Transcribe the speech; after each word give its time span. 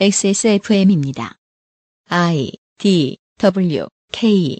XSFM입니다. 0.00 1.36
I 2.08 2.52
D 2.78 3.18
W 3.38 3.86
K. 4.10 4.58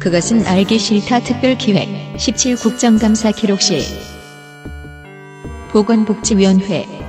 그것은 0.00 0.46
알기 0.46 0.78
싫다 0.78 1.20
특별 1.24 1.58
기획 1.58 1.88
17 2.18 2.56
국정감사 2.56 3.32
기록실. 3.32 3.80
보건복지위원회 5.72 7.05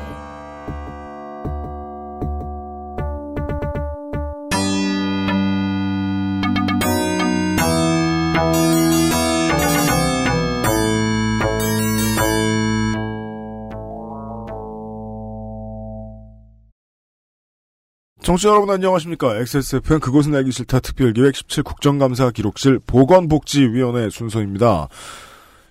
청취자 18.27 18.49
여러분 18.49 18.69
안녕하십니까. 18.69 19.37
XSFM 19.37 20.01
그것은 20.01 20.36
알기 20.36 20.51
싫다 20.51 20.81
특별기획 20.81 21.33
17 21.33 21.63
국정감사 21.63 22.31
기록실 22.31 22.77
보건복지위원회 22.86 24.09
순서입니다. 24.09 24.89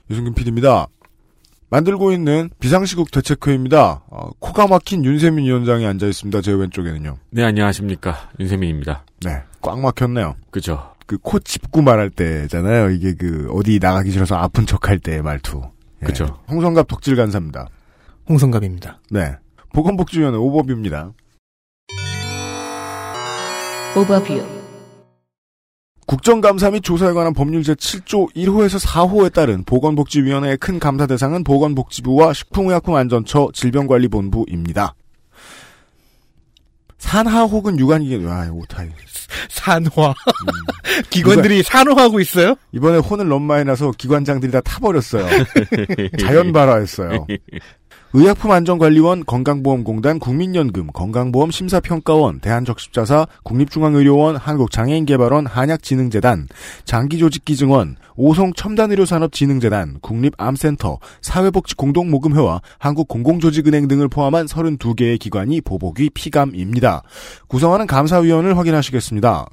유승균 0.09 0.33
PD입니다. 0.33 0.87
만들고 1.69 2.13
있는 2.13 2.49
비상시국 2.59 3.11
대책회의입니다. 3.11 4.05
어, 4.09 4.31
코가 4.39 4.69
막힌 4.69 5.05
윤세민 5.05 5.45
위원장이 5.45 5.85
앉아 5.85 6.07
있습니다. 6.07 6.41
제 6.41 6.53
왼쪽에는요. 6.53 7.19
네, 7.29 7.45
안녕하십니까. 7.45 8.31
윤세민입니다. 8.41 9.05
네, 9.27 9.43
꽉 9.61 9.79
막혔네요. 9.79 10.37
그죠. 10.51 10.95
그 11.05 11.19
코 11.19 11.39
짚고 11.39 11.83
말할 11.83 12.09
때잖아요. 12.09 12.89
이게 12.89 13.13
그 13.13 13.51
어디 13.53 13.79
나가기 13.79 14.11
싫어서 14.13 14.37
아픈 14.37 14.65
척할 14.65 14.99
때 14.99 15.21
말투. 15.21 15.61
예. 16.01 16.07
그죠. 16.07 16.39
홍성갑 16.49 16.89
덕질 16.89 17.17
간사입니다. 17.17 17.69
홍성갑입니다. 18.31 19.01
네. 19.11 19.37
보건복지위원회 19.75 20.39
오버뷰입니다. 20.39 21.13
오버뷰 23.97 24.45
국정감사 26.07 26.71
및 26.71 26.83
조사에 26.83 27.13
관한 27.13 27.33
법률 27.33 27.63
제7조 27.63 28.33
1호에서 28.37 28.79
4호에 28.79 29.33
따른 29.33 29.65
보건복지위원회의 29.65 30.59
큰 30.59 30.79
감사 30.79 31.07
대상은 31.07 31.43
보건복지부와 31.43 32.35
식품의약품안전처 32.35 33.49
질병관리본부입니다. 33.55 34.95
산하 36.99 37.45
혹은 37.45 37.79
유관기, 37.79 38.23
아, 38.29 38.49
오타이. 38.53 38.89
산화. 39.49 40.15
기관들이 41.11 41.63
산화하고 41.63 42.21
있어요? 42.21 42.55
이번에 42.73 42.99
혼을 42.99 43.29
너무 43.29 43.47
많이 43.47 43.65
나서 43.65 43.91
기관장들이 43.93 44.53
다 44.53 44.61
타버렸어요. 44.61 45.27
자연 46.21 46.53
발화했어요. 46.53 47.27
의약품안전관리원, 48.13 49.25
건강보험공단, 49.27 50.21
국민연금, 50.21 50.87
건강보험심사평가원, 50.93 52.41
대한적십자사, 52.41 53.27
국립중앙의료원, 53.43 54.37
한국장애인개발원, 54.37 55.47
한약진흥재단, 55.47 56.47
장기조직기증원, 56.85 57.97
오송첨단의료산업진흥재단, 58.15 59.99
국립암센터, 60.01 60.99
사회복지공동모금회와 61.21 62.63
한국공공조직은행 62.79 63.89
등을 63.89 64.09
포함한 64.09 64.47
32개의 64.47 65.19
기관이 65.19 65.61
보복위 65.61 66.11
피감입니다. 66.11 67.03
구성하는 67.49 67.87
감사위원을 67.87 68.57
확인하시겠습니다. 68.57 69.47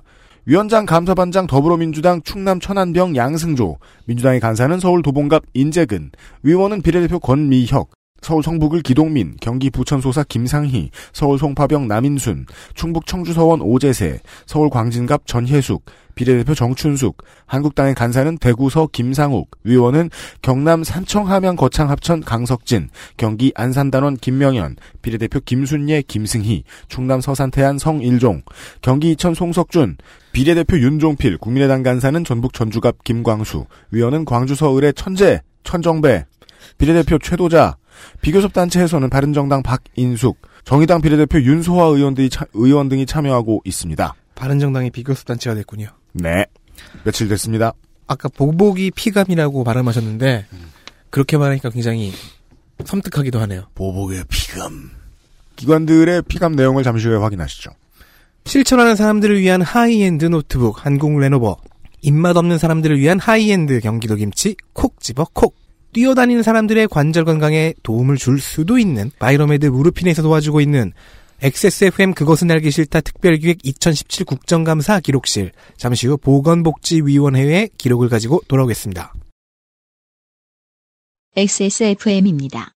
위원장 0.46 0.86
감사반장 0.86 1.48
더불어민주당 1.48 2.22
충남 2.22 2.60
천안병 2.60 3.16
양승조, 3.16 3.78
민주당의 4.06 4.40
간사는 4.42 4.80
서울 4.80 5.02
도봉갑 5.02 5.44
인재근, 5.54 6.12
위원은 6.44 6.82
비례대표 6.82 7.20
권미혁, 7.20 7.90
서울 8.24 8.42
성북을 8.42 8.82
기동민, 8.82 9.36
경기 9.42 9.70
부천소사 9.70 10.24
김상희, 10.24 10.92
서울 11.12 11.38
송파병 11.38 11.90
남인순, 11.90 12.46
충북 12.74 13.06
청주서원 13.06 13.60
오재세, 13.62 14.20
서울 14.46 14.70
광진갑 14.70 15.28
전혜숙, 15.28 15.84
비례대표 16.16 16.56
정춘숙, 16.56 17.18
한국당의 17.46 17.96
간사는 17.96 18.38
대구서 18.38 18.88
김상욱, 18.94 19.52
위원은 19.66 20.10
경남 20.42 20.86
산청 20.86 21.30
함양 21.30 21.58
거창 21.58 21.90
합천 21.90 22.22
강석진, 22.22 22.90
경기 23.18 23.52
안산단원 23.56 24.16
김명현, 24.16 24.78
비례대표 25.02 25.42
김순예 25.42 26.04
김승희, 26.04 26.64
충남 26.88 27.20
서산 27.20 27.52
태안 27.52 27.78
성일종, 27.78 28.44
경기 28.82 29.12
이천 29.12 29.34
송석준, 29.34 29.98
비례대표 30.32 30.80
윤종필, 30.80 31.40
국민의당 31.40 31.84
간사는 31.84 32.24
전북 32.24 32.54
전주갑 32.54 33.04
김광수, 33.04 33.66
위원은 33.92 34.24
광주 34.24 34.56
서울의 34.56 34.94
천재, 34.94 35.42
천정배, 35.66 36.26
비례대표 36.78 37.18
최도자, 37.20 37.78
비교섭 38.22 38.54
단체에서는 38.54 39.10
바른정당 39.10 39.64
박인숙, 39.64 40.38
정의당 40.66 41.02
비례대표 41.02 41.40
윤소화 41.42 41.86
의원들이 41.88 42.30
차- 42.30 42.46
의원 42.54 42.90
등이 42.90 43.06
참여하고 43.06 43.62
있습니다. 43.66 44.14
바른정당이 44.36 44.90
비교섭 44.92 45.26
단체가 45.26 45.56
됐군요. 45.56 45.88
네. 46.14 46.46
며칠 47.04 47.28
됐습니다. 47.28 47.74
아까 48.08 48.30
보복이 48.30 48.92
피감이라고 48.92 49.64
발음하셨는데 49.64 50.46
그렇게 51.10 51.38
말하니까 51.38 51.70
굉장히 51.70 52.12
섬뜩하기도 52.84 53.40
하네요. 53.42 53.68
보복의 53.76 54.24
피감. 54.30 54.90
기관들의 55.56 56.24
피감 56.24 56.56
내용을 56.56 56.84
잠시 56.84 57.08
후에 57.08 57.18
확인하시죠. 57.18 57.72
실천하는 58.46 58.96
사람들을 58.96 59.40
위한 59.40 59.62
하이엔드 59.62 60.26
노트북 60.26 60.86
한국 60.86 61.18
레노버 61.20 61.58
입맛 62.02 62.36
없는 62.36 62.58
사람들을 62.58 63.00
위한 63.00 63.20
하이엔드 63.20 63.80
경기도 63.80 64.16
김치 64.16 64.56
콕 64.74 65.00
집어 65.00 65.26
콕 65.32 65.56
뛰어다니는 65.94 66.44
사람들의 66.44 66.88
관절 66.90 67.24
건강에 67.26 67.74
도움을 67.84 68.18
줄 68.18 68.40
수도 68.40 68.78
있는 68.78 69.12
바이로메드 69.20 69.68
무르핀에서 69.68 70.22
도와주고 70.22 70.60
있는 70.60 70.92
XSFM 71.42 72.14
그것은 72.14 72.50
알기 72.52 72.72
싫다 72.72 73.02
특별기획 73.02 73.60
2017 73.64 74.26
국정감사 74.26 75.00
기록실 75.02 75.52
잠시 75.78 76.08
후 76.08 76.18
보건복지위원회의 76.18 77.70
기록을 77.78 78.10
가지고 78.10 78.42
돌아오겠습니다. 78.48 79.14
XSFM입니다. 81.36 82.74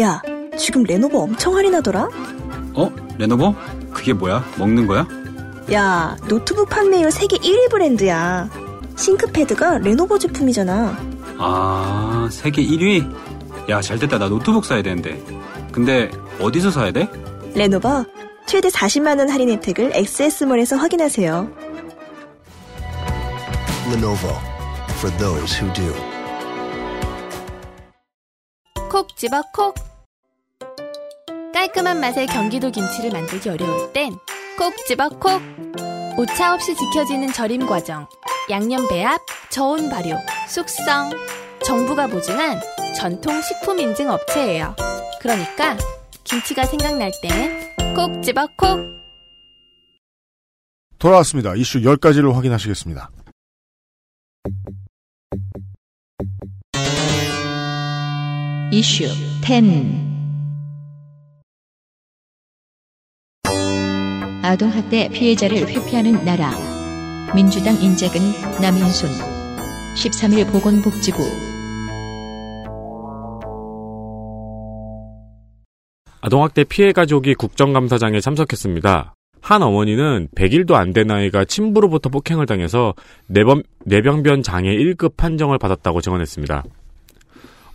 야, 0.00 0.20
지금 0.58 0.82
레노버 0.82 1.18
엄청 1.20 1.54
할인하더라? 1.56 2.08
어? 2.74 2.90
레노버? 3.16 3.54
그게 3.92 4.12
뭐야? 4.12 4.44
먹는 4.58 4.88
거야? 4.88 5.06
야, 5.72 6.16
노트북 6.28 6.68
판매율 6.68 7.10
세계 7.10 7.36
1위 7.38 7.70
브랜드야. 7.70 8.48
싱크패드가 8.96 9.78
레노버 9.78 10.18
제품이잖아. 10.18 10.96
아, 11.38 12.28
세계 12.30 12.62
1위? 12.62 13.70
야, 13.70 13.80
잘 13.80 13.98
됐다. 13.98 14.18
나 14.18 14.28
노트북 14.28 14.64
사야 14.64 14.82
되는데. 14.82 15.20
근데 15.72 16.10
어디서 16.40 16.70
사야 16.70 16.92
돼? 16.92 17.08
레노버 17.54 18.04
최대 18.46 18.68
40만원 18.68 19.28
할인 19.30 19.50
혜택을 19.50 19.92
XS몰에서 19.94 20.76
확인하세요. 20.76 21.50
Lenovo 23.88 24.30
for 24.98 25.16
those 25.18 25.60
who 25.60 25.72
do. 25.72 25.94
콕 28.90 29.16
집어 29.16 29.42
콕 29.52 29.74
깔끔한 31.52 31.98
맛의 32.00 32.26
경기도 32.26 32.70
김치를 32.70 33.10
만들기 33.10 33.48
어려울 33.48 33.92
땐 33.92 34.14
콕 34.58 34.74
집어 34.86 35.08
콕 35.08 35.42
오차 36.18 36.54
없이 36.54 36.74
지켜지는 36.74 37.32
절임 37.32 37.66
과정 37.66 38.06
양념 38.50 38.86
배합 38.88 39.20
저온 39.50 39.88
발효 39.90 40.16
숙성 40.48 41.10
정부가 41.64 42.06
보증한 42.06 42.60
전통 42.96 43.40
식품 43.42 43.80
인증 43.80 44.10
업체예요 44.10 44.76
그러니까 45.20 45.76
김치가 46.24 46.64
생각날 46.64 47.10
땐 47.22 47.74
콕 47.94 48.22
집어 48.22 48.46
콕 48.56 48.94
돌아왔습니다. 50.98 51.54
이슈 51.54 51.80
10가지를 51.80 52.32
확인하시겠습니다. 52.32 53.10
이슈 58.72 59.04
10 59.44 60.13
아동학대 64.44 65.08
피해자를 65.08 65.66
회피하는 65.66 66.22
나라 66.22 66.52
민주당 67.34 67.80
인재근 67.80 68.20
남인순 68.60 69.08
13일 69.96 70.52
보건복지부 70.52 71.22
아동학대 76.20 76.64
피해 76.64 76.92
가족이 76.92 77.34
국정감사장에 77.36 78.20
참석했습니다. 78.20 79.14
한 79.40 79.62
어머니는 79.62 80.28
100일도 80.36 80.72
안 80.72 80.92
된 80.92 81.10
아이가 81.10 81.46
친부로부터 81.46 82.10
폭행을 82.10 82.44
당해서 82.44 82.94
내번, 83.26 83.62
내병변 83.86 84.42
장애 84.42 84.70
1급 84.74 85.16
판정을 85.16 85.58
받았다고 85.58 86.02
증언했습니다. 86.02 86.64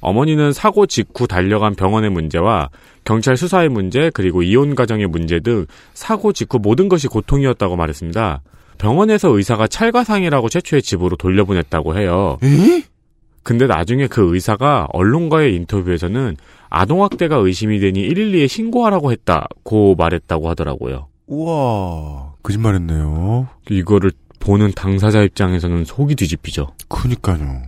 어머니는 0.02 0.54
사고 0.54 0.86
직후 0.86 1.28
달려간 1.28 1.76
병원의 1.76 2.10
문제와 2.10 2.70
경찰 3.04 3.38
수사의 3.38 3.70
문제 3.70 4.10
그리고 4.14 4.44
이혼 4.44 4.76
과정의 4.76 5.08
문제 5.08 5.40
등 5.40 5.66
사고 5.94 6.32
직후 6.34 6.60
모든 6.60 6.90
것이 6.90 7.08
고통이었다고 7.08 7.76
말했습니다. 7.76 8.42
병원에서 8.78 9.30
의사가 9.30 9.68
찰가상이라고 9.68 10.50
최초의 10.50 10.82
집으로 10.82 11.18
돌려보냈다고 11.18 11.98
해요. 11.98 12.38
에? 12.44 12.84
근데 13.44 13.68
나중에 13.68 14.08
그 14.08 14.34
의사가 14.34 14.88
언론과의 14.94 15.56
인터뷰에서는 15.56 16.38
아동학대가 16.70 17.38
의심이 17.38 17.80
되니 17.80 18.08
112에 18.08 18.48
신고하라고 18.48 19.12
했다고 19.12 19.96
말했다고 19.96 20.50
하더라고요. 20.50 21.08
우와, 21.28 22.34
거짓말했네요. 22.44 23.48
이거를 23.70 24.12
보는 24.40 24.72
당사자 24.76 25.22
입장에서는 25.24 25.86
속이 25.86 26.16
뒤집히죠. 26.16 26.68
그니까요. 26.88 27.64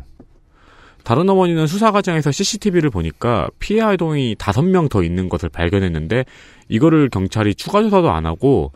다른 1.04 1.30
어머니는 1.30 1.68
수사 1.68 1.92
과정에서 1.92 2.32
CCTV를 2.32 2.90
보니까 2.90 3.50
피해 3.60 3.82
아동이 3.82 4.36
다섯 4.38 4.62
명 4.62 4.88
더 4.90 5.04
있는 5.04 5.30
것을 5.30 5.50
발견했는데 5.50 6.26
이거를 6.70 7.10
경찰이 7.10 7.56
추가 7.56 7.82
조사도 7.82 8.12
안 8.12 8.26
하고 8.26 8.72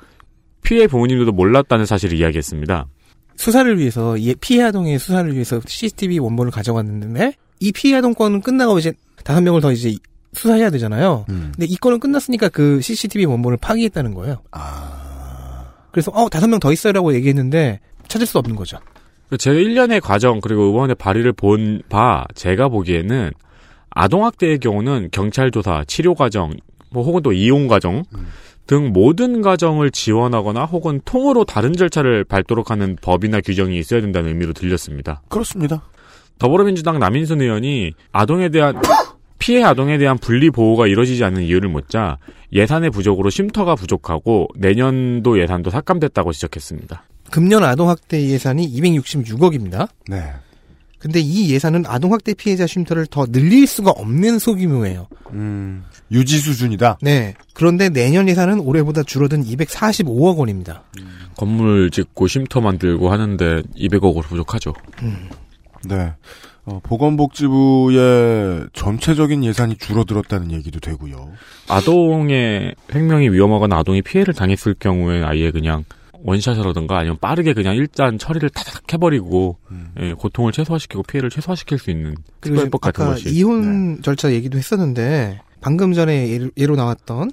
피해 0.63 0.87
부모님들도 0.87 1.31
몰랐다는 1.31 1.85
사실을 1.85 2.17
이야기했습니다. 2.17 2.87
수사를 3.35 3.77
위해서 3.77 4.15
이 4.17 4.33
피해 4.35 4.63
아동의 4.63 4.97
수사를 4.99 5.31
위해서 5.33 5.59
CCTV 5.65 6.19
원본을 6.19 6.51
가져갔는데 6.51 7.33
이 7.59 7.71
피해 7.71 7.97
아동 7.97 8.13
건은 8.13 8.41
끝나고 8.41 8.79
이제 8.79 8.93
다섯 9.23 9.41
명을 9.41 9.61
더 9.61 9.71
이제 9.71 9.95
수사해야 10.33 10.69
되잖아요. 10.69 11.25
음. 11.29 11.51
근데 11.55 11.65
이 11.65 11.75
건은 11.77 11.99
끝났으니까 11.99 12.49
그 12.49 12.81
CCTV 12.81 13.25
원본을 13.25 13.57
파기했다는 13.57 14.13
거예요. 14.13 14.41
아, 14.51 15.65
그래서 15.91 16.11
어 16.11 16.29
다섯 16.29 16.47
명 16.47 16.59
더 16.59 16.71
있어요라고 16.71 17.13
얘기했는데 17.15 17.79
찾을 18.07 18.25
수 18.27 18.37
없는 18.37 18.55
거죠. 18.55 18.77
제 19.37 19.51
1년의 19.51 20.01
과정 20.01 20.39
그리고 20.41 20.63
의원의 20.63 20.95
발의를 20.95 21.33
본 21.33 21.81
바 21.89 22.25
제가 22.35 22.69
보기에는 22.69 23.31
아동학대의 23.91 24.59
경우는 24.59 25.09
경찰 25.11 25.51
조사, 25.51 25.83
치료 25.87 26.15
과정, 26.15 26.51
뭐 26.91 27.03
혹은 27.03 27.21
또 27.21 27.31
이용 27.31 27.67
과정 27.67 28.03
등 28.67 28.91
모든 28.91 29.41
과정을 29.41 29.91
지원하거나 29.91 30.65
혹은 30.65 30.99
통으로 31.05 31.45
다른 31.45 31.73
절차를 31.73 32.23
밟도록 32.23 32.71
하는 32.71 32.97
법이나 33.01 33.41
규정이 33.41 33.77
있어야 33.77 34.01
된다는 34.01 34.29
의미로 34.29 34.53
들렸습니다. 34.53 35.21
그렇습니다. 35.29 35.83
더불어민주당 36.39 36.99
남인순 36.99 37.41
의원이 37.41 37.91
아동에 38.11 38.49
대한 38.49 38.81
피해 39.39 39.63
아동에 39.63 39.97
대한 39.97 40.17
분리 40.17 40.49
보호가 40.49 40.87
이루어지지 40.87 41.23
않는 41.23 41.43
이유를 41.43 41.69
묻자 41.69 42.17
예산의 42.51 42.89
부족으로 42.89 43.29
쉼터가 43.29 43.75
부족하고 43.75 44.47
내년도 44.55 45.39
예산도 45.39 45.69
삭감됐다고 45.69 46.31
지적했습니다. 46.33 47.03
금년 47.35 47.65
아동학대 47.65 48.29
예산이 48.29 48.65
266억입니다. 48.79 49.89
네. 50.07 50.23
근데 50.99 51.19
이 51.19 51.51
예산은 51.51 51.83
아동학대 51.85 52.33
피해자 52.33 52.65
쉼터를 52.65 53.07
더 53.07 53.25
늘릴 53.25 53.67
수가 53.67 53.91
없는 53.91 54.39
소규모예요. 54.39 55.09
음, 55.31 55.83
유지 56.13 56.37
수준이다. 56.37 56.99
네. 57.01 57.33
그런데 57.53 57.89
내년 57.89 58.29
예산은 58.29 58.61
올해보다 58.61 59.03
줄어든 59.03 59.43
245억 59.43 60.37
원입니다. 60.37 60.85
건물 61.35 61.91
짓고 61.91 62.27
쉼터 62.27 62.61
만들고 62.61 63.11
하는데 63.11 63.63
200억으로 63.75 64.23
부족하죠. 64.23 64.73
네. 65.89 66.13
어, 66.63 66.79
보건복지부의 66.83 68.67
전체적인 68.71 69.43
예산이 69.43 69.75
줄어들었다는 69.75 70.53
얘기도 70.53 70.79
되고요. 70.79 71.33
아동의 71.67 72.75
생명이 72.89 73.27
위험하거나 73.27 73.75
아동이 73.79 74.03
피해를 74.03 74.33
당했을 74.33 74.75
경우에 74.79 75.21
아예 75.21 75.51
그냥 75.51 75.83
원샷이라든가 76.25 76.97
아니면 76.97 77.17
빠르게 77.21 77.53
그냥 77.53 77.75
일단 77.75 78.17
처리를 78.17 78.49
타닥 78.49 78.91
해버리고 78.91 79.57
예, 79.99 80.13
고통을 80.13 80.51
최소화시키고 80.51 81.03
피해를 81.03 81.29
최소화시킬 81.29 81.77
수 81.79 81.91
있는 81.91 82.15
특별법 82.41 82.81
같은 82.81 83.03
아까 83.03 83.11
것이 83.13 83.29
이혼 83.29 84.01
절차 84.01 84.31
얘기도 84.33 84.57
했었는데 84.57 85.39
방금 85.61 85.93
전에 85.93 86.29
예로, 86.29 86.49
예로 86.57 86.75
나왔던 86.75 87.31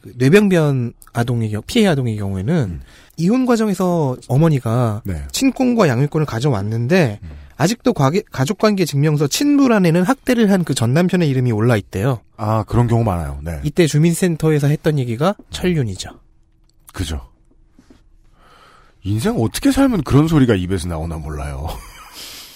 그 0.00 0.12
뇌병변 0.18 0.92
아동의 1.12 1.50
경우, 1.50 1.62
피해 1.66 1.86
아동의 1.86 2.16
경우에는 2.16 2.80
이혼 3.18 3.46
과정에서 3.46 4.16
어머니가 4.28 5.02
네. 5.04 5.22
친권과 5.30 5.86
양육권을 5.88 6.26
가져왔는데 6.26 7.20
아직도 7.56 7.92
과계- 7.92 8.22
가족관계 8.32 8.84
증명서 8.84 9.28
친부란에는 9.28 10.02
학대를 10.02 10.50
한 10.50 10.64
그 10.64 10.74
전 10.74 10.92
남편의 10.94 11.28
이름이 11.28 11.52
올라 11.52 11.76
있대요. 11.76 12.20
아, 12.36 12.64
그런 12.64 12.88
경우 12.88 13.04
많아요. 13.04 13.38
네. 13.44 13.60
이때 13.62 13.86
주민센터에서 13.86 14.66
했던 14.66 14.98
얘기가 14.98 15.36
천륜이죠. 15.50 16.10
그죠. 16.92 17.28
인생 19.04 19.36
어떻게 19.36 19.72
살면 19.72 20.02
그런 20.02 20.28
소리가 20.28 20.54
입에서 20.54 20.88
나오나 20.88 21.16
몰라요. 21.16 21.68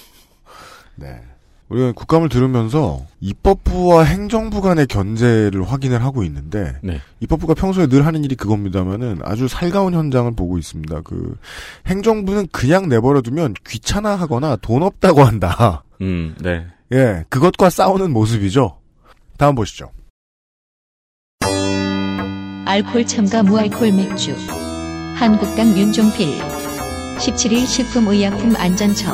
네. 0.96 1.20
우리가 1.68 1.92
국감을 1.92 2.28
들으면서 2.28 3.04
입법부와 3.20 4.04
행정부 4.04 4.60
간의 4.60 4.86
견제를 4.86 5.64
확인을 5.64 6.04
하고 6.04 6.22
있는데 6.22 6.76
네. 6.80 7.00
입법부가 7.18 7.54
평소에 7.54 7.88
늘 7.88 8.06
하는 8.06 8.22
일이 8.24 8.36
그겁니다만은 8.36 9.20
아주 9.24 9.48
살가운 9.48 9.94
현장을 9.94 10.30
보고 10.36 10.58
있습니다. 10.58 11.00
그 11.02 11.36
행정부는 11.88 12.48
그냥 12.52 12.88
내버려두면 12.88 13.54
귀찮아하거나 13.66 14.56
돈 14.56 14.84
없다고 14.84 15.24
한다. 15.24 15.82
음, 16.02 16.36
네. 16.40 16.66
예, 16.92 17.24
그것과 17.28 17.68
싸우는 17.68 18.12
모습이죠. 18.12 18.78
다음 19.36 19.56
보시죠. 19.56 19.90
알콜 22.64 23.06
첨가 23.06 23.42
무알콜 23.42 23.92
맥주 23.92 24.36
한국당 25.16 25.76
윤종필 25.76 26.38
17일 27.18 27.66
식품의약품 27.66 28.54
안전처 28.56 29.12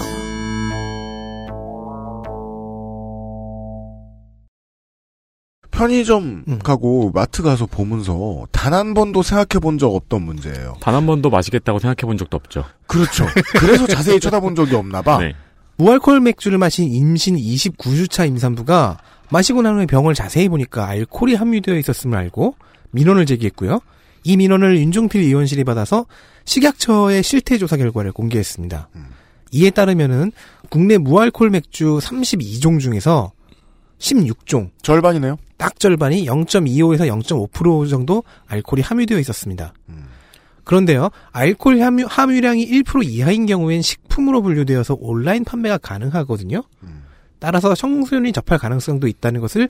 편의점 5.70 6.44
음. 6.46 6.58
가고 6.58 7.10
마트 7.14 7.42
가서 7.42 7.66
보면서 7.66 8.46
단 8.52 8.72
한 8.74 8.94
번도 8.94 9.22
생각해 9.22 9.60
본 9.60 9.78
적 9.78 9.94
없던 9.94 10.22
문제예요. 10.22 10.76
단 10.80 10.94
한 10.94 11.06
번도 11.06 11.30
마시겠다고 11.30 11.78
생각해 11.78 12.06
본 12.06 12.16
적도 12.18 12.36
없죠. 12.36 12.64
그렇죠. 12.86 13.26
그래서 13.58 13.86
자세히 13.86 14.18
쳐다본 14.20 14.54
적이 14.54 14.76
없나 14.76 15.02
봐. 15.02 15.18
네. 15.18 15.34
무알콜 15.76 16.20
맥주를 16.20 16.58
마신 16.58 16.92
임신 16.92 17.36
29주차 17.36 18.26
임산부가 18.28 18.98
마시고 19.30 19.62
난 19.62 19.76
후에 19.76 19.86
병을 19.86 20.14
자세히 20.14 20.48
보니까 20.48 20.86
알코올이 20.88 21.34
함유되어 21.34 21.76
있었음을 21.76 22.16
알고 22.18 22.54
민원을 22.90 23.24
제기했고요. 23.26 23.80
이 24.24 24.36
민원을 24.36 24.78
윤종필 24.78 25.20
의원실이 25.20 25.64
받아서 25.64 26.06
식약처의 26.44 27.22
실태 27.22 27.58
조사 27.58 27.76
결과를 27.76 28.12
공개했습니다. 28.12 28.88
이에 29.52 29.70
따르면은 29.70 30.32
국내 30.70 30.98
무알콜 30.98 31.50
맥주 31.50 31.98
32종 32.02 32.80
중에서 32.80 33.32
16종, 33.98 34.70
절반이네요. 34.82 35.36
딱 35.56 35.78
절반이 35.78 36.26
0.25에서 36.26 37.06
0.5% 37.22 37.88
정도 37.88 38.24
알코올이 38.46 38.82
함유되어 38.82 39.18
있었습니다. 39.20 39.72
그런데요, 40.64 41.10
알코올 41.32 41.80
함유, 41.80 42.06
함유량이 42.08 42.68
1% 42.68 43.04
이하인 43.04 43.46
경우엔 43.46 43.82
식품으로 43.82 44.42
분류되어서 44.42 44.96
온라인 44.98 45.44
판매가 45.44 45.78
가능하거든요. 45.78 46.62
따라서 47.38 47.74
청소년이 47.74 48.32
접할 48.32 48.58
가능성도 48.58 49.08
있다는 49.08 49.40
것을 49.40 49.68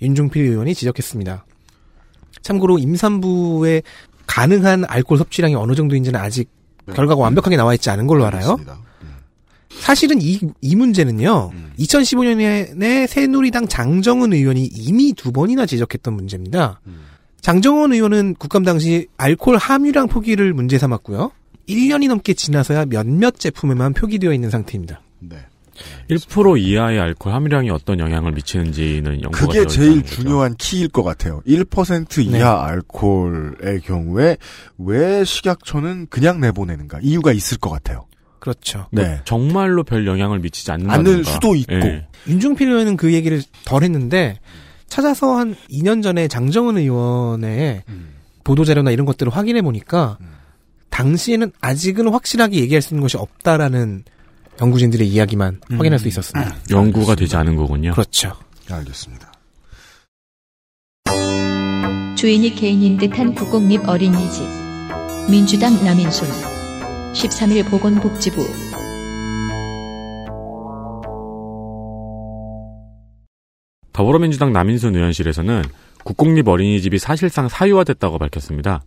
윤종필 0.00 0.42
의원이 0.44 0.74
지적했습니다. 0.74 1.44
참고로 2.42 2.78
임산부의 2.78 3.82
가능한 4.26 4.84
알코올 4.86 5.18
섭취량이 5.18 5.54
어느 5.54 5.74
정도인지는 5.74 6.18
아직 6.18 6.48
결과가 6.94 7.20
완벽하게 7.20 7.56
나와 7.56 7.74
있지 7.74 7.90
않은 7.90 8.06
걸로 8.06 8.24
알아요. 8.26 8.56
그렇습니다. 8.56 8.78
사실은 9.70 10.20
이, 10.20 10.38
이 10.60 10.76
문제는요, 10.76 11.50
2015년에 11.78 13.06
새누리당 13.06 13.68
장정은 13.68 14.32
의원이 14.32 14.64
이미 14.64 15.12
두 15.12 15.32
번이나 15.32 15.66
지적했던 15.66 16.14
문제입니다. 16.14 16.80
장정원 17.40 17.92
의원은 17.92 18.34
국감 18.34 18.64
당시 18.64 19.08
알코올 19.16 19.56
함유량 19.56 20.08
표기를 20.08 20.52
문제 20.54 20.78
삼았고요. 20.78 21.32
1년이 21.68 22.08
넘게 22.08 22.34
지나서야 22.34 22.86
몇몇 22.86 23.38
제품에만 23.38 23.94
표기되어 23.94 24.32
있는 24.32 24.50
상태입니다. 24.50 25.00
네. 25.20 25.36
1% 26.10 26.60
이하의 26.60 27.00
알코올 27.00 27.34
함유량이 27.34 27.70
어떤 27.70 27.98
영향을 27.98 28.32
미치는지는 28.32 29.22
연구가 29.22 29.46
그게 29.46 29.60
되어 29.60 29.66
제일. 29.66 30.02
중요한 30.02 30.54
키일 30.56 30.88
것 30.88 31.02
같아요. 31.02 31.42
1% 31.46 32.30
네. 32.30 32.38
이하 32.38 32.64
알코올의 32.66 33.80
경우에 33.84 34.36
왜 34.78 35.24
식약처는 35.24 36.08
그냥 36.10 36.40
내보내는가? 36.40 36.98
이유가 37.02 37.32
있을 37.32 37.58
것 37.58 37.70
같아요. 37.70 38.06
그렇죠. 38.38 38.86
네. 38.90 39.20
정말로 39.24 39.84
별 39.84 40.06
영향을 40.06 40.40
미치지 40.40 40.72
않는다. 40.72 40.94
않을 40.94 41.24
수도 41.24 41.54
있고. 41.54 41.74
예. 41.74 42.08
윤종필 42.26 42.68
의원은 42.68 42.96
그 42.96 43.12
얘기를 43.12 43.40
덜 43.64 43.84
했는데 43.84 44.38
찾아서 44.88 45.36
한 45.36 45.54
2년 45.70 46.02
전에 46.02 46.28
장정은 46.28 46.76
의원의 46.76 47.84
보도 48.44 48.64
자료나 48.64 48.90
이런 48.90 49.06
것들을 49.06 49.32
확인해 49.32 49.62
보니까 49.62 50.18
당시에는 50.90 51.52
아직은 51.60 52.08
확실하게 52.08 52.58
얘기할 52.58 52.82
수 52.82 52.92
있는 52.92 53.02
것이 53.02 53.16
없다라는 53.16 54.04
연구진들의 54.60 55.06
이야기만 55.08 55.60
확인할 55.70 55.98
수 55.98 56.08
있었습니다. 56.08 56.54
연구가 56.70 57.14
되지 57.14 57.36
않은 57.36 57.56
거군요. 57.56 57.92
그렇죠. 57.92 58.34
알겠습니다. 58.70 59.32
주인이 62.16 62.54
개인인 62.54 62.98
듯한 62.98 63.34
국공립 63.34 63.88
어린이집 63.88 64.46
민주당 65.28 65.74
남인순 65.84 66.28
13일 67.14 67.68
보건복지부 67.68 68.46
더불어민주당 73.92 74.52
남인순 74.52 74.94
의원실에서는 74.94 75.62
국공립 76.04 76.48
어린이집이 76.48 76.98
사실상 76.98 77.48
사유화됐다고 77.48 78.18
밝혔습니다. 78.18 78.82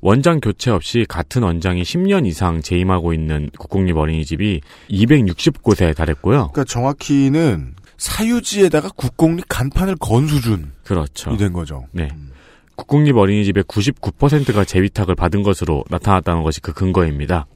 원장 0.00 0.40
교체 0.40 0.70
없이 0.70 1.04
같은 1.08 1.42
원장이 1.42 1.82
10년 1.82 2.26
이상 2.26 2.62
재임하고 2.62 3.12
있는 3.12 3.50
국공립 3.58 3.96
어린이집이 3.96 4.60
260곳에 4.90 5.94
달했고요. 5.94 6.50
그러니까 6.52 6.64
정확히는 6.64 7.74
사유지에다가 7.98 8.90
국공립 8.96 9.44
간판을 9.48 9.96
건 9.96 10.26
수준이 10.26 10.64
그렇죠. 10.84 11.36
된 11.36 11.52
거죠. 11.52 11.86
네. 11.92 12.08
국공립 12.76 13.16
어린이집의 13.16 13.64
99%가 13.64 14.64
재위탁을 14.64 15.14
받은 15.14 15.42
것으로 15.42 15.84
나타났다는 15.90 16.42
것이 16.42 16.62
그 16.62 16.72
근거입니다. 16.72 17.46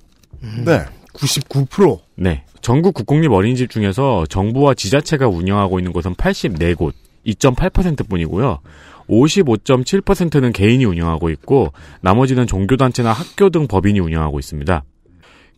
네. 0.66 0.84
99%. 1.14 2.00
네. 2.16 2.44
전국 2.60 2.92
국공립 2.94 3.32
어린이집 3.32 3.70
중에서 3.70 4.26
정부와 4.28 4.74
지자체가 4.74 5.28
운영하고 5.28 5.78
있는 5.78 5.92
곳은 5.92 6.14
84곳, 6.14 6.92
2.8% 7.26 8.08
뿐이고요. 8.08 8.60
55.7%는 9.08 10.52
개인이 10.52 10.84
운영하고 10.84 11.30
있고 11.30 11.72
나머지는 12.00 12.46
종교단체나 12.46 13.12
학교 13.12 13.50
등 13.50 13.66
법인이 13.66 13.98
운영하고 14.00 14.38
있습니다. 14.38 14.84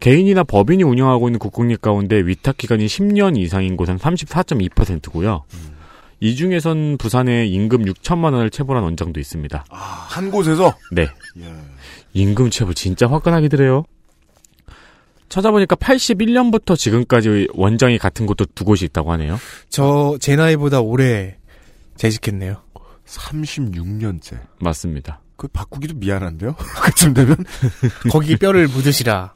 개인이나 0.00 0.44
법인이 0.44 0.82
운영하고 0.82 1.28
있는 1.28 1.38
국공립 1.38 1.80
가운데 1.80 2.16
위탁 2.18 2.56
기간이 2.58 2.86
10년 2.86 3.38
이상인 3.38 3.76
곳은 3.76 3.96
34.2%고요. 3.98 5.44
이 6.20 6.34
중에선 6.34 6.96
부산에 6.98 7.46
임금 7.46 7.84
6천만 7.84 8.32
원을 8.32 8.50
체불한 8.50 8.82
원장도 8.82 9.20
있습니다. 9.20 9.64
아, 9.68 9.76
한 10.08 10.30
곳에서 10.30 10.74
네. 10.92 11.08
예. 11.38 11.44
임금 12.14 12.50
체불 12.50 12.74
진짜 12.74 13.06
화끈하기더래요. 13.06 13.84
찾아보니까 15.28 15.76
81년부터 15.76 16.76
지금까지 16.76 17.48
원장이 17.54 17.98
같은 17.98 18.26
곳도 18.26 18.46
두 18.54 18.64
곳이 18.64 18.84
있다고 18.86 19.12
하네요. 19.12 19.38
저 19.68 20.16
제 20.20 20.36
나이보다 20.36 20.80
오래 20.80 21.36
재직했네요. 21.96 22.62
36년째. 23.06 24.38
맞습니다. 24.60 25.20
그 25.36 25.48
바꾸기도 25.48 25.94
미안한데요. 25.96 26.54
그쯤 26.82 27.14
되면 27.14 27.36
거기 28.10 28.36
뼈를 28.36 28.68
묻으시라. 28.68 29.34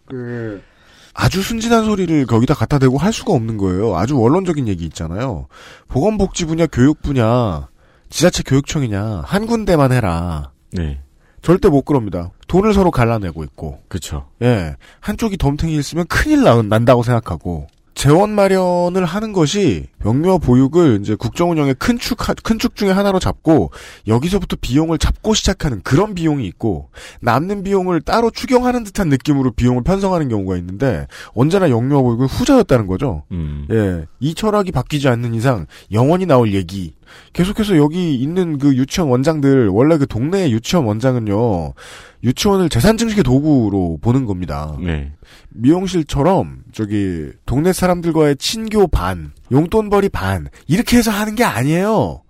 아주 1.13 1.43
순진한 1.43 1.85
소리를 1.85 2.27
거기다 2.27 2.55
갖다 2.55 2.79
대고 2.79 2.99
할 2.99 3.13
수가 3.13 3.33
없는 3.33 3.57
거예요. 3.57 3.97
아주 3.97 4.19
원론적인 4.19 4.69
얘기 4.69 4.85
있잖아요. 4.87 5.49
보건복지 5.89 6.47
분야, 6.47 6.67
교육 6.67 7.03
분야, 7.03 7.69
지자체 8.09 8.43
교육청이냐 8.45 9.23
한 9.25 9.47
군데만 9.47 9.93
해라. 9.93 10.53
네. 10.73 11.03
절대 11.43 11.69
못 11.69 11.85
그럽니다. 11.85 12.31
돈을 12.49 12.75
서로 12.75 12.91
갈라내고 12.91 13.45
있고, 13.45 13.83
그렇죠. 13.89 14.29
예 14.43 14.77
한쪽이 15.01 15.37
덤탱이였으면 15.39 16.07
큰일 16.07 16.43
나, 16.43 16.61
난다고 16.63 17.03
생각하고 17.03 17.67
재원 18.01 18.31
마련을 18.31 19.05
하는 19.05 19.35
것이 19.35 19.89
병묘 19.99 20.39
보육을 20.39 21.01
이제 21.03 21.15
국정 21.15 21.51
운영의 21.51 21.75
큰 21.75 21.99
축, 21.99 22.17
큰 22.43 22.59
축 22.59 22.75
중에 22.75 22.91
하나로 22.91 23.19
잡고 23.19 23.73
여기서부터 24.07 24.57
비용을 24.59 24.97
잡고 24.97 25.35
시작하는 25.35 25.83
그런 25.83 26.15
비용이 26.15 26.47
있고 26.47 26.89
남는 27.21 27.63
비용을 27.63 28.01
따로 28.01 28.31
추경하는 28.31 28.85
듯한 28.85 29.11
느낌으로 29.11 29.51
비용을 29.51 29.83
편성하는 29.83 30.31
경우가 30.31 30.57
있는데 30.57 31.09
언제나 31.35 31.69
영유아 31.69 32.01
보육은 32.01 32.25
후자였다는 32.25 32.87
거죠. 32.87 33.25
음. 33.33 33.67
예, 33.71 34.07
이 34.19 34.35
철학이 34.35 34.73
바뀌지 34.73 35.07
않는 35.09 35.35
이상 35.35 35.67
영원히 35.93 36.25
나올 36.25 36.55
얘기. 36.55 36.95
계속해서 37.33 37.77
여기 37.77 38.15
있는 38.15 38.59
그 38.59 38.75
유치원 38.77 39.11
원장들 39.11 39.69
원래 39.69 39.99
그 39.99 40.07
동네 40.07 40.51
유치원 40.51 40.85
원장은요 40.87 41.75
유치원을 42.23 42.69
재산 42.69 42.97
증식의 42.97 43.25
도구로 43.25 43.99
보는 44.01 44.27
겁니다. 44.27 44.77
네. 44.81 45.13
미용실처럼 45.51 46.65
저기 46.73 47.31
동네 47.47 47.73
사람들과의 47.73 48.37
친교 48.37 48.87
반, 48.89 49.33
용돈벌이 49.51 50.11
반 50.11 50.49
이렇게 50.67 50.99
해서 50.99 51.11
하는 51.11 51.35
게 51.35 51.45
아니에요. 51.45 52.23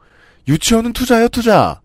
유치원은 0.49 0.93
투자예요, 0.93 1.29
투자. 1.29 1.81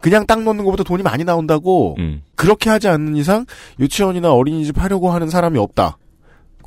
그냥 0.00 0.26
땅 0.26 0.44
놓는 0.44 0.64
것보다 0.64 0.84
돈이 0.84 1.02
많이 1.02 1.24
나온다고 1.24 1.96
음. 1.98 2.22
그렇게 2.34 2.70
하지 2.70 2.88
않는 2.88 3.16
이상 3.16 3.46
유치원이나 3.80 4.32
어린이집 4.32 4.80
하려고 4.80 5.10
하는 5.10 5.30
사람이 5.30 5.58
없다. 5.58 5.96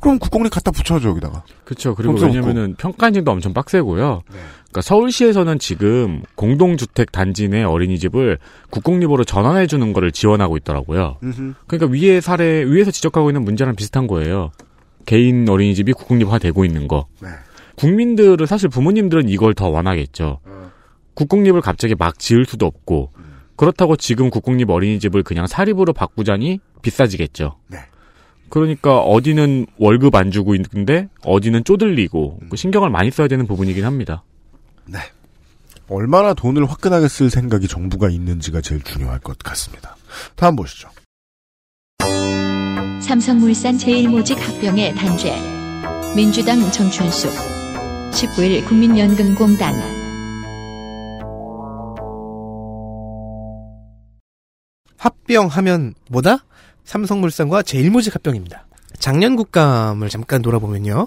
그럼 0.00 0.18
국공립 0.18 0.52
갖다 0.52 0.70
붙여줘 0.70 1.10
여기다가. 1.10 1.44
그렇죠. 1.64 1.94
그리고. 1.94 2.14
왜냐면은 2.14 2.74
평가 2.76 3.08
인증도 3.08 3.30
엄청 3.30 3.52
빡세고요. 3.52 4.22
네. 4.30 4.38
그러니까 4.70 4.80
서울시에서는 4.82 5.58
지금 5.58 6.22
공동주택 6.36 7.12
단지 7.12 7.48
내 7.48 7.62
어린이집을 7.62 8.38
국공립으로 8.70 9.24
전환해 9.24 9.66
주는 9.66 9.92
거를 9.92 10.12
지원하고 10.12 10.56
있더라고요. 10.58 11.16
그러니까 11.66 11.92
위에 11.92 12.20
사례 12.20 12.64
위에서 12.64 12.90
지적하고 12.90 13.30
있는 13.30 13.44
문제랑 13.44 13.76
비슷한 13.76 14.06
거예요. 14.06 14.52
개인 15.06 15.48
어린이집이 15.48 15.92
국공립화되고 15.92 16.64
있는 16.64 16.88
거. 16.88 17.06
네. 17.20 17.28
국민들은 17.76 18.46
사실 18.46 18.68
부모님들은 18.68 19.28
이걸 19.28 19.54
더 19.54 19.68
원하겠죠. 19.68 20.40
국공립을 21.14 21.60
갑자기 21.60 21.94
막 21.98 22.18
지을 22.18 22.44
수도 22.46 22.66
없고 22.66 23.12
그렇다고 23.56 23.96
지금 23.96 24.30
국공립 24.30 24.70
어린이집을 24.70 25.22
그냥 25.22 25.46
사립으로 25.46 25.92
바꾸자니 25.92 26.60
비싸지겠죠. 26.82 27.56
네. 27.68 27.78
그러니까 28.50 28.98
어디는 28.98 29.66
월급 29.78 30.14
안 30.16 30.30
주고 30.30 30.54
있는데 30.54 31.08
어디는 31.22 31.64
쪼들리고 31.64 32.40
그 32.50 32.56
신경을 32.56 32.90
많이 32.90 33.10
써야 33.10 33.28
되는 33.28 33.46
부분이긴 33.46 33.84
합니다. 33.84 34.24
얼마나 35.88 36.34
돈을 36.34 36.70
화끈하게 36.70 37.08
쓸 37.08 37.30
생각이 37.30 37.66
정부가 37.66 38.10
있는지가 38.10 38.60
제일 38.60 38.82
중요할 38.82 39.18
것 39.18 39.38
같습니다. 39.38 39.96
다음 40.36 40.56
보시죠. 40.56 40.88
삼성물산 43.00 43.78
제일모직 43.78 44.38
합병의 44.38 44.94
단죄. 44.94 45.34
민주당 46.14 46.60
정춘숙. 46.70 47.32
19일 48.12 48.64
국민연금공단. 48.66 49.74
합병하면 54.96 55.94
뭐다? 56.08 56.44
삼성물산과 56.84 57.62
제일모직 57.62 58.14
합병입니다. 58.14 58.66
작년 58.98 59.36
국감을 59.36 60.08
잠깐 60.08 60.42
돌아보면요. 60.42 61.06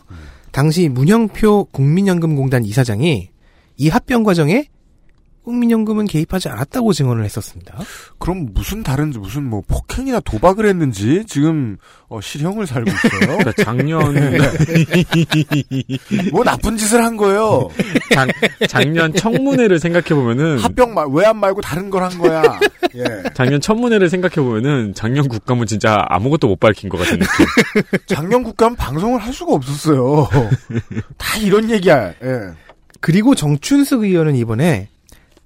당시 0.51 0.89
문영표 0.89 1.65
국민연금공단 1.71 2.65
이사장이 2.65 3.29
이 3.77 3.89
합병 3.89 4.23
과정에 4.23 4.69
국민연금은 5.43 6.05
개입하지 6.05 6.49
않았다고 6.49 6.93
증언을 6.93 7.25
했었습니다. 7.25 7.77
그럼 8.17 8.49
무슨 8.53 8.83
다른 8.83 9.09
무슨 9.11 9.43
뭐 9.43 9.61
폭행이나 9.67 10.19
도박을 10.21 10.65
했는지 10.67 11.23
지금 11.27 11.77
어, 12.07 12.21
실형을 12.21 12.65
살고 12.67 12.89
있어요. 12.89 13.37
그러니까 13.37 13.51
작년 13.63 14.13
뭐 16.31 16.43
나쁜 16.43 16.77
짓을 16.77 17.03
한 17.03 17.17
거예요. 17.17 17.69
작, 18.13 18.29
작년 18.69 19.13
청문회를 19.13 19.79
생각해 19.79 20.09
보면은 20.09 20.59
합병 20.59 20.93
말 20.93 21.07
외압 21.11 21.35
말고 21.35 21.61
다른 21.61 21.89
걸 21.89 22.03
한 22.03 22.17
거야. 22.17 22.59
예. 22.95 23.03
작년 23.33 23.61
청문회를 23.61 24.09
생각해 24.09 24.35
보면은 24.35 24.93
작년 24.93 25.29
국감은 25.29 25.67
진짜 25.67 26.03
아무것도 26.09 26.47
못 26.49 26.59
밝힌 26.59 26.89
것 26.89 26.97
같은 26.97 27.17
느낌. 27.19 27.45
작년 28.07 28.43
국감 28.43 28.75
방송을 28.75 29.21
할 29.21 29.31
수가 29.33 29.53
없었어요. 29.53 30.27
다 31.17 31.37
이런 31.39 31.69
얘기야. 31.69 32.09
예. 32.09 32.39
그리고 32.99 33.35
정춘숙 33.35 34.03
의원은 34.03 34.35
이번에 34.35 34.89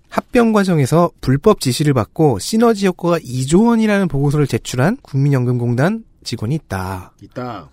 합병 0.10 0.54
과정에서 0.54 1.12
불법 1.22 1.60
지시를 1.60 1.94
받고 1.94 2.40
시너지 2.40 2.88
효과가 2.88 3.20
2조 3.20 3.68
원이라는 3.68 4.08
보고서를 4.08 4.48
제출한 4.48 4.98
국민연금공단 5.02 6.04
직원이 6.24 6.56
있다. 6.56 7.14
있다. 7.22 7.70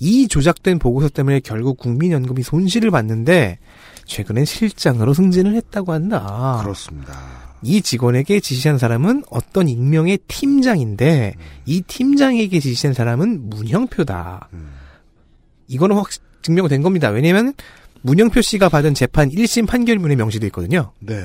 이 0.00 0.28
조작된 0.28 0.78
보고서 0.78 1.08
때문에 1.08 1.40
결국 1.40 1.78
국민연금이 1.78 2.42
손실을 2.42 2.90
봤는데 2.90 3.58
최근엔 4.04 4.44
실장으로 4.44 5.12
승진을 5.14 5.54
했다고 5.54 5.92
한다. 5.92 6.60
그렇습니다. 6.62 7.48
이 7.62 7.82
직원에게 7.82 8.40
지시한 8.40 8.78
사람은 8.78 9.24
어떤 9.30 9.68
익명의 9.68 10.20
팀장인데 10.28 11.34
이 11.66 11.80
팀장에게 11.82 12.60
지시한 12.60 12.94
사람은 12.94 13.50
문형표다. 13.50 14.48
음. 14.52 14.70
이거는 15.66 15.96
확 15.96 16.06
증명된 16.42 16.82
겁니다. 16.82 17.08
왜냐면 17.08 17.52
문영표 18.02 18.40
씨가 18.42 18.68
받은 18.68 18.94
재판 18.94 19.28
1심 19.28 19.66
판결문에 19.66 20.14
명시돼 20.14 20.46
있거든요. 20.46 20.92
네. 21.00 21.16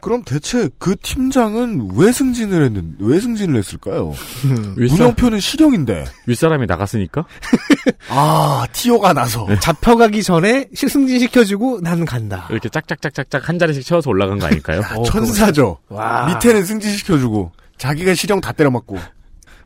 그럼 0.00 0.22
대체 0.24 0.68
그 0.78 0.94
팀장은 0.96 1.90
왜 1.94 2.12
승진을 2.12 2.64
했는 2.64 2.96
왜 3.00 3.20
승진을 3.20 3.58
했을까요? 3.58 4.14
문영표는 4.76 5.40
실형인데. 5.40 6.04
윗사람이 6.26 6.66
나갔으니까? 6.66 7.24
아, 8.10 8.66
티오가 8.72 9.12
나서. 9.12 9.46
잡혀가기 9.60 10.22
전에 10.22 10.68
실승진 10.74 11.18
시켜주고 11.18 11.80
나는 11.80 12.04
간다. 12.04 12.46
이렇게 12.50 12.68
짝짝짝짝짝 12.68 13.48
한 13.48 13.58
자리씩 13.58 13.84
채워서 13.84 14.10
올라간 14.10 14.38
거 14.38 14.46
아닐까요? 14.46 14.82
어, 14.96 15.02
천사죠. 15.02 15.78
와. 15.88 16.26
밑에는 16.26 16.64
승진 16.64 16.96
시켜주고, 16.96 17.52
자기가 17.76 18.14
실형 18.14 18.40
다 18.40 18.52
때려 18.52 18.70
맞고. 18.70 18.98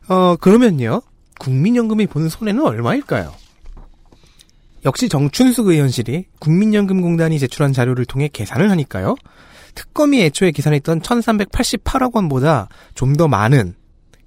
어, 0.07 0.35
그러면요. 0.37 1.01
국민연금이 1.39 2.07
본 2.07 2.29
손해는 2.29 2.63
얼마일까요? 2.65 3.33
역시 4.85 5.07
정춘숙 5.07 5.67
의원실이 5.67 6.25
국민연금공단이 6.39 7.39
제출한 7.39 7.71
자료를 7.71 8.05
통해 8.05 8.29
계산을 8.31 8.69
하니까요. 8.71 9.15
특검이 9.75 10.21
애초에 10.21 10.51
계산했던 10.51 11.01
1388억 11.01 12.15
원보다 12.15 12.69
좀 12.95 13.13
더 13.13 13.27
많은 13.27 13.75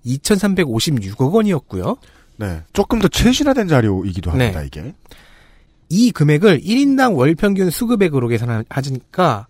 2356억 0.05 1.33
원이었고요. 1.33 1.97
네. 2.37 2.63
조금 2.73 2.99
더 3.01 3.09
최신화된 3.09 3.67
자료이기도 3.69 4.31
합니다, 4.31 4.61
네. 4.61 4.67
이게. 4.67 4.95
이 5.89 6.11
금액을 6.11 6.61
1인당 6.61 7.17
월 7.17 7.35
평균 7.35 7.71
수급액으로 7.71 8.29
계산하니까 8.29 9.47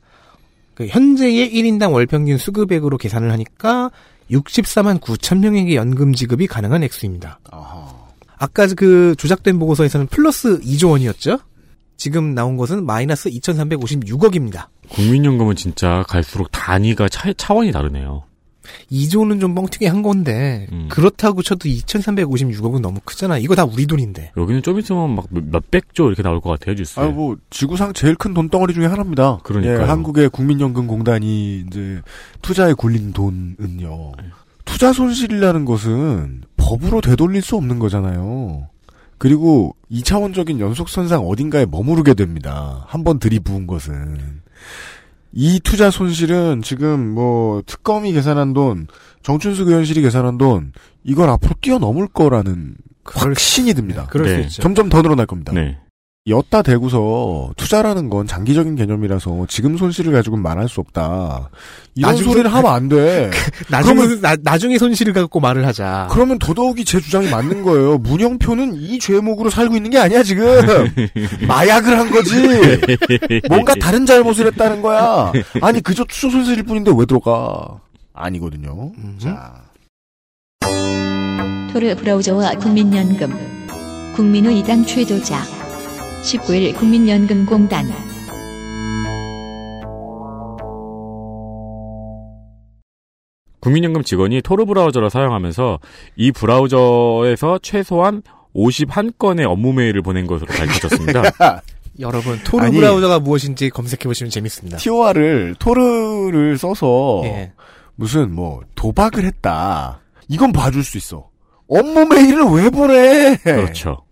그 0.75 0.87
현재의 0.87 1.51
1인당 1.53 1.93
월 1.93 2.07
평균 2.07 2.39
수급액으로 2.39 2.99
계산을 2.99 3.33
하니까 3.33 3.91
64만 4.31 5.01
9천 5.01 5.39
명에게 5.39 5.75
연금 5.77 6.13
지급이 6.13 6.47
가능한 6.47 6.83
액수입니다. 6.85 7.41
아까 8.39 8.67
그 8.77 9.15
조작된 9.17 9.59
보고서에서는 9.59 10.09
플러스 10.09 10.61
2조 10.61 10.91
원이었죠? 10.91 11.39
지금 11.97 12.35
나온 12.35 12.57
것은 12.57 12.85
마이너스 12.85 13.31
2,356억입니다. 13.31 14.67
국민연금은 14.89 15.57
진짜 15.57 16.05
갈수록 16.09 16.49
단위가 16.53 17.09
차, 17.09 17.33
차원이 17.33 17.73
다르네요. 17.73 18.25
2조는 18.91 19.41
좀 19.41 19.55
뻥튀기 19.55 19.87
한 19.87 20.03
건데 20.03 20.67
음. 20.73 20.89
그렇다고 20.91 21.41
쳐도 21.43 21.69
2,356억은 21.69 22.81
너무 22.81 22.99
크잖아. 23.05 23.39
이거 23.39 23.55
다 23.55 23.65
우리 23.65 23.87
돈인데. 23.87 24.33
여기는 24.37 24.63
좀 24.63 24.79
있으면 24.81 25.15
막 25.15 25.27
몇- 25.31 25.45
몇백조 25.45 26.09
이렇게 26.09 26.23
나올 26.25 26.41
것 26.41 26.51
같아요, 26.51 26.75
뉴스에. 26.75 27.03
아, 27.05 27.07
뭐, 27.07 27.37
지구상 27.51 27.93
제일 27.93 28.17
큰 28.17 28.35
돈덩어리 28.35 28.75
중에 28.75 28.87
하나입니다. 28.87 29.39
그러니까요. 29.45 29.81
예, 29.83 29.85
한국의 29.85 30.31
국민연금공단이 30.31 31.65
이제 31.69 32.01
투자에 32.43 32.73
굴린 32.73 33.13
돈은요. 33.13 34.13
투자 34.65 34.93
손실이라는 34.93 35.65
것은 35.65 36.43
법으로 36.57 37.01
되돌릴 37.01 37.43
수 37.43 37.55
없는 37.57 37.79
거잖아요. 37.79 38.69
그리고 39.19 39.75
2차원적인 39.91 40.61
연속선상 40.61 41.27
어딘가에 41.27 41.67
머무르게 41.67 42.15
됩니다. 42.15 42.85
한번 42.89 43.19
들이부은 43.19 43.67
것은. 43.67 44.41
이 45.33 45.61
투자 45.61 45.91
손실은 45.91 46.63
지금 46.63 47.15
뭐 47.15 47.63
특검이 47.67 48.13
계산한 48.13 48.55
돈, 48.55 48.87
정춘숙 49.23 49.69
의원실이 49.69 50.01
계산한 50.01 50.39
돈, 50.39 50.73
이걸 51.05 51.29
앞으로 51.29 51.55
뛰어넘을 51.61 52.09
거라는 52.09 52.77
확신이 53.05 53.75
듭니다. 53.75 54.07
네. 54.25 54.35
수 54.35 54.41
있죠. 54.49 54.63
점점 54.63 54.89
더 54.89 55.03
늘어날 55.03 55.27
겁니다. 55.27 55.53
네. 55.53 55.79
엿다 56.29 56.63
대고서 56.63 57.53
투자라는 57.57 58.11
건 58.11 58.27
장기적인 58.27 58.75
개념이라서 58.75 59.47
지금 59.49 59.77
손실을 59.77 60.13
가지고는 60.13 60.43
말할 60.43 60.69
수 60.69 60.81
없다. 60.81 61.51
이런 61.95 62.17
소리를 62.17 62.53
하면 62.53 62.73
안 62.73 62.89
돼. 62.89 63.31
나중에 63.71 64.21
나, 64.21 64.37
나중에 64.43 64.77
손실을 64.77 65.13
갖고 65.13 65.39
말을 65.39 65.67
하자. 65.67 66.09
그러면 66.11 66.39
더더욱이 66.41 66.85
제 66.85 66.99
주장이 67.01 67.31
맞는 67.31 67.63
거예요. 67.63 67.99
문영표는 67.99 68.75
이 68.75 68.99
죄목으로 68.99 69.51
살고 69.51 69.77
있는 69.77 69.91
게 69.91 69.99
아니야 69.99 70.25
지금. 70.25 70.47
마약을 71.47 71.97
한 71.97 72.11
거지. 72.11 72.35
뭔가 73.49 73.75
다른 73.77 74.05
잘못을 74.05 74.47
했다는 74.49 74.83
거야. 74.83 75.33
아니 75.63 75.81
그저 75.81 76.05
투자 76.05 76.29
손실일 76.29 76.65
뿐인데 76.65 76.91
왜 76.97 77.07
들어가? 77.07 77.79
아니거든요. 78.13 78.91
자. 79.19 79.63
토르 81.73 81.95
브라우저와 81.95 82.55
국민연금 82.55 83.33
국민의 84.17 84.59
이당 84.61 84.85
최도자 84.85 85.43
19일 86.27 86.75
국민연금공단 86.77 87.87
국민연금 93.61 94.03
직원이 94.03 94.43
토르 94.43 94.65
브라우저를 94.65 95.09
사용하면서 95.09 95.79
이 96.17 96.33
브라우저에서 96.33 97.61
최소한 97.63 98.23
51건의 98.57 99.49
업무 99.49 99.73
메일을 99.73 100.03
보낸 100.03 100.27
것으로 100.27 100.49
밝혀졌습니다. 100.53 101.23
여러분 102.01 102.39
토르 102.45 102.65
아니. 102.65 102.77
브라우저가 102.77 103.21
무엇인지 103.21 103.71
검색해 103.71 104.05
보시면 104.05 104.31
재밌습니다. 104.31 104.79
TOR을 104.79 105.55
토르를 105.59 106.59
써서 106.59 107.23
예. 107.25 107.53
무슨 107.95 108.35
뭐 108.35 108.63
도박을 108.75 109.25
했다. 109.25 110.01
이건 110.29 110.53
봐줄 110.53 110.83
수 110.83 110.99
있어. 110.99 111.29
업무 111.69 112.05
메일을 112.07 112.45
왜 112.45 112.71
보내? 112.71 113.37
그렇죠. 113.37 114.06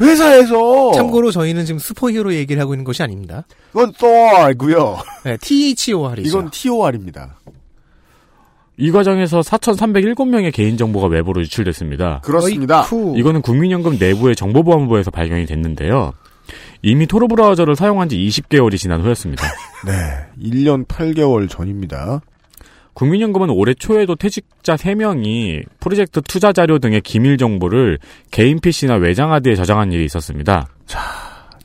회사에서 0.00 0.92
참고로 0.92 1.30
저희는 1.30 1.64
지금 1.64 1.78
슈퍼히어로 1.78 2.34
얘기를 2.34 2.60
하고 2.60 2.74
있는 2.74 2.84
것이 2.84 3.02
아닙니다. 3.02 3.44
이건 3.70 3.92
TOR고요. 3.92 4.98
네, 5.24 5.36
THOR이죠. 5.40 6.28
이건 6.28 6.50
TOR입니다. 6.50 7.36
이 8.78 8.90
과정에서 8.90 9.40
4,307명의 9.40 10.52
개인정보가 10.52 11.06
외부로 11.06 11.40
유출됐습니다. 11.40 12.20
그렇습니다. 12.22 12.80
어이쿠. 12.82 13.14
이거는 13.16 13.40
국민연금 13.40 13.96
내부의 13.98 14.36
정보보안부에서 14.36 15.10
발견이 15.10 15.46
됐는데요. 15.46 16.12
이미 16.82 17.06
토르 17.06 17.26
브라우저를 17.26 17.74
사용한 17.74 18.10
지 18.10 18.16
20개월이 18.18 18.76
지난 18.78 19.00
후였습니다. 19.00 19.44
네, 19.86 19.92
1년 20.40 20.86
8개월 20.86 21.48
전입니다. 21.48 22.20
국민연금은 22.96 23.50
올해 23.50 23.74
초에도 23.74 24.16
퇴직자 24.16 24.76
3명이 24.76 25.64
프로젝트 25.80 26.22
투자 26.22 26.54
자료 26.54 26.78
등의 26.78 27.02
기밀 27.02 27.36
정보를 27.36 27.98
개인 28.30 28.58
PC나 28.58 28.94
외장 28.94 29.32
하드에 29.32 29.54
저장한 29.54 29.92
일이 29.92 30.06
있었습니다. 30.06 30.68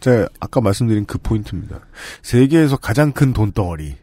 제가 0.02 0.28
아까 0.42 0.60
말씀드린 0.60 1.06
그 1.06 1.18
포인트입니다. 1.20 1.80
세계에서 2.22 2.76
가장 2.76 3.14
큰 3.14 3.32
돈덩어리. 3.32 3.96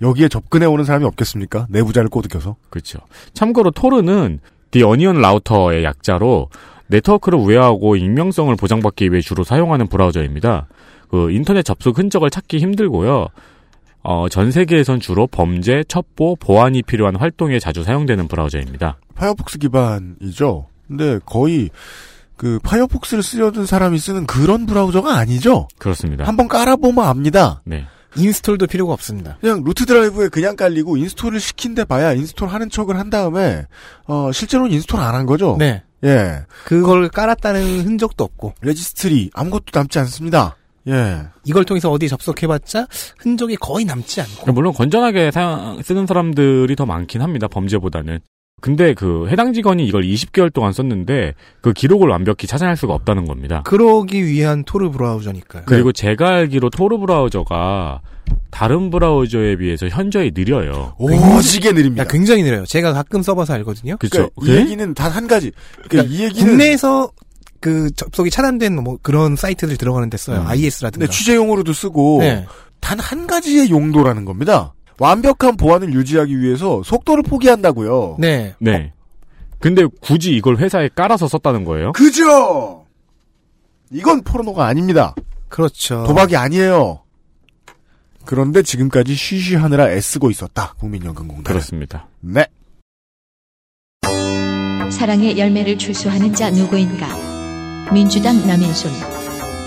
여기에 0.00 0.28
접근해 0.28 0.66
오는 0.66 0.84
사람이 0.84 1.04
없겠습니까? 1.06 1.66
내부자를 1.70 2.08
꼬드겨서. 2.08 2.54
그렇죠. 2.70 3.00
참고로 3.34 3.72
토르는 3.72 4.38
The 4.70 4.84
Onion 4.84 5.20
Router의 5.20 5.82
약자로 5.82 6.50
네트워크를 6.86 7.36
우회하고 7.36 7.96
익명성을 7.96 8.54
보장받기 8.54 9.10
위해 9.10 9.20
주로 9.22 9.42
사용하는 9.42 9.88
브라우저입니다. 9.88 10.68
그 11.08 11.32
인터넷 11.32 11.64
접속 11.64 11.98
흔적을 11.98 12.30
찾기 12.30 12.58
힘들고요. 12.58 13.26
어, 14.08 14.28
전 14.28 14.52
세계에선 14.52 15.00
주로 15.00 15.26
범죄, 15.26 15.82
첩보, 15.88 16.36
보안이 16.36 16.82
필요한 16.82 17.16
활동에 17.16 17.58
자주 17.58 17.82
사용되는 17.82 18.28
브라우저입니다. 18.28 18.98
파이어폭스 19.16 19.58
기반이죠. 19.58 20.66
근데 20.86 21.18
거의 21.26 21.70
그 22.36 22.60
파이어폭스를 22.62 23.24
쓰려던 23.24 23.66
사람이 23.66 23.98
쓰는 23.98 24.24
그런 24.26 24.66
브라우저가 24.66 25.16
아니죠. 25.16 25.66
그렇습니다. 25.78 26.24
한번 26.24 26.46
깔아보면 26.46 27.04
압니다. 27.04 27.62
네. 27.64 27.84
install도 28.16 28.68
필요가 28.68 28.92
없습니다. 28.92 29.38
그냥 29.40 29.64
root 29.64 29.84
drive에 29.86 30.28
그냥 30.28 30.54
깔리고 30.54 30.96
install을 30.96 31.40
시킨 31.40 31.74
데 31.74 31.84
봐야 31.84 32.12
install 32.12 32.48
하는 32.48 32.70
척을 32.70 32.96
한 32.98 33.10
다음에 33.10 33.64
어 34.06 34.30
실제로는 34.32 34.70
install 34.72 35.00
안 35.00 35.14
한 35.14 35.26
거죠. 35.26 35.56
네. 35.58 35.82
예. 36.04 36.42
그걸 36.64 37.08
깔았다는 37.08 37.84
흔적도 37.84 38.22
없고 38.22 38.54
registry 38.60 39.30
아무것도 39.34 39.64
남지 39.74 39.98
않습니다. 39.98 40.56
예. 40.88 41.22
이걸 41.44 41.64
통해서 41.64 41.90
어디 41.90 42.08
접속해봤자 42.08 42.86
흔적이 43.18 43.56
거의 43.56 43.84
남지 43.84 44.20
않고 44.20 44.52
물론 44.52 44.72
건전하게 44.72 45.30
사용, 45.30 45.80
쓰는 45.82 46.06
사람들이 46.06 46.74
더 46.76 46.86
많긴 46.86 47.22
합니다. 47.22 47.48
범죄보다는. 47.48 48.20
근데 48.62 48.94
그 48.94 49.28
해당 49.28 49.52
직원이 49.52 49.86
이걸 49.86 50.02
20개월 50.04 50.50
동안 50.50 50.72
썼는데 50.72 51.34
그 51.60 51.74
기록을 51.74 52.08
완벽히 52.08 52.46
찾아낼 52.46 52.74
수가 52.76 52.94
없다는 52.94 53.26
겁니다. 53.26 53.62
그러기 53.66 54.24
위한 54.24 54.64
토르 54.64 54.90
브라우저니까요. 54.90 55.64
그리고 55.66 55.92
제가 55.92 56.28
알기로 56.36 56.70
토르 56.70 56.96
브라우저가 56.98 58.00
다른 58.50 58.88
브라우저에 58.88 59.56
비해서 59.56 59.88
현저히 59.88 60.32
느려요. 60.34 60.94
오지게 60.98 61.72
느립니다. 61.72 62.04
야, 62.04 62.08
굉장히 62.08 62.42
느려요. 62.44 62.64
제가 62.64 62.94
가끔 62.94 63.20
써봐서 63.20 63.52
알거든요. 63.54 63.98
그렇죠. 63.98 64.30
그러니까 64.40 64.54
이 64.54 64.64
얘기는 64.64 64.94
단 64.94 65.12
한 65.12 65.28
가지. 65.28 65.52
그러니까 65.88 66.14
이 66.14 66.22
얘기는 66.24 66.48
국내에서 66.48 67.10
그 67.60 67.90
접속이 67.92 68.30
차단된 68.30 68.82
뭐 68.82 68.98
그런 69.02 69.36
사이트들 69.36 69.76
들어가는 69.76 70.08
데 70.10 70.16
써요. 70.16 70.40
음. 70.40 70.46
IS라든가. 70.46 71.06
네, 71.06 71.10
취재용으로도 71.10 71.72
쓰고 71.72 72.18
네. 72.20 72.46
단한 72.80 73.26
가지의 73.26 73.70
용도라는 73.70 74.24
겁니다. 74.24 74.74
완벽한 74.98 75.56
보안을 75.56 75.92
유지하기 75.92 76.40
위해서 76.40 76.82
속도를 76.84 77.22
포기한다고요. 77.22 78.16
네. 78.18 78.54
네. 78.58 78.92
근데 79.58 79.84
굳이 80.00 80.34
이걸 80.34 80.58
회사에 80.58 80.88
깔아서 80.94 81.28
썼다는 81.28 81.64
거예요? 81.64 81.92
그죠? 81.92 82.84
이건 83.90 84.22
포르노가 84.22 84.66
아닙니다. 84.66 85.14
그렇죠. 85.48 86.04
도박이 86.06 86.36
아니에요. 86.36 87.00
그런데 88.24 88.62
지금까지 88.62 89.14
쉬쉬하느라 89.14 89.90
애쓰고 89.92 90.30
있었다. 90.30 90.74
국민연금공단. 90.78 91.44
그렇습니다. 91.44 92.08
네. 92.20 92.46
사랑의 94.90 95.38
열매를 95.38 95.78
출소하는 95.78 96.34
자 96.34 96.50
누구인가? 96.50 97.25
민주당 97.92 98.44
남인순 98.46 98.90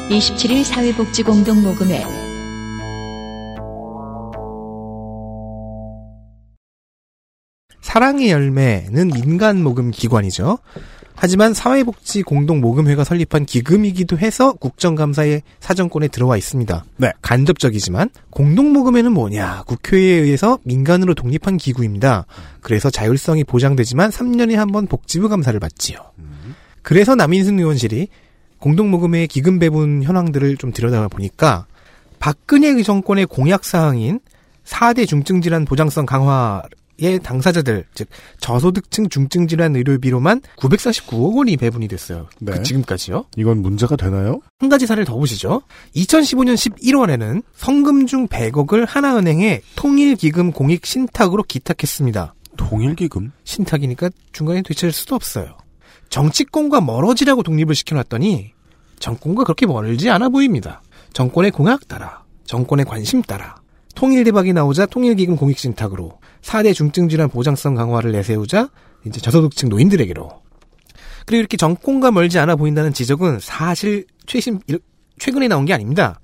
27일 0.09 0.63
사회복지공동모금회 0.63 2.03
사랑의 7.81 8.29
열매는 8.29 9.07
민간 9.07 9.63
모금 9.63 9.91
기관이죠. 9.91 10.59
하지만 11.21 11.53
사회복지 11.53 12.23
공동 12.23 12.61
모금회가 12.61 13.03
설립한 13.03 13.45
기금이기도 13.45 14.17
해서 14.17 14.53
국정감사의 14.53 15.41
사정권에 15.59 16.07
들어와 16.07 16.37
있습니다. 16.37 16.85
네. 16.97 17.11
간접적이지만 17.21 18.09
공동 18.29 18.71
모금회는 18.71 19.11
뭐냐? 19.11 19.63
국회에 19.67 19.99
의해서 20.21 20.59
민간으로 20.63 21.15
독립한 21.15 21.57
기구입니다. 21.57 22.25
그래서 22.61 22.89
자율성이 22.89 23.43
보장되지만 23.43 24.11
3년에 24.11 24.55
한 24.55 24.69
번 24.69 24.87
복지부 24.87 25.27
감사를 25.27 25.59
받지요. 25.59 25.97
그래서 26.89 27.13
남인순 27.13 27.59
의원실이 27.59 28.07
공동모금회의 28.57 29.27
기금 29.27 29.59
배분 29.59 30.01
현황들을 30.01 30.57
좀 30.57 30.73
들여다봐 30.73 31.09
보니까 31.09 31.67
박근혜 32.17 32.81
정권의 32.81 33.27
공약 33.27 33.63
사항인 33.63 34.19
4대 34.65 35.07
중증질환 35.07 35.65
보장성 35.65 36.07
강화 36.07 36.63
의 37.01 37.19
당사자들, 37.19 37.85
즉 37.93 38.09
저소득층 38.41 39.07
중증 39.07 39.47
질환 39.47 39.73
의료비로만 39.73 40.41
949억 40.57 41.37
원이 41.37 41.55
배분이 41.55 41.87
됐어요. 41.87 42.27
네. 42.39 42.51
그 42.51 42.63
지금까지요. 42.63 43.23
이건 43.37 43.61
문제가 43.61 43.95
되나요? 43.95 44.41
한 44.59 44.67
가지 44.67 44.85
사례를 44.85 45.05
더 45.05 45.15
보시죠. 45.15 45.61
2015년 45.95 46.55
11월에는 46.55 47.43
성금 47.55 48.05
중 48.05 48.27
100억을 48.27 48.85
하나은행에 48.85 49.61
통일기금 49.77 50.51
공익 50.51 50.85
신탁으로 50.85 51.43
기탁했습니다. 51.43 52.33
통일기금? 52.57 53.31
신탁이니까 53.45 54.09
중간에 54.33 54.61
되찾을 54.61 54.91
수도 54.91 55.15
없어요. 55.15 55.55
정치권과 56.09 56.81
멀어지라고 56.81 57.43
독립을 57.43 57.75
시켜놨더니 57.75 58.53
정권과 58.99 59.43
그렇게 59.43 59.65
멀지 59.65 60.09
않아 60.09 60.29
보입니다. 60.29 60.81
정권의 61.13 61.51
공약 61.51 61.87
따라, 61.87 62.23
정권의 62.45 62.85
관심 62.85 63.21
따라, 63.21 63.55
통일 63.95 64.23
대박이 64.23 64.53
나오자 64.53 64.85
통일기금 64.87 65.35
공익신탁으로 65.35 66.19
4대 66.41 66.73
중증질환 66.73 67.29
보장성 67.29 67.75
강화를 67.75 68.11
내세우자 68.11 68.69
이제 69.05 69.19
저소득층 69.19 69.69
노인들에게로 69.69 70.29
그리고 71.25 71.39
이렇게 71.39 71.57
정권과 71.57 72.11
멀지 72.11 72.39
않아 72.39 72.55
보인다는 72.55 72.93
지적은 72.93 73.39
사실 73.39 74.05
최신 74.25 74.61
최근에 75.19 75.47
나온 75.47 75.65
게 75.65 75.73
아닙니다. 75.73 76.19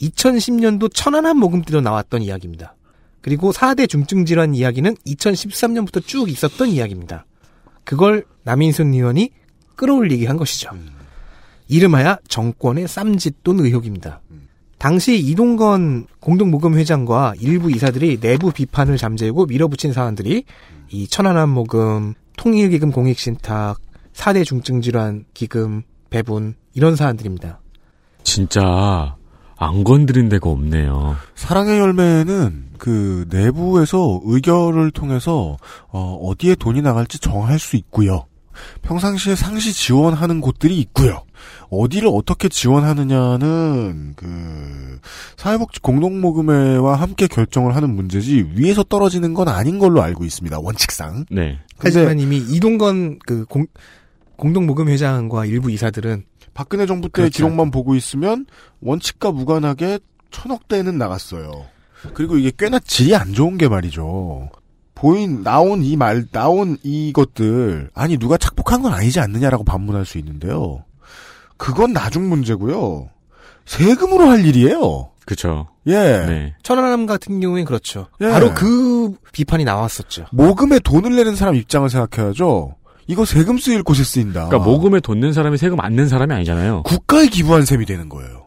2010년도 0.00 0.92
천안함 0.92 1.38
모금 1.38 1.62
때도 1.62 1.80
나왔던 1.80 2.22
이야기입니다. 2.22 2.74
그리고 3.20 3.52
4대 3.52 3.88
중증질환 3.88 4.54
이야기는 4.54 4.96
2013년부터 5.06 6.04
쭉 6.04 6.28
있었던 6.28 6.68
이야기입니다. 6.68 7.24
그걸 7.84 8.24
남인순 8.44 8.94
의원이 8.94 9.30
끌어올리게 9.76 10.26
한 10.26 10.36
것이죠. 10.36 10.70
이름하여 11.68 12.18
정권의 12.28 12.88
쌈짓돈 12.88 13.60
의혹입니다. 13.60 14.20
당시 14.78 15.16
이동건 15.18 16.06
공동모금 16.20 16.76
회장과 16.76 17.34
일부 17.38 17.70
이사들이 17.70 18.18
내부 18.20 18.50
비판을 18.50 18.96
잠재우고 18.96 19.46
밀어붙인 19.46 19.92
사안들이 19.92 20.44
이 20.90 21.06
천안함 21.06 21.50
모금, 21.50 22.14
통일기금 22.36 22.90
공익신탁, 22.90 23.80
4대 24.12 24.44
중증질환 24.44 25.24
기금 25.34 25.82
배분 26.10 26.54
이런 26.74 26.96
사안들입니다. 26.96 27.60
진짜 28.24 29.16
안 29.62 29.84
건드린 29.84 30.28
데가 30.28 30.50
없네요. 30.50 31.16
사랑의 31.36 31.78
열매는 31.78 32.70
그 32.78 33.26
내부에서 33.30 34.20
의결을 34.24 34.90
통해서 34.90 35.56
어, 35.88 36.18
어디에 36.20 36.56
돈이 36.56 36.82
나갈지 36.82 37.20
정할 37.20 37.60
수 37.60 37.76
있고요. 37.76 38.26
평상시에 38.82 39.36
상시 39.36 39.72
지원하는 39.72 40.40
곳들이 40.40 40.78
있고요. 40.80 41.22
어디를 41.70 42.10
어떻게 42.12 42.48
지원하느냐는 42.48 44.14
그 44.16 44.98
사회복지 45.36 45.80
공동모금회와 45.80 46.96
함께 46.96 47.28
결정을 47.28 47.76
하는 47.76 47.94
문제지 47.94 48.50
위에서 48.54 48.82
떨어지는 48.82 49.32
건 49.32 49.48
아닌 49.48 49.78
걸로 49.78 50.02
알고 50.02 50.24
있습니다. 50.24 50.58
원칙상. 50.60 51.26
네. 51.30 51.58
하지만 51.78 52.18
이미 52.18 52.38
이동건 52.38 53.20
그 53.24 53.44
공, 53.46 53.66
공동모금 54.36 54.88
회장과 54.88 55.46
일부 55.46 55.70
이사들은 55.70 56.24
박근혜 56.54 56.86
정부 56.86 57.08
때 57.08 57.22
그렇죠. 57.22 57.30
기록만 57.36 57.70
보고 57.70 57.94
있으면 57.94 58.46
원칙과 58.80 59.32
무관하게 59.32 59.98
천억대는 60.30 60.98
나갔어요. 60.98 61.50
그리고 62.14 62.36
이게 62.36 62.50
꽤나 62.58 62.78
질이 62.78 63.14
안 63.14 63.32
좋은 63.32 63.58
게 63.58 63.68
말이죠. 63.68 64.50
보인 64.94 65.42
나온 65.42 65.82
이 65.82 65.96
말 65.96 66.26
나온 66.30 66.76
이것들 66.82 67.90
아니 67.94 68.18
누가 68.18 68.36
착복한 68.36 68.82
건 68.82 68.92
아니지 68.92 69.20
않느냐라고 69.20 69.64
반문할 69.64 70.04
수 70.04 70.18
있는데요. 70.18 70.84
그건 71.56 71.92
나중 71.92 72.28
문제고요. 72.28 73.08
세금으로 73.64 74.28
할 74.28 74.44
일이에요. 74.44 75.10
그쵸. 75.24 75.68
예. 75.86 75.92
네. 75.94 76.54
천안함 76.64 77.06
같은 77.06 77.40
경우엔 77.40 77.64
그렇죠. 77.64 78.08
예. 78.20 78.28
바로 78.28 78.52
그 78.54 79.14
비판이 79.32 79.64
나왔었죠. 79.64 80.26
모금에 80.32 80.80
돈을 80.80 81.14
내는 81.14 81.36
사람 81.36 81.54
입장을 81.54 81.88
생각해야죠. 81.88 82.74
이거 83.06 83.24
세금 83.24 83.58
쓰일 83.58 83.82
곳에 83.82 84.04
쓰인다. 84.04 84.46
그러니까 84.48 84.58
모금에 84.70 85.00
돈 85.00 85.20
낸 85.20 85.32
사람이 85.32 85.58
세금 85.58 85.80
안 85.80 85.94
낸 85.96 86.08
사람이 86.08 86.32
아니잖아요. 86.32 86.82
국가에 86.84 87.26
기부한 87.26 87.64
셈이 87.64 87.84
되는 87.86 88.08
거예요. 88.08 88.46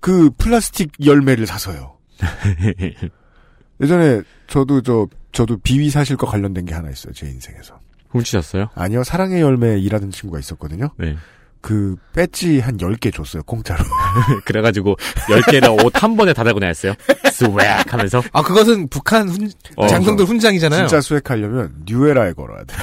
그 0.00 0.30
플라스틱 0.36 0.90
열매를 1.04 1.46
사서요. 1.46 1.96
예전에 3.80 4.22
저도 4.46 4.82
저 4.82 5.06
저도 5.32 5.58
비위 5.58 5.90
사실과 5.90 6.26
관련된 6.26 6.64
게 6.64 6.74
하나 6.74 6.90
있어요. 6.90 7.12
제 7.12 7.26
인생에서. 7.26 7.78
훔치셨어요? 8.10 8.68
아니요. 8.76 9.02
사랑의 9.02 9.40
열매 9.40 9.78
일하던 9.80 10.10
친구가 10.12 10.38
있었거든요. 10.38 10.90
네. 10.98 11.16
그 11.64 11.96
배지 12.12 12.60
한 12.60 12.76
10개 12.76 13.10
줬어요. 13.12 13.42
공짜로. 13.44 13.82
그래가지고 14.44 14.96
10개를 15.30 15.82
옷한 15.82 16.14
번에 16.14 16.34
다 16.34 16.44
달고 16.44 16.60
다녔어요. 16.60 16.92
swag 17.32 17.90
하면서. 17.90 18.22
아 18.34 18.42
그것은 18.42 18.88
북한 18.88 19.26
훈, 19.30 19.50
어, 19.76 19.86
장성들 19.86 20.26
훈장이잖아요. 20.26 20.86
진짜 20.86 21.00
swag하려면 21.00 21.72
뉴에라에 21.86 22.34
걸어야 22.34 22.64
돼. 22.64 22.76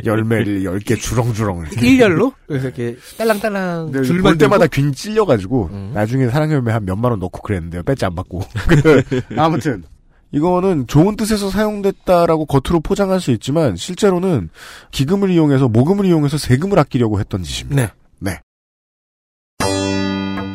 열매를 0.06 0.62
10개 0.62 0.98
주렁주렁. 0.98 1.66
이렇게. 1.66 1.86
일렬로 1.86 2.32
그래서 2.46 2.68
이렇게 2.68 2.96
딸랑딸랑 3.18 3.92
근데 3.92 4.06
줄만 4.06 4.22
볼 4.22 4.38
때마다? 4.38 4.66
균 4.68 4.94
찔려가지고 4.94 5.68
음. 5.70 5.90
나중에 5.92 6.28
사랑의 6.28 6.54
열매 6.54 6.72
한 6.72 6.86
몇만 6.86 7.10
원 7.10 7.20
넣고 7.20 7.42
그랬는데요. 7.42 7.82
배지 7.82 8.06
안 8.06 8.14
받고. 8.14 8.40
그, 8.68 9.02
아무튼 9.36 9.84
이거는 10.32 10.86
좋은 10.86 11.16
뜻에서 11.16 11.50
사용됐다라고 11.50 12.46
겉으로 12.46 12.80
포장할 12.80 13.20
수 13.20 13.30
있지만 13.32 13.76
실제로는 13.76 14.48
기금을 14.90 15.30
이용해서 15.30 15.68
모금을 15.68 16.06
이용해서 16.06 16.38
세금을 16.38 16.78
아끼려고 16.78 17.20
했던 17.20 17.42
짓입니다. 17.42 17.94
네. 18.18 18.40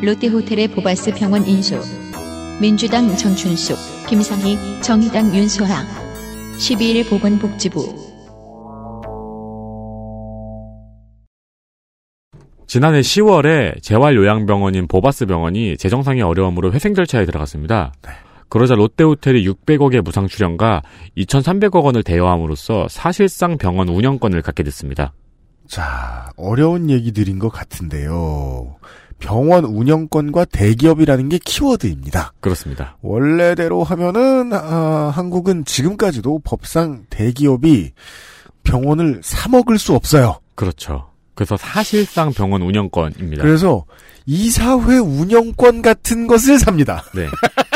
롯데호텔의 0.02 0.68
보바스 0.68 1.14
병원 1.14 1.46
인수. 1.46 1.80
민주당 2.60 3.16
정춘숙, 3.16 3.76
김상희, 4.08 4.82
정의당 4.82 5.34
윤소랑. 5.34 5.86
12일 6.58 7.08
보건복지부. 7.08 8.08
지난해 12.66 13.00
10월에 13.00 13.82
재활요양병원인 13.82 14.88
보바스 14.88 15.26
병원이 15.26 15.78
재정상의 15.78 16.22
어려움으로 16.22 16.72
회생 16.72 16.94
절차에 16.94 17.24
들어갔습니다. 17.24 17.92
그러자 18.48 18.74
롯데호텔이 18.74 19.46
600억의 19.46 20.02
무상 20.02 20.26
출연과 20.26 20.82
2,300억 21.16 21.84
원을 21.84 22.02
대여함으로써 22.02 22.86
사실상 22.88 23.58
병원 23.58 23.88
운영권을 23.88 24.42
갖게 24.42 24.62
됐습니다. 24.62 25.12
자, 25.66 26.30
어려운 26.36 26.88
얘기들인 26.88 27.38
것 27.38 27.50
같은데요. 27.50 28.76
병원 29.18 29.64
운영권과 29.64 30.46
대기업이라는 30.46 31.28
게 31.28 31.38
키워드입니다. 31.44 32.32
그렇습니다. 32.40 32.96
원래대로 33.02 33.82
하면은 33.84 34.52
아, 34.52 35.12
한국은 35.14 35.64
지금까지도 35.64 36.40
법상 36.44 37.04
대기업이 37.10 37.92
병원을 38.62 39.20
사 39.22 39.48
먹을 39.48 39.78
수 39.78 39.94
없어요. 39.94 40.38
그렇죠. 40.54 41.10
그래서 41.34 41.56
사실상 41.56 42.32
병원 42.32 42.62
운영권입니다. 42.62 43.42
그래서 43.42 43.84
이사회 44.26 44.98
운영권 44.98 45.82
같은 45.82 46.26
것을 46.26 46.58
삽니다. 46.58 47.04
네. 47.14 47.26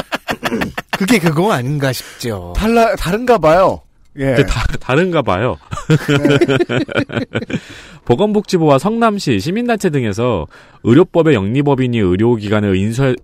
그게 0.90 1.18
그거 1.18 1.52
아닌가 1.52 1.92
싶죠. 1.92 2.52
달라 2.56 2.94
다른가 2.96 3.38
봐요. 3.38 3.80
예. 4.18 4.26
근데 4.26 4.46
다, 4.46 4.62
다른가 4.78 5.22
봐요. 5.22 5.56
보건복지부와 8.04 8.78
성남시, 8.78 9.40
시민단체 9.40 9.90
등에서 9.90 10.46
의료법의 10.82 11.34
영리법인이 11.34 11.98
의료기관을 11.98 12.76
인수할 12.76 13.16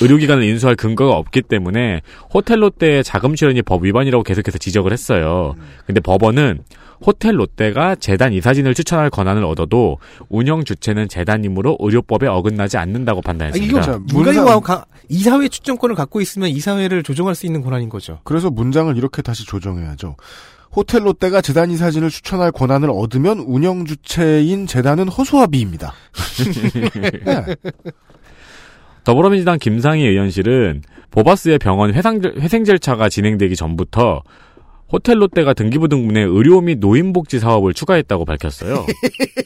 의료기관을 0.00 0.44
인수할 0.44 0.76
근거가 0.76 1.16
없기 1.16 1.42
때문에 1.42 2.00
호텔 2.32 2.62
롯데의 2.62 3.04
자금 3.04 3.34
출연이 3.34 3.62
법 3.62 3.84
위반이라고 3.84 4.24
계속해서 4.24 4.58
지적을 4.58 4.92
했어요. 4.92 5.54
근데 5.86 6.00
법원은 6.00 6.60
호텔 7.04 7.38
롯데가 7.38 7.94
재단 7.96 8.32
이사진을 8.32 8.74
추천할 8.74 9.10
권한을 9.10 9.44
얻어도 9.44 9.98
운영 10.28 10.64
주체는 10.64 11.08
재단이므로 11.08 11.76
의료법에 11.80 12.26
어긋나지 12.28 12.76
않는다고 12.78 13.18
아, 13.18 13.22
판단했습니다. 13.22 13.70
이거 13.70 13.80
자, 13.82 13.98
누가 14.06 14.30
문상- 14.30 14.42
이거 14.46 14.60
가- 14.60 14.86
이사회 15.08 15.48
추천권을 15.48 15.96
갖고 15.96 16.20
있으면 16.20 16.48
이사회를 16.48 17.02
조정할 17.02 17.34
수 17.34 17.46
있는 17.46 17.60
권한인 17.62 17.88
거죠. 17.88 18.20
그래서 18.24 18.50
문장을 18.50 18.96
이렇게 18.96 19.20
다시 19.22 19.44
조정해야죠. 19.44 20.16
호텔 20.74 21.04
롯데가 21.04 21.40
재단 21.42 21.70
이사진을 21.70 22.08
추천할 22.08 22.50
권한을 22.52 22.88
얻으면 22.90 23.40
운영 23.40 23.84
주체인 23.84 24.66
재단은 24.66 25.08
허수아비입니다. 25.08 25.92
네. 27.26 27.56
더불어민주당 29.04 29.58
김상희 29.58 30.02
의원실은 30.06 30.82
보바스의 31.10 31.58
병원 31.58 31.92
회상, 31.92 32.20
회생 32.38 32.64
절차가 32.64 33.08
진행되기 33.08 33.56
전부터 33.56 34.22
호텔 34.92 35.20
롯데가 35.20 35.54
등기부등본에 35.54 36.20
의료 36.22 36.60
및 36.60 36.78
노인복지 36.78 37.38
사업을 37.40 37.72
추가했다고 37.74 38.24
밝혔어요. 38.26 38.86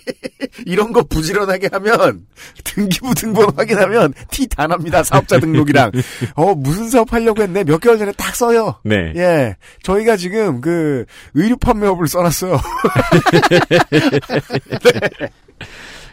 이런 0.67 0.93
거 0.93 1.03
부지런하게 1.03 1.69
하면 1.73 2.27
등기부 2.65 3.15
등본 3.15 3.51
확인하면 3.57 4.13
티 4.31 4.47
다 4.49 4.67
납니다. 4.67 5.03
사업자 5.03 5.39
등록이랑. 5.39 5.93
어 6.35 6.55
무슨 6.55 6.89
사업 6.89 7.13
하려고 7.13 7.43
했네. 7.43 7.63
몇 7.65 7.79
개월 7.79 7.99
전에 7.99 8.11
딱 8.17 8.35
써요. 8.35 8.81
네. 8.85 9.13
예, 9.17 9.55
저희가 9.83 10.17
지금 10.17 10.61
그 10.61 11.05
의류 11.35 11.57
판매업을 11.59 12.09
써놨어요. 12.09 12.59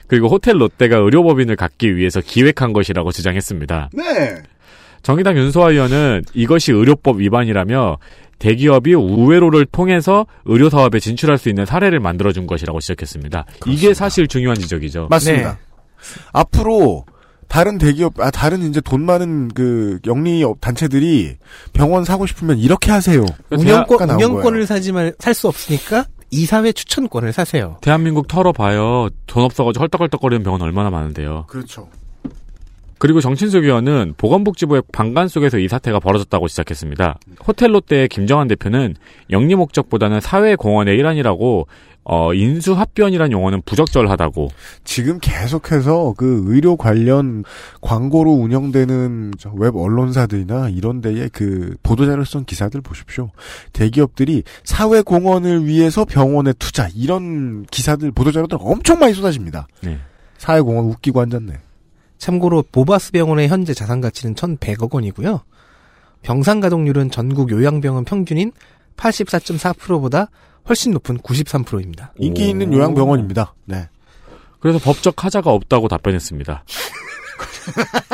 그리고 0.07 0.27
호텔 0.27 0.59
롯데가 0.59 0.97
의료법인을 0.97 1.55
갖기 1.55 1.95
위해서 1.95 2.21
기획한 2.21 2.73
것이라고 2.73 3.11
주장했습니다. 3.11 3.89
네. 3.93 4.43
정의당 5.03 5.37
윤소아 5.37 5.71
의원은 5.71 6.23
이것이 6.33 6.71
의료법 6.71 7.19
위반이라며 7.19 7.97
대기업이 8.39 8.93
우회로를 8.93 9.65
통해서 9.65 10.25
의료 10.45 10.69
사업에 10.69 10.99
진출할 10.99 11.37
수 11.37 11.49
있는 11.49 11.65
사례를 11.65 11.99
만들어준 11.99 12.47
것이라고 12.47 12.79
지적했습니다. 12.79 13.45
이게 13.67 13.93
사실 13.93 14.27
중요한 14.27 14.57
지적이죠. 14.57 15.07
맞습니다. 15.09 15.51
네. 15.51 15.57
앞으로 16.33 17.05
다른 17.47 17.77
대기업, 17.77 18.19
아, 18.19 18.31
다른 18.31 18.63
이제 18.67 18.81
돈 18.81 19.05
많은 19.05 19.49
그 19.49 19.99
영리 20.07 20.43
단체들이 20.59 21.37
병원 21.71 22.03
사고 22.03 22.25
싶으면 22.25 22.57
이렇게 22.57 22.91
하세요. 22.91 23.23
운영권, 23.51 23.65
대학가 23.65 24.05
나온 24.05 24.17
운영권을 24.21 24.51
거예요. 24.51 24.65
사지만 24.65 25.13
살 25.19 25.33
수 25.33 25.47
없으니까 25.47 26.05
이사회 26.31 26.71
추천권을 26.71 27.31
사세요. 27.31 27.77
대한민국 27.81 28.27
털어봐요. 28.27 29.09
돈 29.27 29.43
없어가지고 29.43 29.83
헐떡헐떡거리는 29.83 30.43
병원 30.43 30.61
얼마나 30.63 30.89
많은데요. 30.89 31.45
그렇죠. 31.47 31.87
그리고 33.03 33.19
정친숙 33.19 33.65
의원은 33.65 34.13
보건복지부의 34.15 34.83
방관 34.93 35.27
속에서 35.27 35.57
이 35.57 35.67
사태가 35.67 35.99
벌어졌다고 35.99 36.47
시작했습니다. 36.47 37.19
호텔 37.45 37.73
롯데의 37.73 38.07
김정한 38.07 38.47
대표는 38.47 38.95
영리 39.29 39.55
목적보다는 39.55 40.21
사회 40.21 40.55
공헌의 40.55 40.97
일환이라고 40.97 41.67
어, 42.05 42.33
인수합변이란 42.33 43.33
용어는 43.33 43.61
부적절하다고. 43.65 44.47
지금 44.85 45.19
계속해서 45.19 46.13
그 46.15 46.43
의료 46.45 46.77
관련 46.77 47.43
광고로 47.81 48.31
운영되는 48.31 49.33
저웹 49.37 49.75
언론사들이나 49.75 50.69
이런 50.69 51.01
데에 51.01 51.27
그 51.33 51.75
보도자료 51.83 52.23
쓴 52.23 52.45
기사들 52.45 52.79
보십시오. 52.79 53.31
대기업들이 53.73 54.43
사회 54.63 55.01
공헌을 55.01 55.65
위해서 55.65 56.05
병원에 56.05 56.53
투자 56.53 56.87
이런 56.95 57.65
기사들 57.65 58.13
보도자료들 58.13 58.59
엄청 58.61 58.99
많이 58.99 59.11
쏟아집니다. 59.11 59.67
네. 59.81 59.99
사회 60.37 60.61
공헌 60.61 60.85
웃기고 60.85 61.19
앉았네. 61.19 61.72
참고로 62.23 62.63
보바스 62.71 63.11
병원의 63.11 63.49
현재 63.49 63.73
자산 63.73 63.99
가치는 63.99 64.35
1,100억 64.35 64.93
원이고요. 64.93 65.41
병상 66.21 66.61
가동률은 66.61 67.11
전국 67.11 67.51
요양병원 67.51 68.05
평균인 68.05 68.53
84.4%보다 68.95 70.29
훨씬 70.69 70.93
높은 70.93 71.17
93%입니다. 71.17 72.13
인기 72.17 72.47
있는 72.47 72.71
요양병원입니다. 72.71 73.53
네. 73.65 73.89
그래서 74.61 74.79
법적 74.79 75.25
하자가 75.25 75.51
없다고 75.51 75.89
답변했습니다. 75.89 76.63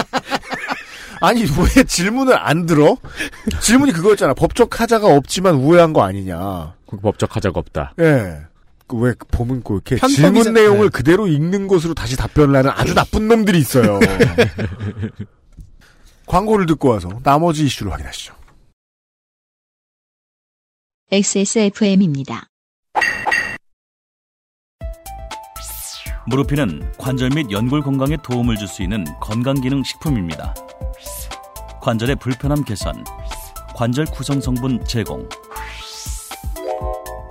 아니 1.21 1.41
왜 1.43 1.83
질문을 1.83 2.35
안 2.35 2.65
들어? 2.65 2.97
질문이 3.61 3.91
그거였잖아. 3.91 4.33
법적 4.33 4.81
하자가 4.81 5.05
없지만 5.05 5.53
우회한 5.53 5.93
거 5.93 6.01
아니냐. 6.01 6.73
그 6.87 6.97
법적 6.97 7.35
하자가 7.35 7.59
없다. 7.59 7.93
예. 7.99 8.39
그왜 8.89 9.13
보면 9.31 9.61
그 9.63 9.75
이렇게 9.75 10.07
질문 10.07 10.53
내용을 10.53 10.89
네. 10.89 10.89
그대로 10.89 11.27
읽는 11.27 11.67
것으로 11.67 11.93
다시 11.93 12.17
답변을 12.17 12.55
하는 12.55 12.71
아주 12.71 12.93
나쁜 12.95 13.27
놈들이 13.27 13.59
있어요. 13.59 13.99
광고를 16.25 16.65
듣고 16.65 16.89
와서 16.89 17.09
나머지 17.23 17.65
이슈를 17.65 17.91
확인하시죠. 17.93 18.35
XSFM입니다. 21.11 22.47
무르피는 26.27 26.93
관절 26.97 27.29
및 27.33 27.49
연골 27.49 27.81
건강에 27.81 28.17
도움을 28.21 28.57
줄 28.57 28.67
수 28.67 28.83
있는 28.83 29.03
건강기능 29.19 29.83
식품입니다. 29.83 30.53
관절의 31.81 32.17
불편함 32.17 32.63
개선, 32.63 33.03
관절 33.75 34.05
구성 34.05 34.39
성분 34.41 34.83
제공, 34.85 35.27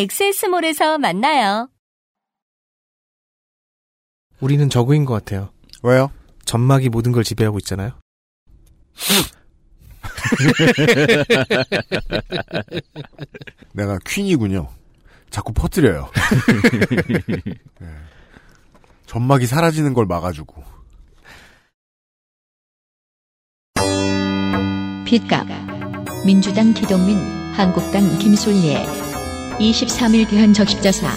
엑세스몰에서 0.00 0.98
만나요. 0.98 1.68
우리는 4.40 4.70
저그인 4.70 5.04
것 5.04 5.12
같아요. 5.12 5.50
왜요? 5.82 6.10
점막이 6.46 6.88
모든 6.88 7.12
걸 7.12 7.22
지배하고 7.22 7.58
있잖아요. 7.58 7.92
내가 13.72 13.98
퀸이군요. 14.06 14.70
자꾸 15.28 15.52
퍼뜨려요. 15.52 16.10
네. 17.78 17.88
점막이 19.04 19.44
사라지는 19.44 19.92
걸 19.92 20.06
막아주고. 20.06 20.64
핏값 25.04 25.46
민주당 26.24 26.72
기동민 26.72 27.18
한국당 27.52 28.18
김술예 28.18 29.09
23일 29.60 30.28
대한 30.28 30.52
적십자사 30.54 31.10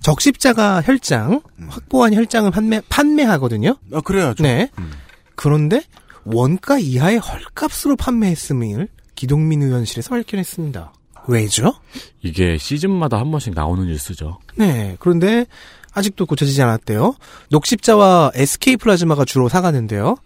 적십자가 0.00 0.82
혈장, 0.82 1.40
확보한 1.66 2.12
혈장을 2.12 2.50
판매, 2.50 2.80
판매하거든요. 2.90 3.76
아, 3.92 4.00
그래야죠. 4.02 4.42
네. 4.42 4.68
음. 4.78 4.92
그런데 5.34 5.82
원가 6.24 6.78
이하의 6.78 7.18
헐값으로 7.18 7.96
판매했음을 7.96 8.88
기동민 9.14 9.62
의원실에서 9.62 10.10
발견했습니다. 10.10 10.92
왜죠? 11.26 11.74
이게 12.22 12.58
시즌마다 12.58 13.18
한 13.18 13.30
번씩 13.30 13.54
나오는 13.54 13.86
뉴스죠. 13.86 14.40
네. 14.56 14.96
그런데 15.00 15.46
아직도 15.92 16.26
고쳐지지 16.26 16.60
않았대요. 16.60 17.14
녹십자와 17.50 18.32
SK 18.34 18.76
플라즈마가 18.76 19.24
주로 19.24 19.48
사가는데요. 19.48 20.16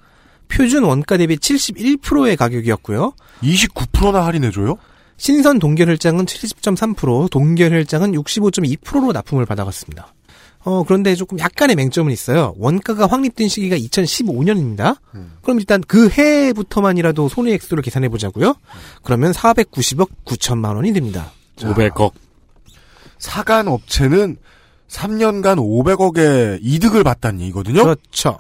표준 0.49 0.85
원가 0.85 1.17
대비 1.17 1.37
71%의 1.37 2.37
가격이었고요. 2.37 3.13
29%나 3.43 4.25
할인해줘요? 4.25 4.77
신선 5.17 5.59
동결혈장은 5.59 6.27
70.3%, 6.27 7.31
동결혈장은 7.31 8.13
65.2%로 8.13 9.13
납품을 9.13 9.47
받아갔습니다. 9.47 10.15
어, 10.65 10.83
그런데 10.85 11.15
조금 11.15 11.39
약간의 11.39 11.77
맹점은 11.77 12.13
있어요. 12.13 12.55
원가가 12.59 13.07
확립된 13.07 13.49
시기가 13.49 13.77
2015년입니다. 13.77 14.97
그럼 15.43 15.59
일단 15.61 15.81
그 15.87 16.09
해부터만이라도 16.11 17.29
손해액수를 17.29 17.83
계산해 17.83 18.09
보자고요. 18.09 18.55
그러면 19.03 19.33
490억 19.33 20.09
9천만 20.25 20.77
원이 20.77 20.93
됩니다. 20.93 21.33
500억. 21.59 22.13
사간 23.19 23.69
업체는 23.69 24.37
3년간 24.89 25.57
500억의 25.59 26.59
이득을 26.63 27.05
봤다는 27.05 27.41
얘기거든요? 27.43 27.83
그렇죠. 27.83 28.39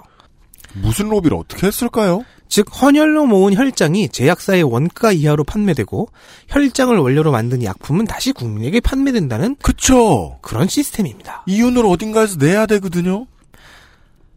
무슨 0.75 1.09
로비를 1.09 1.37
어떻게 1.37 1.67
했을까요? 1.67 2.25
즉 2.49 2.67
헌혈로 2.81 3.27
모은 3.27 3.55
혈장이 3.55 4.09
제약사의 4.09 4.63
원가 4.63 5.13
이하로 5.13 5.45
판매되고 5.45 6.09
혈장을 6.49 6.97
원료로 6.97 7.31
만든 7.31 7.63
약품은 7.63 8.07
다시 8.07 8.33
국민에게 8.33 8.81
판매된다는 8.81 9.57
그쵸. 9.63 10.39
그런 10.41 10.67
시스템입니다. 10.69 11.45
이윤을 11.47 11.85
어딘가에서 11.85 12.37
내야 12.39 12.65
되거든요? 12.67 13.27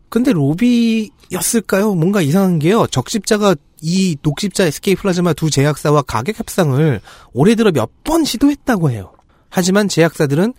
근데 0.10 0.34
로비였을까요? 0.34 1.96
뭔가 1.96 2.22
이상한 2.22 2.60
게요. 2.60 2.86
적십자가 2.88 3.56
이 3.82 4.18
녹십자 4.22 4.66
SK 4.66 4.96
플라즈마 4.96 5.32
두 5.34 5.50
제약사와 5.50 6.02
가격 6.02 6.38
협상을 6.38 7.00
올해 7.34 7.56
들어 7.56 7.72
몇 7.72 7.90
번 8.04 8.26
시도했다고 8.26 8.92
해요. 8.92 9.14
하지만 9.50 9.88
제약사들은 9.88 10.54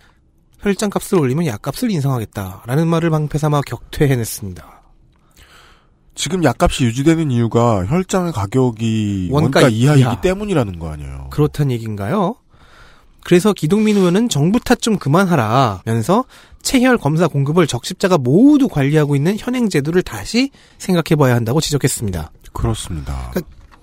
혈장 0.59 0.89
값을 0.89 1.19
올리면 1.19 1.45
약값을 1.45 1.91
인상하겠다라는 1.91 2.87
말을 2.87 3.09
방패 3.11 3.37
삼아 3.37 3.61
격퇴해냈습니다. 3.61 4.82
지금 6.15 6.43
약값이 6.43 6.83
유지되는 6.85 7.31
이유가 7.31 7.85
혈장의 7.85 8.33
가격이 8.33 9.29
원가 9.31 9.61
원가, 9.61 9.69
이하이기 9.69 10.01
이하. 10.01 10.21
때문이라는 10.21 10.79
거 10.79 10.91
아니에요. 10.91 11.27
그렇단 11.31 11.71
얘기인가요? 11.71 12.35
그래서 13.23 13.53
기동민 13.53 13.97
의원은 13.97 14.29
정부 14.29 14.59
탓 14.59 14.81
좀 14.81 14.97
그만하라면서 14.97 16.25
체혈 16.61 16.97
검사 16.97 17.27
공급을 17.27 17.67
적십자가 17.67 18.17
모두 18.17 18.67
관리하고 18.67 19.15
있는 19.15 19.37
현행 19.39 19.69
제도를 19.69 20.01
다시 20.03 20.49
생각해봐야 20.77 21.33
한다고 21.35 21.61
지적했습니다. 21.61 22.31
그렇습니다. 22.51 23.31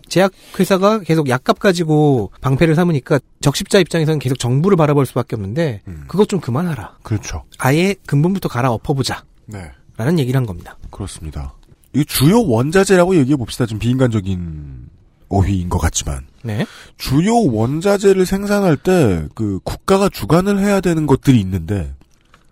제약회사가 0.09 1.01
계속 1.01 1.29
약값 1.29 1.59
가지고 1.59 2.33
방패를 2.41 2.75
삼으니까 2.75 3.21
적십자 3.41 3.79
입장에서는 3.79 4.19
계속 4.19 4.39
정부를 4.39 4.77
바라볼 4.77 5.07
수밖에 5.07 5.37
없는데 5.37 5.83
음. 5.89 6.05
그것 6.09 6.29
좀 6.29 6.41
그만하라. 6.41 6.99
그렇죠. 7.03 7.45
아예 7.59 7.95
근본부터 8.07 8.49
갈아 8.49 8.71
엎어보자. 8.73 9.25
네. 9.47 9.71
라는 9.97 10.19
얘기를 10.19 10.37
한 10.37 10.47
겁니다. 10.47 10.77
그렇습니다. 10.91 11.55
이 11.93 12.05
주요 12.05 12.43
원자재라고 12.47 13.17
얘기해 13.17 13.37
봅시다. 13.37 13.67
좀 13.67 13.79
비인간적인 13.79 14.89
어휘인 15.29 15.69
것 15.69 15.79
같지만. 15.79 16.27
네. 16.43 16.67
주요 16.97 17.35
원자재를 17.35 18.27
생산할 18.27 18.77
때 18.77 19.27
그 19.35 19.61
국가가 19.65 20.09
주관을 20.09 20.59
해야 20.61 20.81
되는 20.81 21.07
것들이 21.07 21.39
있는데 21.41 21.95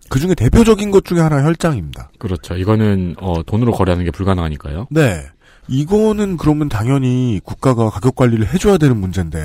그 0.09 0.19
중에 0.19 0.33
대표적인 0.35 0.91
것 0.91 1.05
중에 1.05 1.19
하나 1.19 1.43
혈장입니다. 1.43 2.11
그렇죠. 2.19 2.55
이거는 2.55 3.15
어, 3.19 3.43
돈으로 3.43 3.71
거래하는 3.71 4.05
게 4.05 4.11
불가능하니까요. 4.11 4.87
네. 4.91 5.25
이거는 5.67 6.37
그러면 6.37 6.67
당연히 6.67 7.39
국가가 7.43 7.89
가격 7.89 8.15
관리를 8.15 8.51
해줘야 8.53 8.77
되는 8.77 8.97
문제인데 8.97 9.39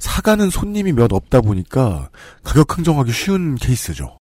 사가는 0.00 0.50
손님이 0.50 0.92
몇 0.92 1.12
없다 1.12 1.40
보니까 1.40 2.10
가격 2.42 2.76
흥정하기 2.76 3.12
쉬운 3.12 3.54
케이스죠. 3.54 4.18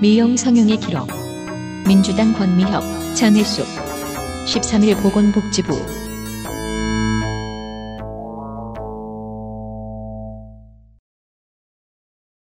미용 0.00 0.36
성형의 0.36 0.76
기록. 0.78 1.25
민주당 1.86 2.32
권미혁, 2.32 2.82
장혜숙. 3.14 3.64
13일 4.46 5.00
보건복지부. 5.00 5.72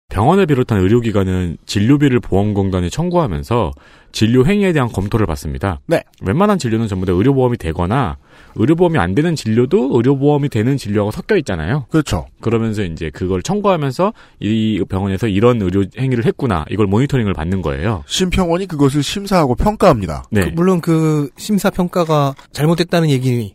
병원을 0.07 0.45
비롯한 0.45 0.79
의료기관은 0.79 1.57
진료비를 1.65 2.21
보험공단에 2.21 2.87
청구하면서 2.87 3.73
진료 4.15 4.45
행위에 4.45 4.71
대한 4.71 4.87
검토를 4.87 5.25
받습니다. 5.25 5.81
네. 5.87 6.01
웬만한 6.21 6.57
진료는 6.57 6.87
전부 6.87 7.05
다 7.05 7.11
의료보험이 7.11 7.57
되거나 7.57 8.15
의료보험이 8.55 8.97
안 8.97 9.13
되는 9.13 9.35
진료도 9.35 9.91
의료보험이 9.93 10.47
되는 10.47 10.77
진료하고 10.77 11.11
섞여 11.11 11.35
있잖아요. 11.35 11.85
그렇죠. 11.89 12.25
그러면서 12.39 12.83
이제 12.83 13.09
그걸 13.13 13.41
청구하면서 13.41 14.13
이 14.39 14.81
병원에서 14.87 15.27
이런 15.27 15.61
의료 15.61 15.83
행위를 15.99 16.25
했구나 16.25 16.63
이걸 16.69 16.87
모니터링을 16.87 17.33
받는 17.33 17.61
거예요. 17.61 18.05
심평원이 18.07 18.67
그것을 18.67 19.03
심사하고 19.03 19.53
평가합니다. 19.55 20.23
네. 20.31 20.45
그 20.45 20.49
물론 20.55 20.79
그 20.79 21.29
심사 21.37 21.69
평가가 21.69 22.35
잘못됐다는 22.53 23.09
얘기는 23.09 23.51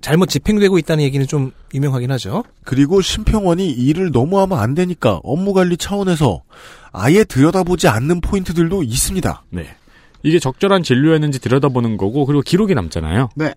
잘못 0.00 0.26
집행되고 0.26 0.78
있다는 0.78 1.02
얘기는 1.02 1.26
좀 1.26 1.50
유명하긴 1.74 2.12
하죠. 2.12 2.44
그리고 2.62 3.00
심평원이 3.00 3.68
일을 3.68 4.12
너무 4.12 4.38
하면 4.38 4.60
안 4.60 4.74
되니까 4.74 5.18
업무 5.24 5.52
관리 5.54 5.76
차원에서 5.76 6.42
아예 6.92 7.24
들여다보지 7.24 7.88
않는 7.88 8.20
포인트들도 8.20 8.84
있습니다. 8.84 9.42
네. 9.50 9.66
이게 10.22 10.38
적절한 10.38 10.82
진료였는지 10.82 11.40
들여다보는 11.40 11.96
거고 11.96 12.26
그리고 12.26 12.42
기록이 12.42 12.74
남잖아요. 12.74 13.30
네. 13.36 13.54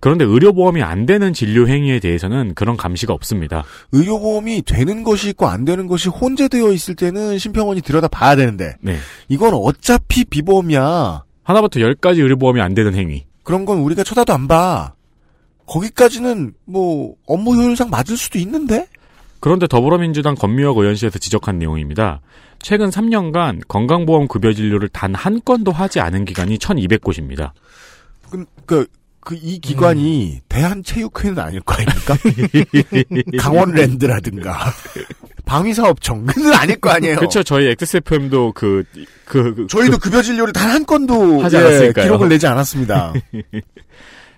그런데 0.00 0.24
의료보험이 0.24 0.82
안 0.82 1.06
되는 1.06 1.32
진료 1.32 1.66
행위에 1.66 1.98
대해서는 1.98 2.54
그런 2.54 2.76
감시가 2.76 3.14
없습니다. 3.14 3.64
의료보험이 3.92 4.62
되는 4.62 5.02
것이 5.02 5.30
있고 5.30 5.46
안 5.46 5.64
되는 5.64 5.86
것이 5.86 6.10
혼재되어 6.10 6.72
있을 6.72 6.94
때는 6.94 7.38
심평원이 7.38 7.80
들여다 7.80 8.08
봐야 8.08 8.36
되는데 8.36 8.74
네. 8.80 8.98
이건 9.28 9.54
어차피 9.54 10.24
비보험이야. 10.24 11.24
하나부터 11.42 11.80
열까지 11.80 12.20
의료보험이 12.20 12.60
안 12.60 12.74
되는 12.74 12.94
행위. 12.94 13.24
그런 13.44 13.64
건 13.64 13.78
우리가 13.78 14.04
쳐다도 14.04 14.32
안 14.34 14.46
봐. 14.46 14.92
거기까지는 15.66 16.52
뭐 16.66 17.14
업무 17.26 17.54
효율상 17.54 17.88
맞을 17.88 18.18
수도 18.18 18.38
있는데 18.38 18.86
그런데 19.44 19.66
더불어민주당 19.66 20.34
권미혁 20.36 20.78
의원실에서 20.78 21.18
지적한 21.18 21.58
내용입니다. 21.58 22.22
최근 22.62 22.88
3년간 22.88 23.60
건강보험 23.68 24.26
급여 24.26 24.54
진료를 24.54 24.88
단 24.88 25.14
한 25.14 25.38
건도 25.44 25.70
하지 25.70 26.00
않은 26.00 26.24
기간이 26.24 26.56
1,200곳입니다. 26.56 27.50
그, 28.30 28.46
그, 28.64 28.86
그, 29.20 29.34
이 29.38 29.58
기관이 29.58 30.40
대한체육회는 30.48 31.38
아닐 31.38 31.60
거 31.60 31.74
아닙니까? 31.74 32.16
강원랜드라든가. 33.38 34.72
방위사업청은 35.44 36.26
아닐 36.54 36.80
거 36.80 36.88
아니에요. 36.88 37.16
그렇죠. 37.16 37.42
저희 37.42 37.66
XSFM도 37.66 38.52
그, 38.54 38.82
그, 39.26 39.54
그 39.54 39.66
저희도 39.66 39.98
급여 39.98 40.22
진료를 40.22 40.54
단 40.54 40.70
한 40.70 40.86
건도 40.86 41.42
하지 41.42 41.56
예, 41.56 41.60
않았으니까요. 41.60 42.04
기록을 42.06 42.30
내지 42.30 42.46
않았습니다. 42.46 43.12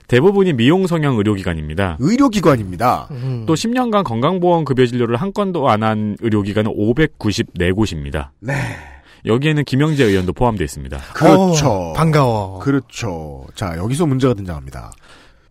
대부분이 0.08 0.52
미용 0.52 0.86
성형 0.86 1.16
의료기관입니다. 1.18 1.96
의료기관입니다. 2.00 3.08
또 3.46 3.54
10년간 3.54 4.04
건강보험 4.04 4.64
급여 4.64 4.86
진료를 4.86 5.16
한 5.16 5.32
건도 5.32 5.68
안 5.68 5.82
한 5.82 6.16
의료기관은 6.20 6.72
594곳입니다. 6.72 8.28
네. 8.40 8.54
여기에는 9.24 9.64
김영재 9.64 10.04
의원도 10.04 10.32
포함되어 10.32 10.64
있습니다. 10.64 10.98
그렇죠. 11.14 11.68
어, 11.68 11.92
반가워. 11.94 12.58
그렇죠. 12.60 13.44
자, 13.56 13.76
여기서 13.76 14.06
문제가 14.06 14.34
등장합니다. 14.34 14.92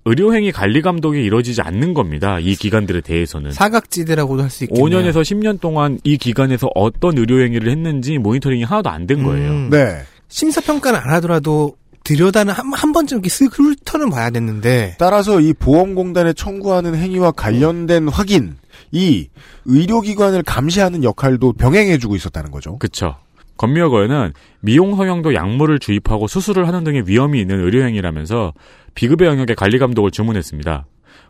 의료행위 0.06 0.52
관리 0.52 0.82
감독이 0.82 1.22
이루어지지 1.24 1.62
않는 1.62 1.94
겁니다. 1.94 2.38
이 2.40 2.56
기관들에 2.56 3.02
대해서는. 3.02 3.52
사각지대라고도 3.52 4.44
할 4.44 4.50
수 4.50 4.64
있겠네요. 4.66 4.86
5년에서 4.86 5.22
10년 5.24 5.60
동안 5.60 6.00
이 6.04 6.18
기관에서 6.18 6.70
어떤 6.76 7.18
의료행위를 7.18 7.70
했는지 7.72 8.18
모니터링이 8.18 8.64
하나도 8.64 8.90
안 8.90 9.08
된 9.08 9.24
거예요. 9.24 9.52
음. 9.52 9.70
네. 9.72 9.98
심사평가는 10.28 11.00
안 11.00 11.10
하더라도 11.16 11.76
들여다는 12.06 12.54
한, 12.54 12.72
한 12.72 12.94
번쯤 12.94 13.18
이렇게 13.18 13.30
쓱 13.30 13.52
훑어는 13.52 14.10
봐야 14.10 14.30
됐는데 14.30 14.96
따라서 14.98 15.42
이 15.42 15.52
보험공단에 15.52 16.32
청구하는 16.34 16.96
행위와 16.96 17.32
관련된 17.32 18.08
확인, 18.08 18.56
이 18.92 19.28
의료기관을 19.66 20.44
감시하는 20.44 21.04
역할도 21.04 21.54
병행해주고 21.54 22.16
있었다는 22.16 22.52
거죠. 22.52 22.78
그쵸. 22.78 23.16
권미혁 23.58 23.94
의원은 23.94 24.34
미용 24.60 24.96
성형도 24.96 25.34
약물을 25.34 25.80
주입하고 25.80 26.28
수술을 26.28 26.68
하는 26.68 26.84
등의 26.84 27.04
위험이 27.08 27.42
있는 27.42 27.60
의료행위라면서 27.64 28.54
비급여 28.94 29.26
영역의 29.26 29.56
관리 29.56 29.80
감독을 29.80 30.12
주문했습니다. 30.12 30.86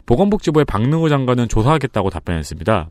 보건복지부의 0.06 0.66
박능호 0.66 1.10
장관은 1.10 1.48
조사하겠다고 1.48 2.10
답변했습니다. 2.10 2.90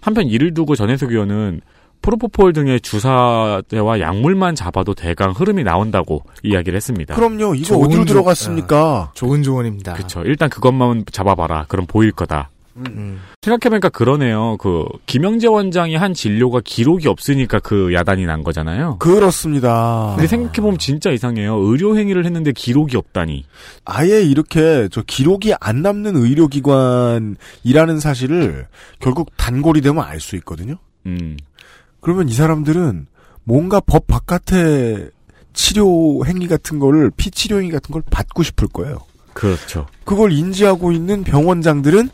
한편 0.00 0.26
이를 0.26 0.54
두고 0.54 0.76
전혜숙 0.76 1.12
의원은 1.12 1.60
프로포폴 2.02 2.52
등의 2.52 2.80
주사제와 2.80 4.00
약물만 4.00 4.54
잡아도 4.54 4.94
대강 4.94 5.32
흐름이 5.32 5.64
나온다고 5.64 6.22
이야기를 6.42 6.76
했습니다. 6.76 7.14
그럼요. 7.14 7.54
이거 7.54 7.76
어디로 7.76 8.04
조- 8.04 8.14
들어갔습니까? 8.14 9.10
좋은 9.14 9.42
조언입니다. 9.42 9.94
그쵸. 9.94 10.22
일단 10.24 10.48
그것만 10.48 11.04
잡아봐라. 11.12 11.66
그럼 11.68 11.86
보일 11.86 12.12
거다. 12.12 12.50
음. 12.76 13.20
생각해보니까 13.42 13.88
그러네요. 13.88 14.56
그 14.60 14.84
김영재 15.06 15.48
원장이 15.48 15.96
한 15.96 16.14
진료가 16.14 16.60
기록이 16.64 17.08
없으니까 17.08 17.58
그 17.58 17.92
야단이 17.92 18.24
난 18.24 18.44
거잖아요. 18.44 18.98
그렇습니다. 19.00 20.12
근데 20.14 20.28
생각해보면 20.28 20.78
진짜 20.78 21.10
이상해요. 21.10 21.56
의료 21.58 21.98
행위를 21.98 22.24
했는데 22.24 22.52
기록이 22.52 22.96
없다니. 22.96 23.44
아예 23.84 24.22
이렇게 24.22 24.88
저 24.92 25.02
기록이 25.02 25.54
안 25.60 25.82
남는 25.82 26.14
의료기관이라는 26.14 27.98
사실을 28.00 28.66
결국 29.00 29.32
단골이 29.36 29.80
되면 29.80 30.04
알 30.04 30.20
수 30.20 30.36
있거든요. 30.36 30.76
음. 31.06 31.36
그러면 32.08 32.30
이 32.30 32.32
사람들은 32.32 33.06
뭔가 33.44 33.80
법 33.80 34.06
바깥의 34.06 35.10
치료 35.52 36.24
행위 36.24 36.48
같은 36.48 36.78
거를 36.78 37.10
피치료 37.14 37.58
행위 37.58 37.70
같은 37.70 37.92
걸 37.92 38.00
받고 38.00 38.42
싶을 38.42 38.66
거예요. 38.68 39.00
그렇죠. 39.34 39.86
그걸 40.06 40.32
인지하고 40.32 40.90
있는 40.92 41.22
병원장들은 41.22 42.08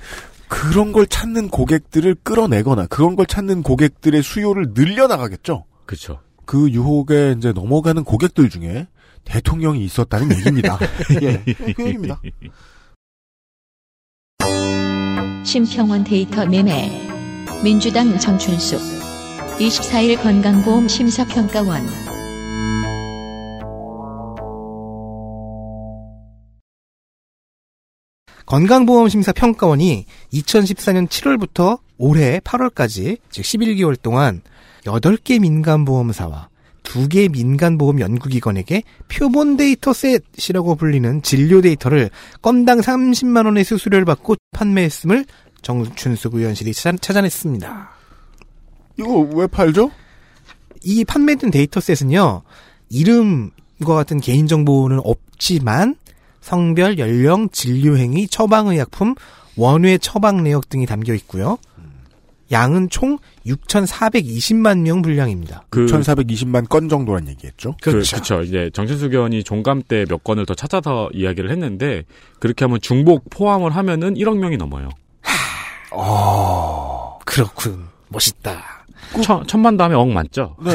그런 0.49 0.91
걸 0.91 1.07
찾는 1.07 1.49
고객들을 1.49 2.17
끌어내거나 2.25 2.87
그런 2.87 3.15
걸 3.15 3.27
찾는 3.27 3.63
고객들의 3.63 4.21
수요를 4.21 4.73
늘려나가겠죠. 4.75 5.65
그렇죠. 5.87 6.19
그 6.45 6.69
유혹에 6.71 7.37
이제 7.39 7.53
넘어가는 7.53 8.03
고객들 8.03 8.51
중에 8.51 8.89
대통령이 9.23 9.85
있었다는 9.85 10.37
얘기입니다. 10.37 10.77
예, 11.23 11.41
그 11.73 11.85
얘기입니다. 11.87 12.21
심평원 15.45 16.03
데이터 16.03 16.45
매매. 16.47 16.91
민주당 17.63 18.19
정춘숙. 18.19 19.04
24일 19.59 20.21
건강보험 20.23 20.89
심사평가원. 20.89 21.87
건강보험 28.47 29.09
심사평가원이 29.09 30.07
2014년 30.33 31.09
7월부터 31.09 31.79
올해 31.97 32.41
8월까지 32.41 33.19
즉 33.31 33.43
11개월 33.43 34.01
동안 34.01 34.43
8개 34.85 35.41
민간보험사와 35.41 36.49
2개 36.83 37.31
민간보험 37.31 38.01
연구기관에게 38.01 38.83
표본 39.09 39.57
data 39.57 39.93
set이라고 39.95 40.75
불리는 40.75 41.23
진료 41.23 41.63
데이터를 41.63 42.11
건당 42.43 42.81
30만 42.81 43.47
원의 43.47 43.65
수수료를 43.65 44.05
받고 44.05 44.37
판매했음을 44.53 45.25
정춘숙 45.63 46.35
의원실이 46.35 46.73
찾아- 46.75 46.99
찾아냈습니다. 47.01 47.94
이거 48.99 49.21
왜 49.35 49.47
팔죠? 49.47 49.91
이 50.83 51.05
판매된 51.05 51.51
데이터셋은요, 51.51 52.43
이름과 52.91 53.95
같은 53.95 54.21
개인정보는 54.21 55.01
없지만, 55.03 55.97
성별, 56.41 56.99
연령, 56.99 57.49
진료행위, 57.49 58.29
처방의약품, 58.29 59.15
원외 59.57 59.99
처방 59.99 60.43
내역 60.43 60.69
등이 60.69 60.87
담겨 60.87 61.15
있고요. 61.15 61.59
양은 62.53 62.91
총 62.91 63.19
6,420만 63.47 64.81
명 64.81 65.01
분량입니다. 65.01 65.65
그, 65.71 65.87
1420만 65.87 66.69
건 66.69 66.91
정도란 66.91 67.27
얘기했죠. 67.29 67.75
그, 67.81 67.91
그쵸. 68.01 68.43
이제 68.43 68.71
정신수 68.75 69.07
의원이 69.07 69.43
종감 69.45 69.83
때 69.83 70.05
몇 70.07 70.23
건을 70.23 70.45
더 70.45 70.55
찾아서 70.55 71.09
이야기를 71.15 71.51
했는데, 71.51 72.05
그렇게 72.41 72.67
하면 72.67 72.81
중복 72.83 73.31
포함을 73.31 73.75
하면은 73.75 74.15
1억 74.15 74.37
명이 74.37 74.59
넘어요. 74.59 74.91
그렇군. 77.25 77.87
멋있다. 78.09 78.74
천, 79.23 79.47
천만 79.47 79.77
다음에 79.77 79.95
억 79.95 80.09
맞죠? 80.09 80.57
네. 80.65 80.73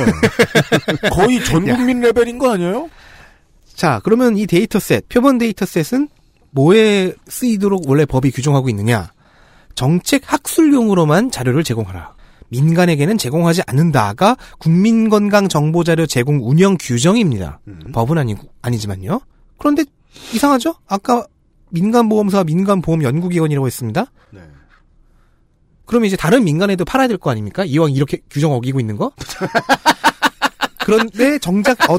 거의 1.11 1.43
전 1.43 1.65
국민 1.65 2.01
레벨인 2.01 2.37
거 2.37 2.53
아니에요? 2.53 2.89
자, 3.75 4.01
그러면 4.03 4.37
이 4.37 4.45
data 4.45 4.76
set, 4.76 5.07
표본 5.09 5.37
data 5.37 5.66
set은 5.66 6.09
뭐에 6.51 7.13
쓰이도록 7.27 7.83
원래 7.87 8.05
법이 8.05 8.31
규정하고 8.31 8.69
있느냐? 8.69 9.11
정책 9.75 10.23
학술용으로만 10.25 11.31
자료를 11.31 11.63
제공하라. 11.63 12.15
민간에게는 12.49 13.17
제공하지 13.17 13.61
않는다가 13.67 14.35
국민건강정보자료 14.57 16.07
제공 16.07 16.39
운영 16.41 16.77
규정입니다. 16.79 17.59
법은 17.93 18.17
아니고 18.17 18.49
아니지만요. 18.61 19.21
그런데 19.57 19.85
이상하죠? 20.33 20.75
아까 20.87 21.25
민간보험사와 21.69 22.43
민간보험연구기관이라고 22.45 23.67
했습니다. 23.67 24.11
그러면 25.89 26.05
이제 26.07 26.15
다른 26.15 26.43
민간에도 26.43 26.85
팔아야 26.85 27.07
될 27.07 27.17
거 27.17 27.31
아닙니까? 27.31 27.65
이왕 27.65 27.91
이렇게 27.91 28.19
규정 28.29 28.51
어기고 28.53 28.79
있는 28.79 28.95
거? 28.95 29.11
그런데 30.85 31.37
정작 31.39 31.77
어, 31.89 31.97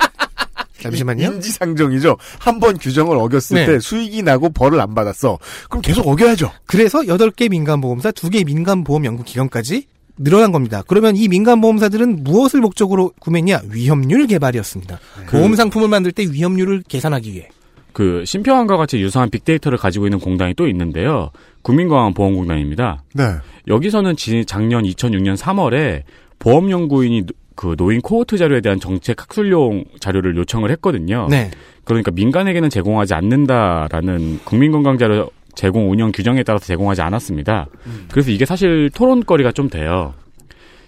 잠시만요. 0.81 1.25
인지상정이죠. 1.35 2.17
한 2.39 2.61
번 2.61 2.79
규정을 2.79 3.17
어겼을 3.17 3.57
네. 3.57 3.67
때 3.67 3.81
수익이 3.81 4.23
나고 4.23 4.51
벌을 4.51 4.81
안 4.81 4.95
받았어. 4.95 5.39
그럼 5.69 5.83
계속 5.83 6.07
어겨야죠. 6.07 6.53
그래서 6.67 7.01
8개 7.01 7.51
민간보험사, 7.51 8.13
2개 8.13 8.45
민간보험연구기관까지 8.47 9.87
늘어난 10.19 10.53
겁니다. 10.53 10.83
그러면 10.87 11.17
이 11.17 11.29
민간보험사들은 11.29 12.23
무엇을 12.25 12.61
목적으로 12.61 13.13
구매했냐? 13.21 13.63
위험률 13.71 14.27
개발이었습니다. 14.27 14.99
보험 15.31 15.55
상품을 15.57 15.89
만들 15.89 16.13
때 16.13 16.25
위험률을 16.25 16.85
계산하기 16.87 17.33
위해. 17.33 17.49
그 17.93 18.23
심평원과 18.25 18.77
같이 18.77 18.99
유사한 18.99 19.31
빅데이터를 19.31 19.77
가지고 19.77 20.07
있는 20.07 20.21
공단이 20.21 20.55
또 20.55 20.69
있는데요. 20.69 21.31
국민건강보험공단입니다. 21.63 23.03
네. 23.15 23.25
여기서는 23.69 24.17
지- 24.17 24.45
작년 24.45 24.85
2006년 24.85 25.37
3월에 25.37 26.03
보험연구원이 26.39 27.27
노- 27.27 27.35
그 27.55 27.75
노인 27.77 28.01
코호트 28.01 28.39
자료에 28.39 28.61
대한 28.63 28.81
정책 28.81 29.21
학술용 29.21 29.85
자료를 30.01 30.37
요청을 30.37 30.71
했거든요. 30.73 31.27
네. 31.31 31.51
그러니까 31.85 32.11
민간에게는 32.11 32.71
제공하지 32.71 33.13
않는다라는 33.15 34.41
국민건강 34.45 34.97
자료 34.97 35.31
제공 35.55 35.91
운영 35.91 36.11
규정에 36.13 36.43
따라서 36.43 36.65
제공하지 36.65 37.03
않았습니다. 37.03 37.67
그래서 38.11 38.31
이게 38.31 38.47
사실 38.47 38.89
토론거리가 38.95 39.53
좀 39.53 39.69
돼요. 39.69 40.15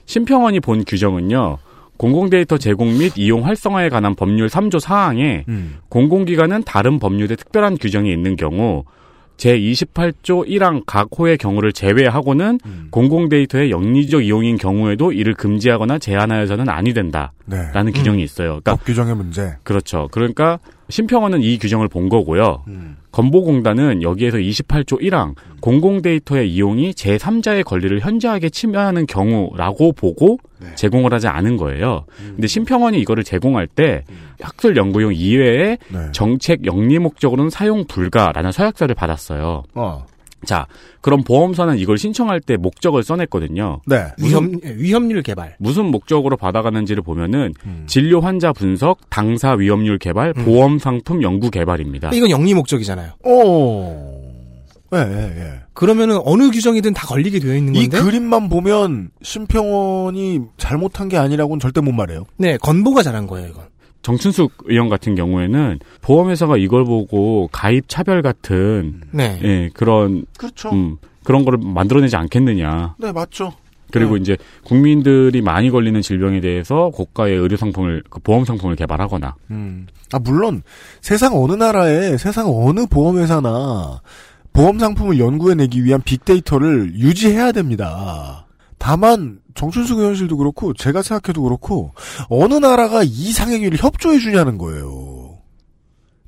심평원이 0.06 0.60
본 0.60 0.84
규정은요. 0.84 1.58
공공데이터 1.98 2.56
제공 2.58 2.96
및 2.98 3.12
이용 3.16 3.44
활성화에 3.44 3.88
관한 3.90 4.14
법률 4.14 4.48
3조 4.48 4.80
사항에 4.80 5.44
음. 5.48 5.76
공공기관은 5.90 6.62
다른 6.64 6.98
법률에 6.98 7.36
특별한 7.36 7.76
규정이 7.78 8.10
있는 8.10 8.36
경우 8.36 8.84
제28조 9.36 10.46
1항 10.46 10.82
각 10.86 11.08
호의 11.18 11.36
경우를 11.36 11.72
제외하고는 11.72 12.60
공공 12.90 13.28
데이터의 13.28 13.70
영리적 13.70 14.24
이용인 14.24 14.56
경우에도 14.56 15.12
이를 15.12 15.34
금지하거나 15.34 15.98
제한하여서는 15.98 16.68
아니 16.68 16.94
된다라는 16.94 17.32
네. 17.46 17.92
규정이 17.92 18.22
있어요. 18.22 18.60
그러니까 18.60 18.76
법 18.76 18.84
규정의 18.84 19.16
문제. 19.16 19.54
그렇죠. 19.62 20.08
그러니까 20.12 20.58
심평원은 20.88 21.42
이 21.42 21.58
규정을 21.58 21.88
본 21.88 22.08
거고요. 22.08 22.64
건보공단은 23.12 24.02
여기에서 24.02 24.38
28조 24.38 25.00
1항 25.00 25.34
공공 25.60 26.02
데이터의 26.02 26.50
이용이 26.52 26.92
제3자의 26.92 27.64
권리를 27.64 28.00
현저하게 28.00 28.50
침해하는 28.50 29.06
경우라고 29.06 29.92
보고 29.92 30.38
제공을 30.74 31.12
하지 31.12 31.28
않은 31.28 31.56
거예요. 31.56 32.04
근데 32.16 32.46
심평원이 32.46 33.00
이거를 33.00 33.24
제공할 33.24 33.66
때 33.66 34.04
학술 34.40 34.76
연구용 34.76 35.14
이외에 35.14 35.78
네. 35.88 35.98
정책 36.12 36.64
영리 36.64 36.98
목적으로는 36.98 37.50
사용 37.50 37.86
불가라는 37.86 38.52
서약서를 38.52 38.94
받았어요. 38.94 39.64
어. 39.74 40.06
자, 40.44 40.66
그럼 41.00 41.22
보험사는 41.22 41.78
이걸 41.78 41.98
신청할 41.98 42.40
때 42.40 42.56
목적을 42.56 43.02
써냈거든요. 43.02 43.80
네. 43.86 44.06
위험, 44.18 44.58
위험률 44.64 45.22
개발. 45.22 45.54
무슨 45.58 45.86
목적으로 45.86 46.36
받아가는지를 46.36 47.02
보면은 47.02 47.54
음. 47.64 47.84
진료 47.86 48.20
환자 48.20 48.52
분석, 48.52 48.98
당사 49.08 49.52
위험률 49.52 49.98
개발, 49.98 50.32
보험 50.32 50.78
상품 50.78 51.22
연구 51.22 51.50
개발입니다. 51.50 52.10
이건 52.12 52.30
영리 52.30 52.54
목적이잖아요. 52.54 53.12
오. 53.24 54.31
예, 54.94 54.98
예, 54.98 55.40
예. 55.40 55.60
그러면은 55.72 56.20
어느 56.24 56.50
규정이든 56.50 56.92
다 56.92 57.06
걸리게 57.06 57.38
되어 57.38 57.56
있는 57.56 57.74
이 57.74 57.88
건데. 57.88 58.00
그림만 58.00 58.48
보면 58.48 59.10
심평원이 59.22 60.40
잘못한 60.58 61.08
게 61.08 61.16
아니라고는 61.16 61.60
절대 61.60 61.80
못 61.80 61.92
말해요. 61.92 62.24
네, 62.36 62.56
건보가 62.58 63.02
잘한 63.02 63.26
거예요, 63.26 63.48
이건. 63.48 63.64
정춘숙 64.02 64.52
의원 64.64 64.88
같은 64.88 65.14
경우에는 65.14 65.78
보험회사가 66.02 66.56
이걸 66.56 66.84
보고 66.84 67.48
가입 67.52 67.88
차별 67.88 68.20
같은 68.20 69.00
네. 69.12 69.40
예, 69.42 69.70
그런 69.72 70.26
그렇죠. 70.36 70.70
음, 70.70 70.96
그런 71.24 71.44
거를 71.44 71.58
만들어내지 71.62 72.16
않겠느냐. 72.16 72.96
네, 72.98 73.12
맞죠. 73.12 73.52
그리고 73.92 74.16
이제 74.16 74.36
국민들이 74.64 75.42
많이 75.42 75.70
걸리는 75.70 76.00
질병에 76.00 76.40
대해서 76.40 76.90
고가의 76.94 77.36
의료 77.36 77.56
상품을 77.58 78.02
그 78.08 78.20
보험 78.20 78.44
상품을 78.46 78.74
개발하거나 78.74 79.34
음. 79.50 79.86
아, 80.12 80.18
물론 80.18 80.62
세상 81.02 81.36
어느 81.36 81.52
나라에 81.52 82.16
세상 82.16 82.46
어느 82.48 82.86
보험회사나 82.86 84.00
보험 84.52 84.78
상품을 84.78 85.18
연구해내기 85.18 85.84
위한 85.84 86.02
빅데이터를 86.02 86.94
유지해야 86.94 87.52
됩니다. 87.52 88.46
다만 88.78 89.38
정춘숙 89.54 89.98
의원실도 89.98 90.36
그렇고 90.36 90.74
제가 90.74 91.02
생각해도 91.02 91.42
그렇고 91.42 91.92
어느 92.28 92.54
나라가 92.54 93.02
이 93.04 93.32
상행위를 93.32 93.78
협조해 93.82 94.18
주냐는 94.18 94.58
거예요. 94.58 95.38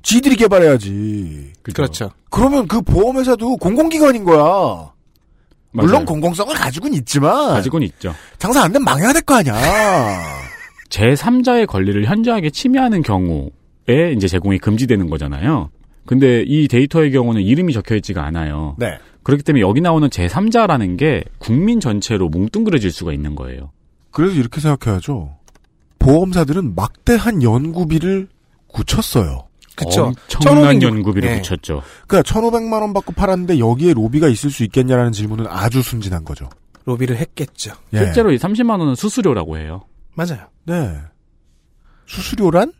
지들이 0.03 0.35
개발해야지. 0.35 1.53
그렇죠. 1.63 2.11
그러면 2.29 2.67
그 2.67 2.81
보험회사도 2.81 3.57
공공기관인 3.57 4.23
거야. 4.23 4.91
물론 5.71 5.91
맞아요. 5.91 6.05
공공성을 6.05 6.55
가지고는 6.55 6.97
있지만 6.99 7.49
가지고는 7.55 7.87
있죠. 7.87 8.13
장사 8.37 8.61
안 8.63 8.71
되면 8.71 8.85
망해야 8.85 9.11
될 9.13 9.21
거 9.23 9.35
아니야. 9.35 9.55
제3자의 10.89 11.67
권리를 11.67 12.05
현저하게 12.05 12.51
침해하는 12.51 13.01
경우에 13.01 14.13
이제 14.15 14.27
제공이 14.27 14.59
금지되는 14.59 15.09
거잖아요. 15.09 15.69
근데 16.05 16.43
이 16.45 16.67
데이터의 16.67 17.11
경우는 17.11 17.41
이름이 17.41 17.73
적혀 17.73 17.95
있지가 17.95 18.23
않아요. 18.25 18.75
네. 18.77 18.97
그렇기 19.23 19.43
때문에 19.43 19.61
여기 19.61 19.81
나오는 19.81 20.07
제3자라는 20.07 20.97
게 20.97 21.23
국민 21.39 21.79
전체로 21.79 22.29
뭉뚱그려질 22.29 22.91
수가 22.91 23.11
있는 23.11 23.35
거예요. 23.35 23.71
그래서 24.11 24.35
이렇게 24.35 24.61
생각해야죠. 24.61 25.37
보험사들은 25.99 26.75
막대한 26.75 27.41
연구비를 27.41 28.27
굳혔어요. 28.67 29.47
그쵸. 29.75 30.13
엄청난 30.35 30.79
1500 30.79 30.81
연구비를 30.83 31.29
네. 31.29 31.41
붙였죠. 31.41 31.81
그러니까 32.07 32.31
1,500만 32.31 32.81
원 32.81 32.93
받고 32.93 33.13
팔았는데 33.13 33.59
여기에 33.59 33.93
로비가 33.93 34.27
있을 34.29 34.51
수 34.51 34.63
있겠냐라는 34.63 35.11
질문은 35.11 35.47
아주 35.47 35.81
순진한 35.81 36.23
거죠. 36.23 36.49
로비를 36.85 37.17
했겠죠. 37.17 37.73
예. 37.93 37.97
실제로 37.97 38.31
이 38.31 38.37
30만 38.37 38.79
원은 38.79 38.95
수수료라고 38.95 39.57
해요. 39.57 39.85
맞아요. 40.13 40.47
네. 40.65 40.97
수수료란 42.05 42.71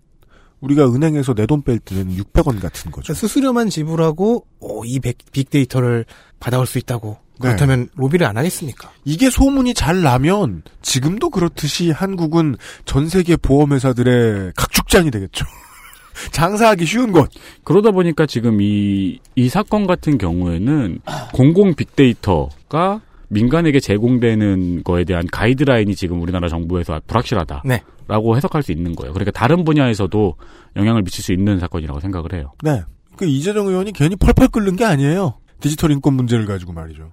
우리가 0.61 0.85
은행에서 0.87 1.33
내 1.33 1.45
돈 1.45 1.61
뺄 1.61 1.79
때는 1.79 2.15
600원 2.15 2.59
같은 2.61 2.91
거죠. 2.91 3.13
수수료만 3.13 3.69
지불하고 3.69 4.45
오, 4.59 4.85
이 4.85 4.99
백- 4.99 5.17
빅데이터를 5.31 6.05
받아올 6.39 6.65
수 6.65 6.77
있다고. 6.79 7.17
네. 7.41 7.49
그렇다면 7.49 7.89
로비를 7.95 8.25
안 8.25 8.37
하겠습니까? 8.37 8.89
이게 9.03 9.29
소문이 9.29 9.73
잘 9.73 10.01
나면 10.01 10.63
지금도 10.81 11.29
그렇듯이 11.31 11.91
한국은 11.91 12.55
전 12.85 13.09
세계 13.09 13.35
보험회사들의 13.35 14.53
각축장이 14.55 15.11
되겠죠. 15.11 15.45
장사하기 16.31 16.85
쉬운 16.85 17.11
곳. 17.11 17.29
그러다 17.65 17.91
보니까 17.91 18.25
지금 18.25 18.61
이, 18.61 19.19
이 19.35 19.49
사건 19.49 19.85
같은 19.85 20.17
경우에는 20.17 20.99
공공 21.33 21.75
빅데이터가 21.75 23.01
민간에게 23.29 23.79
제공되는 23.79 24.83
거에 24.83 25.03
대한 25.03 25.25
가이드라인이 25.27 25.95
지금 25.95 26.21
우리나라 26.21 26.47
정부에서 26.47 27.01
불확실하다. 27.07 27.63
네. 27.65 27.81
라고 28.07 28.35
해석할 28.37 28.61
수 28.61 28.71
있는 28.71 28.95
거예요. 28.95 29.13
그러니까 29.13 29.31
다른 29.31 29.65
분야에서도 29.65 30.35
영향을 30.75 31.01
미칠 31.01 31.23
수 31.23 31.33
있는 31.33 31.59
사건이라고 31.59 31.99
생각을 31.99 32.33
해요. 32.33 32.53
네. 32.61 32.83
그 33.15 33.25
이재정 33.25 33.67
의원이 33.67 33.93
괜히 33.93 34.15
펄펄 34.15 34.49
끓는 34.49 34.75
게 34.75 34.85
아니에요. 34.85 35.39
디지털 35.59 35.91
인권 35.91 36.13
문제를 36.13 36.45
가지고 36.45 36.73
말이죠. 36.73 37.11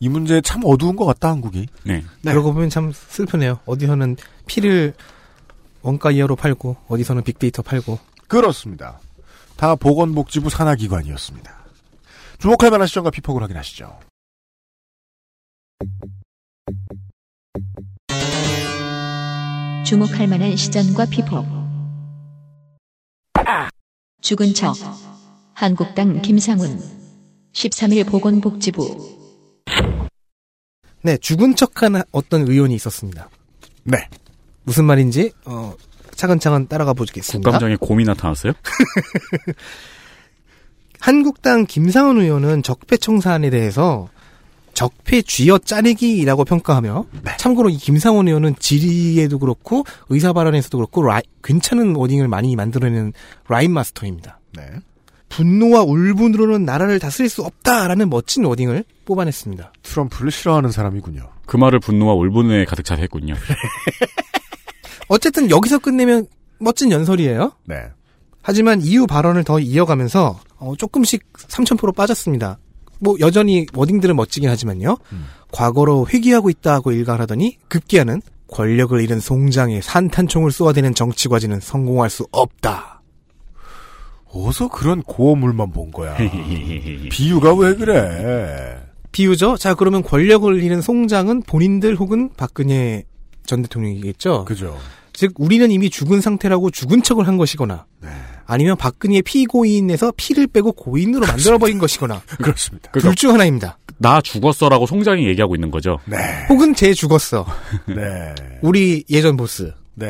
이 0.00 0.08
문제 0.08 0.40
참 0.40 0.62
어두운 0.64 0.96
것 0.96 1.04
같다 1.04 1.28
한국이. 1.28 1.66
네. 1.84 2.02
그러고 2.22 2.52
보면 2.52 2.70
참 2.70 2.90
슬프네요. 2.92 3.60
어디서는 3.66 4.16
피를 4.46 4.94
원가 5.82 6.10
이하로 6.10 6.36
팔고 6.36 6.76
어디서는 6.88 7.22
빅데이터 7.22 7.62
팔고 7.62 7.98
그렇습니다. 8.26 8.98
다 9.56 9.76
보건복지부 9.76 10.50
산하기관이었습니다. 10.50 11.52
주목할 12.38 12.70
만한 12.70 12.88
시점과 12.88 13.10
피폭을 13.10 13.42
확인하시죠. 13.42 13.92
주목할 19.84 20.28
만한 20.28 20.56
시전과 20.56 21.06
피폭. 21.06 21.62
죽은 24.22 24.54
척. 24.54 24.76
한국당 25.52 26.22
김상훈. 26.22 26.80
13일 27.52 28.06
보건복지부. 28.06 29.18
네 31.02 31.18
죽은 31.18 31.56
척한 31.56 32.02
어떤 32.12 32.48
의원이 32.48 32.74
있었습니다. 32.76 33.28
네. 33.84 34.08
무슨 34.62 34.84
말인지 34.84 35.32
어, 35.44 35.74
차근차근 36.14 36.68
따라가 36.68 36.92
보겠습니다. 36.92 37.50
국감장에 37.50 37.76
곰이 37.76 38.04
나타났어요? 38.04 38.52
한국당 41.00 41.66
김상훈 41.66 42.20
의원은 42.20 42.62
적폐청산에 42.62 43.50
대해서 43.50 44.08
적폐 44.74 45.22
쥐어 45.22 45.58
짜내기라고 45.58 46.44
평가하며 46.44 47.04
참고로 47.38 47.68
이 47.70 47.76
김상훈 47.76 48.28
의원은 48.28 48.56
질의에도 48.58 49.38
그렇고 49.38 49.84
의사 50.08 50.32
발언에서도 50.32 50.76
그렇고 50.78 51.02
라이- 51.02 51.22
괜찮은 51.42 51.94
워딩을 51.96 52.28
많이 52.28 52.56
만들어내는 52.56 53.12
라인 53.48 53.72
마스터입니다. 53.72 54.40
네. 54.56 54.64
분노와 55.28 55.82
울분으로는 55.82 56.64
나라를 56.66 56.98
다스릴 56.98 57.28
수 57.30 57.42
없다라는 57.42 58.10
멋진 58.10 58.44
워딩을 58.44 58.84
뽑아냈습니다. 59.06 59.72
트럼프를 59.82 60.30
싫어하는 60.30 60.70
사람이군요. 60.70 61.30
그 61.46 61.56
말을 61.56 61.80
분노와 61.80 62.14
울분에 62.14 62.64
가득 62.66 62.84
차게 62.84 63.02
했군요. 63.02 63.34
어쨌든 65.08 65.50
여기서 65.50 65.78
끝내면 65.78 66.26
멋진 66.58 66.90
연설이에요. 66.90 67.52
네. 67.64 67.76
하지만 68.42 68.80
이후 68.80 69.06
발언을 69.06 69.44
더 69.44 69.58
이어가면서 69.60 70.40
어, 70.58 70.74
조금씩 70.76 71.32
3,000% 71.34 71.94
빠졌습니다. 71.94 72.58
뭐 73.02 73.16
여전히 73.20 73.66
워딩들은 73.74 74.14
멋지긴 74.14 74.48
하지만요. 74.48 74.96
과거로 75.50 76.06
회귀하고 76.08 76.50
있다고 76.50 76.92
일갈하더니 76.92 77.58
급기야는 77.68 78.22
권력을 78.46 78.98
잃은 79.00 79.18
송장에 79.18 79.80
산탄총을 79.80 80.52
쏘아대는 80.52 80.94
정치 80.94 81.28
과제는 81.28 81.60
성공할 81.60 82.10
수 82.10 82.26
없다. 82.30 83.02
어서 84.34 84.68
그런 84.68 85.02
고어물만 85.02 85.72
본 85.72 85.90
거야. 85.90 86.16
비유가 87.10 87.54
왜 87.54 87.74
그래? 87.74 88.80
비유죠. 89.10 89.56
자 89.56 89.74
그러면 89.74 90.02
권력을 90.02 90.62
잃은 90.62 90.80
송장은 90.80 91.42
본인들 91.42 91.96
혹은 91.96 92.30
박근혜 92.36 93.04
전 93.44 93.62
대통령이겠죠. 93.62 94.44
그죠. 94.44 94.78
즉 95.12 95.34
우리는 95.38 95.70
이미 95.70 95.90
죽은 95.90 96.20
상태라고 96.20 96.70
죽은 96.70 97.02
척을 97.02 97.26
한 97.26 97.36
것이거나 97.36 97.84
아니면 98.46 98.76
박근혜 98.76 99.20
피고인에서 99.22 100.12
피를 100.16 100.46
빼고 100.46 100.72
고인으로 100.72 101.26
만들어버린 101.26 101.78
것이거나 101.78 102.22
그렇습니다. 102.42 102.90
둘 102.92 103.14
중 103.14 103.32
하나입니다. 103.32 103.78
나 103.98 104.20
죽었어라고 104.20 104.86
송장이 104.86 105.26
얘기하고 105.28 105.54
있는 105.54 105.70
거죠. 105.70 105.98
네. 106.06 106.16
혹은 106.48 106.74
쟤 106.74 106.92
죽었어. 106.92 107.46
네. 107.86 108.34
우리 108.62 109.04
예전 109.10 109.36
보스. 109.36 109.72
네. 109.94 110.08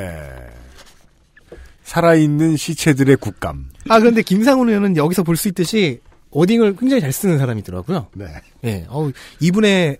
살아있는 1.84 2.56
시체들의 2.56 3.16
국감. 3.16 3.66
아 3.88 3.98
그런데 4.00 4.22
김상훈 4.22 4.68
의원은 4.68 4.96
여기서 4.96 5.22
볼 5.24 5.36
수 5.36 5.48
있듯이 5.48 6.00
wording을 6.30 6.76
굉장히 6.76 7.02
잘 7.02 7.12
쓰는 7.12 7.38
사람이더라고요. 7.38 8.06
네. 8.14 8.26
예. 8.64 8.86
어 8.88 9.10
이분의 9.40 9.98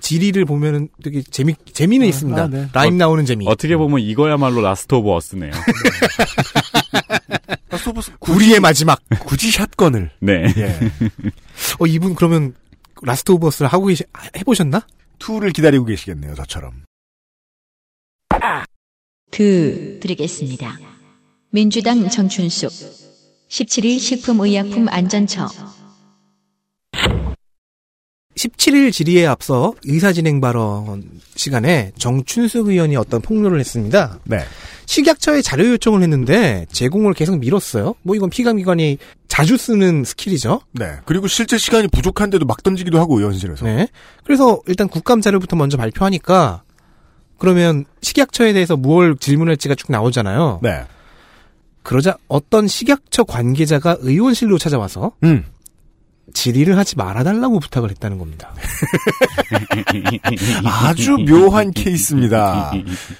질의를 0.00 0.42
보면은 0.46 0.88
되게 1.02 1.22
재미 1.22 1.54
재미는 1.72 2.06
있습니다. 2.06 2.42
아, 2.42 2.46
네. 2.48 2.68
rhyme 2.72 2.94
어, 2.94 2.96
나오는 2.96 3.24
재미. 3.26 3.46
어떻게 3.48 3.76
보면 3.76 4.00
이거야말로 4.00 4.62
Last 4.62 4.94
of 4.94 5.10
Us네요. 5.12 5.50
우리의 8.20 8.60
마지막. 8.60 9.00
굳이 9.20 9.50
shotgun을. 9.50 10.10
네. 10.20 10.52
예. 10.56 10.78
어 11.80 11.86
이분 11.86 12.14
그러면 12.14 12.54
Last 13.02 13.32
of 13.32 13.46
Us를 13.46 13.68
하고 13.68 13.86
계시 13.86 14.04
해보셨나? 14.36 14.86
Two를 15.18 15.50
기다리고 15.52 15.84
계시겠네요, 15.84 16.34
저처럼. 16.34 16.84
그 19.30 19.98
드리겠습니다. 20.00 20.78
민주당 21.50 22.08
정춘숙 22.08 22.70
17일 23.48 23.98
식품의약품 23.98 24.88
안전처 24.88 25.48
17일 28.36 28.92
질의에 28.92 29.26
앞서 29.26 29.74
의사진행 29.84 30.40
발언 30.40 31.02
시간에 31.36 31.92
정춘숙 31.98 32.68
의원이 32.68 32.96
어떤 32.96 33.20
폭로를 33.20 33.60
했습니다. 33.60 34.18
네. 34.24 34.40
식약처에 34.86 35.40
자료 35.42 35.66
요청을 35.68 36.02
했는데 36.02 36.66
제공을 36.70 37.14
계속 37.14 37.38
미뤘어요. 37.38 37.94
뭐 38.02 38.16
이건 38.16 38.30
피감기관이 38.30 38.98
자주 39.28 39.56
쓰는 39.56 40.04
skill이죠. 40.04 40.60
네. 40.72 40.96
그리고 41.04 41.26
실제 41.26 41.58
시간이 41.58 41.88
부족한데도 41.88 42.44
막 42.44 42.62
던지기도 42.62 43.00
하고, 43.00 43.18
의원실에서. 43.18 43.64
네. 43.64 43.88
그래서 44.24 44.60
일단 44.66 44.88
국감 44.88 45.20
자료부터 45.20 45.56
먼저 45.56 45.76
발표하니까 45.76 46.62
그러면 47.38 47.84
식약처에 48.02 48.52
대해서 48.52 48.76
무얼 48.76 49.16
질문할지가 49.16 49.74
쭉 49.74 49.90
나오잖아요. 49.90 50.60
네. 50.62 50.84
그러자 51.82 52.16
어떤 52.28 52.66
식약처 52.66 53.24
관계자가 53.24 53.98
의원실로 54.00 54.58
찾아와서 54.58 55.12
음. 55.22 55.44
질의를 56.32 56.78
하지 56.78 56.96
말아달라고 56.96 57.60
부탁을 57.60 57.90
했다는 57.90 58.18
겁니다. 58.18 58.54
아주 60.64 61.16
묘한 61.18 61.70
케이스입니다. 61.70 62.72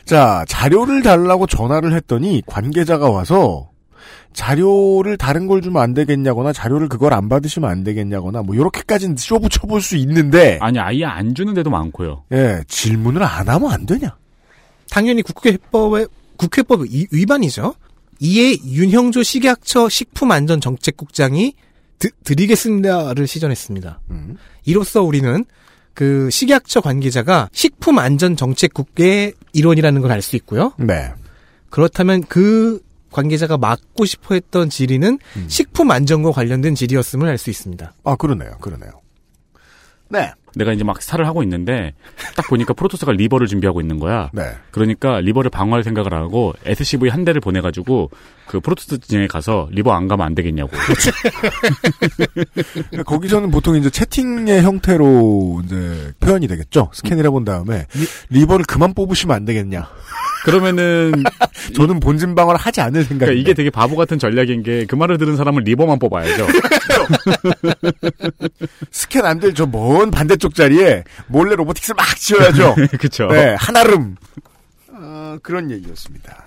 자, 0.05 0.45
자료를 0.49 1.03
달라고 1.03 1.47
전화를 1.47 1.95
했더니 1.95 2.43
관계자가 2.47 3.11
와서 3.11 3.71
자료를 4.33 5.17
다른 5.17 5.47
걸 5.47 5.63
주면 5.63 5.81
안 5.83 5.95
되겠냐거나 5.95 6.53
자료를 6.53 6.89
그걸 6.89 7.15
안 7.15 7.29
받으시면 7.29 7.71
안 7.71 7.85
되겠냐거나 7.85 8.43
뭐 8.43 8.55
이렇게까지는 8.57 9.17
쇼부 9.17 9.49
쳐볼 9.49 9.81
수 9.81 9.97
있는데 9.97 10.59
아니 10.61 10.79
아예 10.81 11.05
안 11.05 11.35
주는 11.35 11.55
데도 11.55 11.71
많고요. 11.71 12.25
예, 12.33 12.61
질문을 12.67 13.23
안 13.23 13.49
하면 13.49 13.71
안 13.71 13.87
되냐? 13.87 14.17
당연히 14.91 15.23
국회법의 15.23 16.09
국회법 16.37 16.83
위- 16.83 17.07
위반이죠. 17.13 17.75
이에 18.21 18.57
윤형조 18.67 19.23
식약처 19.23 19.89
식품안전정책국장이 19.89 21.55
드, 21.99 22.11
드리겠습니다를 22.25 23.27
시전했습니다. 23.27 24.01
음. 24.11 24.37
이로써 24.65 25.03
우리는 25.03 25.45
그 25.95 26.29
식약처 26.31 26.81
관계자가 26.81 27.49
식품안전정책국의 27.53 29.35
일원이라는 29.53 30.01
걸 30.03 30.11
알 30.11 30.23
수 30.23 30.37
있고요. 30.37 30.73
네. 30.79 31.13
그렇다면 31.71 32.23
그 32.25 32.81
관계자가 33.13 33.57
막고 33.59 34.05
싶어 34.05 34.35
했던 34.35 34.69
질의는 34.71 35.19
음. 35.37 35.47
식품 35.49 35.91
안전과 35.93 36.33
관련된 36.33 36.75
질의였음을 36.75 37.29
알 37.29 37.39
수 37.39 37.51
있습니다. 37.51 37.93
아, 38.05 38.17
그러네요. 38.17 38.57
그러네요. 38.61 38.91
네. 40.09 40.33
내가 40.57 40.73
이제 40.73 40.85
막 40.85 41.01
스타를 41.03 41.27
하고 41.27 41.43
있는데 41.43 41.93
딱 42.37 42.47
보니까 42.49 42.75
프로토스가 42.75 43.13
리버를 43.13 43.47
준비하고 43.47 43.81
있는 43.81 43.99
거야. 43.99 44.31
네. 44.33 44.43
그러니까 44.71 45.21
리버를 45.21 45.51
방어할 45.51 45.85
생각을 45.85 46.15
안 46.15 46.23
하고 46.23 46.53
SCV 46.65 47.11
한 47.11 47.25
대를 47.25 47.41
보내가지고 47.41 48.11
그 48.47 48.61
프로토스 48.61 49.01
진영에 49.01 49.27
가서 49.27 49.69
리버 49.71 49.93
안 49.93 50.09
가면 50.09 50.27
안 50.27 50.35
되겠냐고. 50.35 50.71
거기서는 53.05 53.51
보통 53.51 53.77
이제 53.77 53.91
채팅의 53.91 54.63
형태로 54.63 55.63
이제 55.65 56.13
표현이 56.21 56.47
되겠죠. 56.47 56.91
스캔을 56.93 57.25
해본 57.27 57.45
다음에 57.45 57.87
리버를 58.31 58.65
그만 58.67 58.95
뽑으시면 58.95 59.35
안 59.35 59.45
되겠냐. 59.45 59.89
그러면은 60.45 61.25
저는 61.75 62.01
본진 62.01 62.35
방어를 62.35 62.59
하지 62.61 62.81
않을 62.81 63.03
생각입니다. 63.05 63.27
그러니까 63.27 63.41
이게 63.41 63.55
되게 63.55 63.71
바보 63.71 63.97
같은 63.97 64.19
전략인 64.19 64.63
게 64.63 64.85
그 64.87 64.95
말을 64.95 65.19
들은 65.19 65.37
사람은 65.37 65.65
리버만 65.65 65.99
뽑아야죠. 65.99 66.47
스캔 68.93 69.25
안 69.25 69.41
될 69.41 69.55
저 69.55 69.67
먼 69.67 70.11
반대쪽 70.11 70.55
자리에 70.55 71.05
몰래 71.27 71.57
robotics 71.57 71.93
막 71.97 72.17
지어야죠. 72.17 72.75
그쵸. 73.01 73.27
네, 73.29 73.55
한아름. 73.59 74.17
어, 74.93 75.39
그런 75.43 75.71
얘기였습니다. 75.71 76.45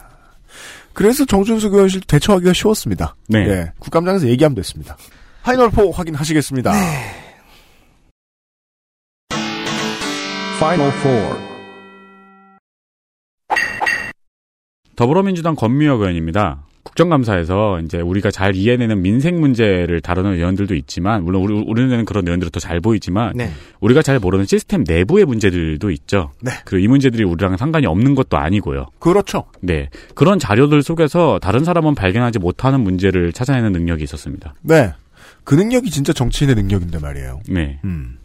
그래서 0.93 1.25
정춘숙 1.25 1.67
의원실 1.67 2.01
대처하기가 2.01 2.53
쉬웠습니다. 2.53 3.15
네. 3.27 3.39
예, 3.47 3.71
국감장에서 3.79 4.27
얘기하면 4.27 4.55
됐습니다. 4.55 4.97
파이널4 5.43 5.93
확인하시겠습니다. 5.93 6.73
Final 10.59 10.91
Four. 10.99 11.46
더불어민주당 14.97 15.55
권미혁 15.55 16.01
의원입니다. 16.01 16.63
국정감사에서 16.81 17.81
이제 17.81 17.99
우리가 17.99 18.31
잘 18.31 18.55
이해내는 18.55 19.03
민생 19.03 19.39
문제를 19.39 20.01
다루는 20.01 20.33
의원들도 20.33 20.73
있지만 20.73 21.23
물론 21.23 21.43
우리 21.43 21.53
우리는 21.67 22.03
그런 22.03 22.25
의원들이 22.25 22.49
더잘 22.49 22.79
보이지만 22.79 23.33
네. 23.35 23.51
우리가 23.79 24.01
잘 24.01 24.17
모르는 24.17 24.45
시스템 24.45 24.83
내부의 24.87 25.25
문제들도 25.25 25.91
있죠. 25.91 26.31
네. 26.41 26.51
그리고 26.65 26.83
이 26.83 26.87
문제들이 26.87 27.23
우리랑 27.25 27.57
상관이 27.57 27.85
없는 27.85 28.15
것도 28.15 28.37
아니고요. 28.37 28.87
그렇죠. 28.97 29.43
네. 29.61 29.89
그런 30.15 30.39
자료들 30.39 30.81
속에서 30.81 31.37
다른 31.43 31.63
사람은 31.63 31.93
발견하지 31.93 32.39
못하는 32.39 32.79
문제를 32.81 33.33
찾아내는 33.33 33.73
능력이 33.73 34.03
있었습니다. 34.03 34.55
네. 34.61 34.93
그 35.43 35.53
능력이 35.53 35.91
진짜 35.91 36.11
정치인의 36.11 36.55
능력인데 36.55 36.97
말이에요. 36.97 37.41
네. 37.49 37.79
음. 37.83 38.17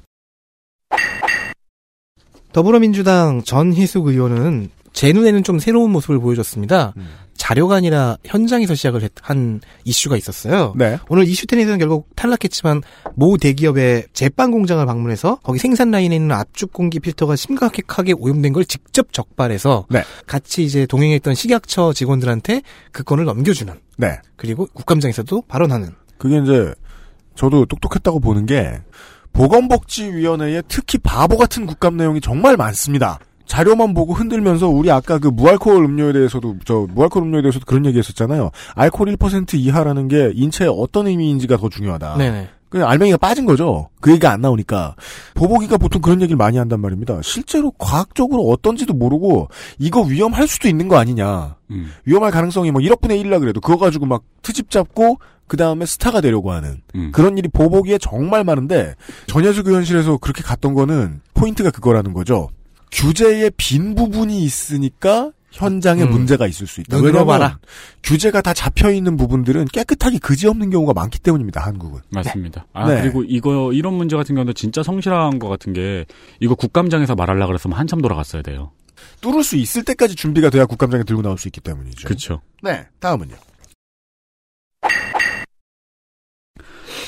더불어민주당 2.52 3.42
전희숙 3.44 4.06
의원은 4.06 4.70
제 4.92 5.12
눈에는 5.12 5.42
좀 5.42 5.58
새로운 5.58 5.90
모습을 5.92 6.18
보여줬습니다. 6.20 6.94
자료가 7.34 7.76
아니라 7.76 8.18
현장에서 8.24 8.74
시작을 8.74 9.02
했- 9.02 9.10
한 9.20 9.60
이슈가 9.84 10.16
있었어요. 10.16 10.74
네. 10.76 10.98
오늘 11.08 11.26
이슈 11.26 11.46
텐에서는 11.46 11.78
결국 11.78 12.08
탈락했지만 12.14 12.82
모 13.16 13.36
대기업의 13.36 14.06
제빵 14.12 14.50
공장을 14.52 14.84
방문해서 14.86 15.36
거기 15.42 15.58
생산 15.58 15.90
라인에 15.90 16.14
있는 16.14 16.30
압축 16.32 16.72
공기 16.72 17.00
필터가 17.00 17.34
심각하게 17.34 18.12
오염된 18.12 18.52
걸 18.52 18.64
직접 18.64 19.12
적발해서 19.12 19.86
네. 19.90 20.04
같이 20.26 20.62
이제 20.62 20.86
동행했던 20.86 21.34
식약처 21.34 21.94
직원들한테 21.94 22.62
그 22.92 23.02
건을 23.02 23.24
넘겨주는 23.24 23.72
네. 23.96 24.18
그리고 24.36 24.68
국감장에서도 24.72 25.42
발언하는 25.48 25.90
그게 26.18 26.38
이제 26.38 26.72
저도 27.34 27.64
똑똑했다고 27.66 28.20
보는 28.20 28.46
게 28.46 28.78
보건복지위원회에 29.32 30.62
특히 30.68 30.98
바보 30.98 31.36
같은 31.38 31.66
국감 31.66 31.96
내용이 31.96 32.20
정말 32.20 32.56
많습니다. 32.56 33.18
자료만 33.52 33.92
보고 33.92 34.14
흔들면서 34.14 34.66
우리 34.66 34.90
아까 34.90 35.18
그 35.18 35.28
무알코올 35.28 35.84
음료에 35.84 36.14
대해서도 36.14 36.56
저 36.64 36.86
무알코올 36.90 37.26
음료에 37.26 37.42
대해서도 37.42 37.66
그런 37.66 37.84
얘기했었잖아요. 37.84 38.50
알코올 38.74 39.14
1% 39.14 39.52
이하라는 39.56 40.08
게 40.08 40.32
인체에 40.34 40.68
어떤 40.70 41.06
의미인지가 41.06 41.58
더 41.58 41.68
중요하다. 41.68 42.16
네네. 42.16 42.48
그냥 42.70 42.88
알맹이가 42.88 43.18
빠진 43.18 43.44
거죠. 43.44 43.90
그 44.00 44.10
얘기가 44.12 44.32
안 44.32 44.40
나오니까. 44.40 44.96
보복이가 45.34 45.76
보통 45.76 46.00
그런 46.00 46.22
얘기를 46.22 46.38
많이 46.38 46.56
한단 46.56 46.80
말입니다. 46.80 47.20
실제로 47.22 47.70
과학적으로 47.72 48.48
어떤지도 48.48 48.94
모르고 48.94 49.48
이거 49.78 50.00
위험할 50.00 50.48
수도 50.48 50.66
있는 50.66 50.88
거 50.88 50.96
아니냐. 50.96 51.56
음. 51.72 51.90
위험할 52.06 52.30
가능성이 52.30 52.70
뭐 52.70 52.80
1억 52.80 53.02
분의 53.02 53.22
1라 53.22 53.38
그래도 53.38 53.60
그거 53.60 53.76
가지고 53.76 54.06
막 54.06 54.22
트집 54.40 54.70
잡고 54.70 55.18
그 55.46 55.58
다음에 55.58 55.84
스타가 55.84 56.22
되려고 56.22 56.52
하는 56.52 56.80
음. 56.94 57.12
그런 57.12 57.36
일이 57.36 57.50
보복이에 57.50 57.98
정말 57.98 58.44
많은데 58.44 58.94
전야주 59.26 59.64
교현실에서 59.64 60.16
그렇게 60.16 60.42
갔던 60.42 60.72
거는 60.72 61.20
포인트가 61.34 61.70
그거라는 61.70 62.14
거죠. 62.14 62.48
규제의 62.92 63.50
빈 63.56 63.94
부분이 63.94 64.42
있으니까 64.44 65.32
현장에 65.50 66.02
음. 66.04 66.10
문제가 66.10 66.46
있을 66.46 66.66
수 66.66 66.80
있다. 66.80 66.96
왜냐면 66.96 67.26
봐라. 67.26 67.58
규제가 68.02 68.40
다 68.40 68.54
잡혀 68.54 68.90
있는 68.90 69.16
부분들은 69.16 69.66
깨끗하게 69.66 70.18
그지 70.18 70.46
없는 70.46 70.70
경우가 70.70 70.94
많기 70.94 71.18
때문입니다. 71.18 71.60
한국은. 71.60 72.00
맞습니다. 72.10 72.66
아 72.72 72.88
네. 72.88 73.02
그리고 73.02 73.22
이거 73.24 73.72
이런 73.72 73.94
문제 73.94 74.16
같은 74.16 74.34
경우는 74.34 74.54
진짜 74.54 74.82
성실한 74.82 75.38
것 75.38 75.48
같은 75.48 75.72
게 75.72 76.06
이거 76.40 76.54
국감장에서 76.54 77.14
말하려 77.14 77.46
그랬으면 77.46 77.76
한참 77.76 78.00
돌아갔어야 78.00 78.42
돼요. 78.42 78.72
뚫을 79.20 79.42
수 79.44 79.56
있을 79.56 79.84
때까지 79.84 80.14
준비가 80.14 80.48
돼야 80.48 80.64
국감장에 80.64 81.04
들고 81.04 81.22
나올 81.22 81.36
수 81.36 81.48
있기 81.48 81.60
때문이죠. 81.60 82.06
그렇죠. 82.06 82.40
네. 82.62 82.86
다음은요. 83.00 83.34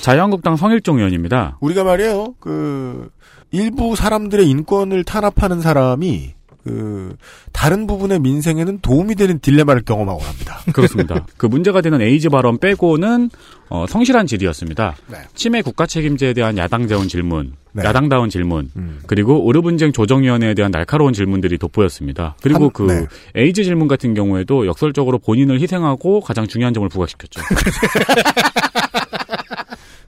자유한국당 0.03 0.57
성일종 0.57 0.99
의원입니다. 0.99 1.57
우리가 1.61 1.83
말이에요. 1.83 2.35
그 2.39 3.11
일부 3.55 3.95
사람들의 3.95 4.49
인권을 4.49 5.05
탄압하는 5.05 5.61
사람이 5.61 6.35
그 6.65 7.15
다른 7.53 7.87
부분의 7.87 8.19
민생에는 8.21 8.79
도움이 8.81 9.15
되는 9.17 9.39
딜레마를 9.39 9.83
경험하고 9.85 10.21
합니다. 10.21 10.59
그렇습니다. 10.73 11.27
그 11.37 11.45
문제가 11.47 11.83
되는 11.83 12.01
에이즈 12.01 12.31
발언 12.31 12.59
빼고는 12.59 13.29
어, 13.69 13.85
성실한 13.87 14.27
질의였습니다. 14.27 14.97
네. 15.09 15.19
치매 15.35 15.61
국가 15.63 15.87
책임제에 15.87 16.33
대한 16.33 16.57
야당다운 16.57 17.07
질문, 17.07 17.53
네. 17.73 17.85
야당다운 17.85 18.31
질문, 18.31 18.71
음. 18.77 19.01
그리고 19.07 19.43
의료분쟁 19.47 19.93
조정위원회에 19.93 20.55
대한 20.55 20.71
날카로운 20.73 21.13
질문들이 21.13 21.59
돋보였습니다. 21.59 22.35
그리고 22.43 22.65
한- 22.65 22.71
그 22.73 22.83
네. 22.91 23.07
에이즈 23.37 23.63
질문 23.65 23.87
같은 23.87 24.15
경우에도 24.15 24.67
역설적으로 24.67 25.19
본인을 25.19 25.61
희생하고 25.61 26.21
가장 26.23 26.47
중요한 26.47 26.73
점을 26.73 26.89
부각시켰죠. 26.89 27.43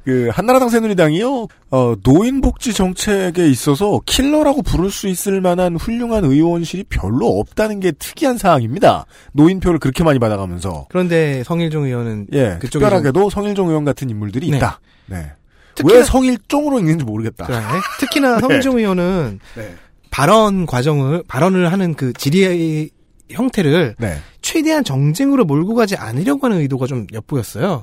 그 0.07 0.29
한나라당 0.33 0.69
새누리당이요. 0.69 1.49
어, 1.73 1.95
노인 2.05 2.41
복지 2.41 2.73
정책에 2.73 3.49
있어서 3.49 4.01
킬러라고 4.07 4.63
부를 4.63 4.89
수 4.89 5.09
있을 5.09 5.41
만한 5.41 5.75
훌륭한 5.75 6.25
의원실이 6.25 6.85
별로 6.89 7.27
없다는 7.41 7.81
게 7.81 7.91
특이한 7.91 8.39
사항입니다. 8.39 9.05
노인표를 9.33 9.81
그렇게 9.81 10.05
많이 10.05 10.21
받아가면서 10.21 10.87
그런데 10.91 11.43
성일종 11.43 11.87
의원은 11.87 12.29
예, 12.35 12.57
그쪽에 12.61 12.85
특별하게도 12.85 13.31
성일종 13.31 13.67
의원 13.69 13.85
같은 13.85 14.09
인물들이 14.09 14.49
네. 14.51 14.59
있다. 14.59 14.81
네. 15.07 15.33
특히나- 15.75 15.93
왜 15.93 16.03
성일종으로 16.05 16.79
읽는지 16.79 17.05
모르겠다. 17.05 17.47
그래. 17.47 17.59
특히나 17.99 18.39
성일종 18.41 18.79
의원은 18.79 19.41
네. 19.59 19.75
발언 20.13 20.67
과정을 20.67 21.25
발언을 21.27 21.73
하는 21.73 21.95
그 21.95 22.13
질의의 22.13 22.91
형태를 23.31 23.97
네. 23.99 24.19
최대한 24.41 24.85
정쟁으로 24.85 25.45
몰고 25.45 25.75
가지 25.75 25.97
않으려고 25.97 26.47
하는 26.47 26.59
의도가 26.61 26.87
좀 26.87 27.09
엿보였어요. 27.13 27.83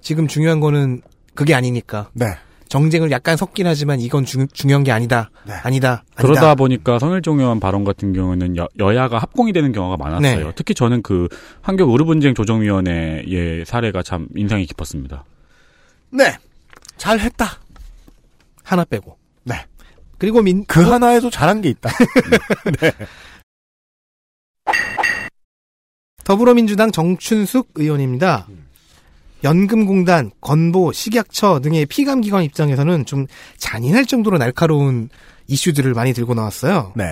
지금 0.00 0.26
중요한 0.26 0.58
거는 0.58 1.02
그게 1.34 1.54
아니니까. 1.54 2.10
네. 2.12 2.26
정쟁을 2.68 3.10
약간 3.10 3.36
섞긴 3.36 3.66
하지만 3.66 4.00
이건 4.00 4.24
중, 4.24 4.48
중요한 4.48 4.82
게 4.82 4.92
아니다. 4.92 5.30
네. 5.44 5.52
아니다. 5.52 5.62
아니다. 5.62 6.04
그러다 6.14 6.54
보니까 6.54 6.98
성일종 6.98 7.38
의원 7.38 7.60
발언 7.60 7.84
같은 7.84 8.14
경우는 8.14 8.56
여, 8.56 8.66
여야가 8.78 9.18
합공이 9.18 9.52
되는 9.52 9.72
경우가 9.72 9.98
많았어요. 9.98 10.46
네. 10.46 10.52
특히 10.56 10.74
저는 10.74 11.02
그 11.02 11.28
한국 11.60 11.90
의료분쟁 11.90 12.34
조정위원회의 12.34 13.66
사례가 13.66 14.02
참 14.02 14.26
인상이 14.34 14.64
깊었습니다. 14.64 15.24
네. 16.10 16.38
잘 16.96 17.18
했다. 17.20 17.58
하나 18.64 18.84
빼고. 18.84 19.18
네. 19.44 19.56
그리고 20.16 20.40
민그 20.40 20.82
하나에도 20.82 21.28
잘한 21.28 21.60
게 21.60 21.68
있다. 21.68 21.90
더불어민주당 26.24 26.90
정춘숙 26.90 27.72
의원입니다. 27.74 28.46
연금공단, 29.44 30.30
건보, 30.40 30.92
식약처 30.92 31.60
등의 31.60 31.86
피감기관 31.86 32.44
입장에서는 32.44 33.04
좀 33.06 33.26
잔인할 33.56 34.06
정도로 34.06 34.38
날카로운 34.38 35.08
이슈들을 35.48 35.92
많이 35.94 36.12
들고 36.12 36.34
나왔어요. 36.34 36.92
네. 36.96 37.04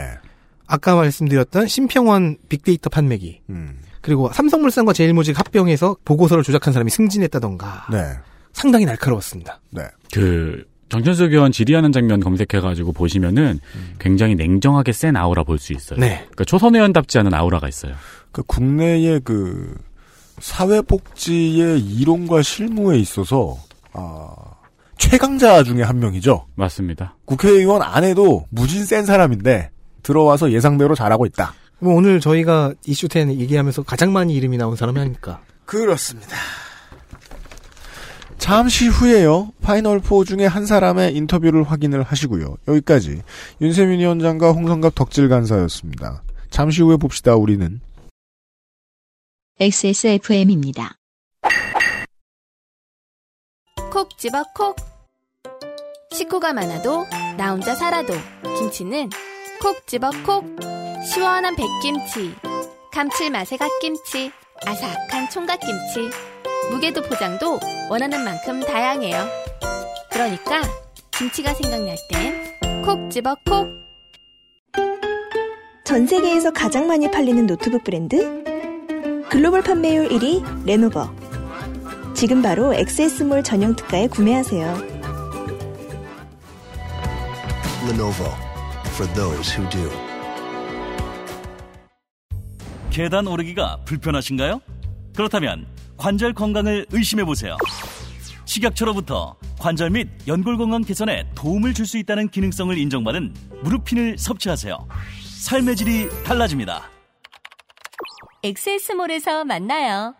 아까 0.66 0.94
말씀드렸던 0.94 1.66
심평원 1.66 2.36
빅데이터 2.48 2.88
판매기, 2.90 3.40
음. 3.50 3.80
그리고 4.00 4.30
삼성물산과 4.32 4.92
제일모직 4.92 5.38
합병해서 5.38 5.96
보고서를 6.04 6.44
조작한 6.44 6.72
사람이 6.72 6.90
승진했다던가 6.90 7.86
네. 7.90 7.98
상당히 8.52 8.84
날카로웠습니다. 8.84 9.60
네. 9.70 9.82
그 10.12 10.64
정천수 10.88 11.24
의원 11.24 11.52
질의하는 11.52 11.92
장면 11.92 12.20
검색해가지고 12.20 12.92
보시면은 12.92 13.60
굉장히 13.98 14.34
냉정하게 14.34 14.92
센 14.92 15.16
아우라 15.16 15.44
볼 15.44 15.58
수 15.58 15.72
있어요. 15.72 15.98
네. 16.00 16.16
그러니까 16.18 16.44
초선 16.44 16.74
의원답지 16.74 17.18
않은 17.18 17.34
아우라가 17.34 17.68
있어요. 17.68 17.94
그 18.32 18.42
국내의 18.44 19.20
그 19.24 19.76
사회복지의 20.40 21.80
이론과 21.80 22.42
실무에 22.42 22.98
있어서 22.98 23.56
아, 23.92 24.34
최강자 24.98 25.62
중에 25.62 25.82
한 25.82 25.98
명이죠. 25.98 26.46
맞습니다. 26.54 27.16
국회의원 27.24 27.82
안에도 27.82 28.46
무진 28.50 28.84
센 28.84 29.04
사람인데 29.04 29.70
들어와서 30.02 30.52
예상대로 30.52 30.94
잘하고 30.94 31.26
있다. 31.26 31.54
뭐 31.78 31.94
오늘 31.94 32.20
저희가 32.20 32.74
이슈10 32.86 33.38
얘기하면서 33.38 33.82
가장 33.82 34.12
많이 34.12 34.34
이름이 34.34 34.58
나온 34.58 34.76
사람이 34.76 34.98
아닐까. 34.98 35.40
그렇습니다. 35.64 36.36
잠시 38.38 38.88
후에요. 38.88 39.52
final 39.62 40.00
4 40.00 40.24
중에 40.26 40.46
한 40.46 40.66
사람의 40.66 41.14
인터뷰를 41.14 41.62
확인을 41.62 42.02
하시고요. 42.02 42.56
여기까지 42.68 43.22
윤세민 43.60 44.00
위원장과 44.00 44.52
홍성갑 44.52 44.94
덕질 44.94 45.28
간사였습니다. 45.28 46.22
잠시 46.50 46.82
후에 46.82 46.96
봅시다. 46.96 47.36
우리는 47.36 47.80
XSFM입니다. 49.62 50.96
콕 53.92 54.16
집어 54.16 54.42
콕. 54.54 54.74
식구가 56.14 56.54
많아도 56.54 57.04
나 57.36 57.50
혼자 57.50 57.74
살아도 57.74 58.14
김치는 58.56 59.10
콕 59.60 59.86
집어 59.86 60.12
콕. 60.24 60.46
시원한 61.04 61.54
백김치, 61.56 62.34
감칠맛의 62.90 63.58
갓김치, 63.58 64.32
아삭한 64.64 65.28
총각김치. 65.28 66.08
무게도 66.70 67.02
포장도 67.02 67.60
원하는 67.90 68.24
만큼 68.24 68.60
다양해요. 68.60 69.28
그러니까 70.10 70.62
김치가 71.10 71.52
생각날 71.52 71.98
땐 72.08 72.82
콕 72.82 73.10
집어 73.10 73.36
콕. 73.44 73.68
전 75.84 76.06
세계에서 76.06 76.50
가장 76.50 76.86
많이 76.86 77.10
팔리는 77.10 77.46
노트북 77.46 77.84
브랜드? 77.84 78.49
글로벌 79.30 79.62
판매율 79.62 80.08
1위 80.08 80.64
레노버. 80.66 81.08
지금 82.14 82.42
바로 82.42 82.74
XS몰 82.74 83.42
전용 83.42 83.74
특가에 83.76 84.08
구매하세요. 84.08 84.66
Lenovo 87.88 88.26
for 88.88 89.12
those 89.14 89.56
who 89.56 89.68
do. 89.70 89.88
계단 92.90 93.26
오르기가 93.28 93.78
불편하신가요? 93.84 94.60
그렇다면 95.14 95.66
관절 95.96 96.34
건강을 96.34 96.86
의심해 96.90 97.24
보세요. 97.24 97.56
식약처로부터 98.46 99.36
관절 99.60 99.90
및 99.90 100.08
연골 100.26 100.56
건강 100.58 100.82
개선에 100.82 101.24
도움을 101.36 101.72
줄 101.72 101.86
수 101.86 101.98
있다는 101.98 102.28
기능성을 102.30 102.76
인정받은 102.76 103.32
무릎핀을 103.62 104.18
섭취하세요. 104.18 104.88
삶의 105.22 105.76
질이 105.76 106.08
달라집니다. 106.24 106.99
엑세스몰에서 108.42 109.44
만나요. 109.44 110.14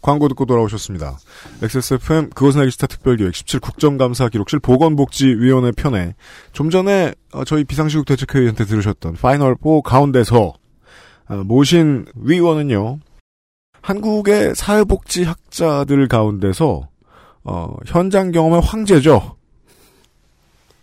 광고 0.00 0.26
듣고 0.26 0.46
돌아오셨습니다. 0.46 1.16
XSFM 1.62 2.30
그것은 2.30 2.60
알기 2.60 2.72
싫다 2.72 2.88
특별기획 2.88 3.34
17 3.36 3.60
국정감사 3.60 4.28
기록실 4.30 4.58
보건복지위원회 4.58 5.70
편에 5.70 6.16
좀 6.52 6.70
전에 6.70 7.14
어, 7.32 7.44
저희 7.44 7.62
비상시국 7.62 8.04
대책회의한테 8.06 8.64
들으셨던 8.64 9.14
파이널 9.14 9.56
4 9.62 9.82
가운데서 9.84 10.54
어, 11.28 11.34
모신 11.44 12.04
위원은요. 12.16 12.98
한국의 13.80 14.56
사회복지학자들 14.56 16.08
가운데서 16.08 16.88
어, 17.44 17.76
현장 17.86 18.32
경험의 18.32 18.60
황제죠. 18.60 19.36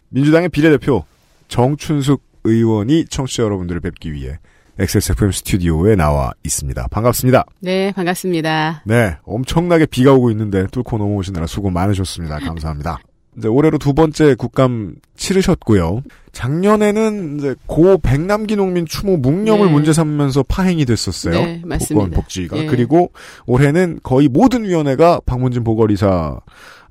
민주당의 0.09 0.47
비례대표 0.47 1.03
정춘숙 1.49 2.28
의원이 2.43 3.05
청취자 3.05 3.43
여러분들을 3.43 3.81
뵙기 3.81 4.13
위해 4.13 4.39
XSFM 4.79 5.31
스튜디오에 5.31 5.95
나와 5.95 6.31
있습니다. 6.43 6.87
반갑습니다. 6.89 7.45
네, 7.59 7.91
반갑습니다. 7.91 8.83
네, 8.85 9.17
엄청나게 9.23 9.85
비가 9.87 10.13
오고 10.13 10.31
있는데 10.31 10.67
뚫고 10.67 10.97
넘어오시느라 10.97 11.47
수고 11.47 11.69
많으셨습니다. 11.69 12.39
감사합니다. 12.39 12.99
이제 13.37 13.47
올해로 13.47 13.77
두 13.77 13.93
번째 13.93 14.35
국감 14.35 14.95
치르셨고요. 15.15 16.03
작년에는 16.31 17.37
이제 17.37 17.55
고 17.67 17.97
백남기 17.97 18.55
농민 18.55 18.85
추모 18.85 19.17
묵념을 19.17 19.67
네. 19.67 19.71
문제 19.71 19.93
삼으면서 19.93 20.43
파행이 20.43 20.85
됐었어요. 20.85 21.33
네, 21.33 21.61
맞습니다. 21.65 22.05
보건복지가 22.05 22.57
예. 22.57 22.65
그리고 22.65 23.11
올해는 23.45 23.99
거의 24.03 24.27
모든 24.29 24.63
위원회가 24.63 25.21
박문진 25.25 25.63
보궐이사 25.63 26.39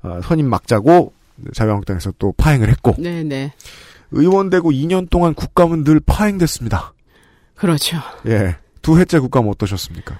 아, 0.01 0.21
선임 0.23 0.47
막자고 0.47 1.13
자유한국당에서 1.53 2.13
또 2.19 2.33
파행을 2.37 2.69
했고 2.69 2.95
네, 2.97 3.23
네. 3.23 3.51
의원 4.11 4.49
되고 4.49 4.71
2년 4.71 5.09
동안 5.09 5.33
국감은 5.33 5.83
늘 5.83 5.99
파행됐습니다. 5.99 6.93
그렇죠. 7.55 7.97
예. 8.27 8.55
두 8.81 8.99
해째 8.99 9.19
국감 9.19 9.47
어떠셨습니까? 9.47 10.17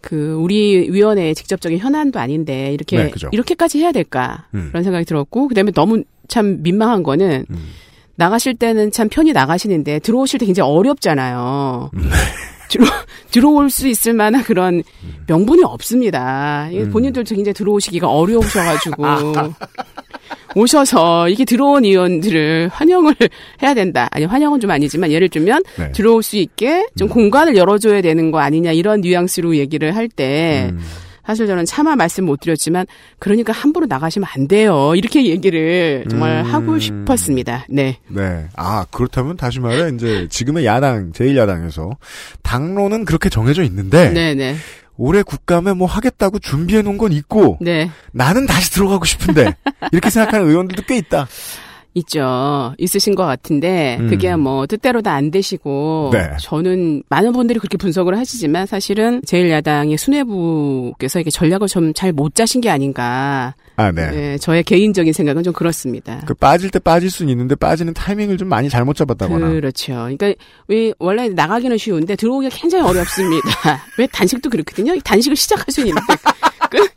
그 0.00 0.34
우리 0.34 0.88
위원회의 0.90 1.34
직접적인 1.34 1.78
현안도 1.78 2.20
아닌데 2.20 2.72
이렇게 2.72 2.96
네. 2.96 3.12
이렇게까지 3.32 3.80
해야 3.80 3.90
될까 3.90 4.46
음. 4.54 4.68
그런 4.68 4.84
생각이 4.84 5.04
들었고 5.04 5.48
그다음에 5.48 5.72
너무 5.72 6.04
참 6.28 6.62
민망한 6.62 7.02
거는 7.02 7.46
음. 7.50 7.68
나가실 8.14 8.56
때는 8.56 8.90
참 8.92 9.08
편히 9.08 9.32
나가시는데 9.32 10.00
들어오실 10.00 10.40
때 10.40 10.46
굉장히 10.46 10.70
어렵잖아요. 10.70 11.90
음. 11.94 12.10
들어, 12.68 12.86
들어올 13.30 13.70
수 13.70 13.88
있을 13.88 14.12
만한 14.12 14.42
그런 14.42 14.82
명분이 15.26 15.62
없습니다. 15.64 16.68
음. 16.70 16.90
본인들도 16.90 17.34
굉장히 17.34 17.54
들어오시기가 17.54 18.08
어려우셔가지고 18.08 19.04
오셔서 20.58 21.28
이게 21.28 21.44
들어온 21.44 21.84
의원들을 21.84 22.70
환영을 22.72 23.14
해야 23.62 23.74
된다. 23.74 24.08
아니 24.10 24.24
환영은 24.24 24.60
좀 24.60 24.70
아니지만 24.70 25.10
예를 25.12 25.28
들면 25.28 25.62
네. 25.78 25.92
들어올 25.92 26.22
수 26.22 26.36
있게 26.36 26.86
좀 26.96 27.08
공간을 27.08 27.56
열어줘야 27.56 28.00
되는 28.02 28.30
거 28.30 28.38
아니냐 28.40 28.72
이런 28.72 29.00
뉘앙스로 29.00 29.56
얘기를 29.56 29.94
할때 29.94 30.70
음. 30.72 30.80
사실 31.28 31.46
저는 31.46 31.66
차마 31.66 31.94
말씀 31.94 32.24
못 32.24 32.40
드렸지만 32.40 32.86
그러니까 33.18 33.52
함부로 33.52 33.84
나가시면 33.84 34.26
안 34.34 34.48
돼요. 34.48 34.94
이렇게 34.96 35.26
얘기를 35.26 36.06
정말 36.08 36.42
음. 36.42 36.54
하고 36.54 36.78
싶었습니다. 36.78 37.66
네. 37.68 37.98
네. 38.08 38.46
아, 38.56 38.86
그렇다면 38.90 39.36
다시 39.36 39.60
말해, 39.60 39.90
이제, 39.94 40.26
지금의 40.30 40.64
야당, 40.64 41.12
제1야당에서, 41.12 41.96
당론은 42.42 43.04
그렇게 43.04 43.28
정해져 43.28 43.62
있는데, 43.64 44.08
네, 44.08 44.34
네. 44.34 44.56
올해 44.98 45.22
국감에 45.22 45.72
뭐 45.72 45.86
하겠다고 45.86 46.40
준비해 46.40 46.82
놓은 46.82 46.98
건 46.98 47.12
있고, 47.12 47.56
네. 47.60 47.90
나는 48.12 48.46
다시 48.46 48.70
들어가고 48.72 49.04
싶은데, 49.04 49.54
이렇게 49.92 50.10
생각하는 50.10 50.46
의원들도 50.48 50.82
꽤 50.86 50.96
있다. 50.98 51.28
있죠. 51.94 52.74
있으신 52.78 53.14
것 53.14 53.24
같은데 53.26 53.96
음. 54.00 54.08
그게 54.08 54.34
뭐 54.36 54.66
뜻대로 54.66 55.02
다 55.02 55.18
안 55.18 55.30
되시고 55.32 56.10
네. 56.12 56.30
저는 56.40 57.02
많은 57.08 57.32
분들이 57.32 57.58
그렇게 57.58 57.76
분석을 57.76 58.16
하시지만 58.16 58.66
사실은 58.66 59.20
제1야당의 59.22 59.96
수뇌부께서 59.96 61.20
이게 61.20 61.30
전략을 61.30 61.66
좀 61.68 61.92
잘 61.94 62.12
못 62.12 62.34
짜신 62.34 62.60
게 62.60 62.70
아닌가. 62.70 63.54
아, 63.76 63.90
네. 63.92 64.10
예, 64.32 64.38
저의 64.38 64.62
개인적인 64.64 65.12
생각은 65.12 65.42
좀 65.44 65.52
그렇습니다. 65.52 66.20
그 66.26 66.34
빠질 66.34 66.68
때 66.70 66.78
빠질 66.80 67.10
수는 67.10 67.30
있는데, 67.30 67.54
빠지는 67.54 67.94
타이밍을 67.94 68.36
좀 68.36 68.48
많이 68.48 68.68
잘못 68.68 68.96
잡았다거나. 68.96 69.48
그렇죠. 69.50 69.92
그러니까 69.92 70.34
왜 70.66 70.92
원래 70.98 71.28
나가기는 71.28 71.78
쉬운데 71.78 72.16
들어오기가 72.16 72.54
굉장히 72.56 72.84
어렵습니다. 72.88 73.48
왜 73.98 74.06
단식도 74.08 74.50
그렇거든요. 74.50 74.94
이 74.94 75.00
단식을 75.00 75.36
시작할 75.36 75.64
수 75.70 75.80
있는데 75.82 76.00
끝 76.70 76.90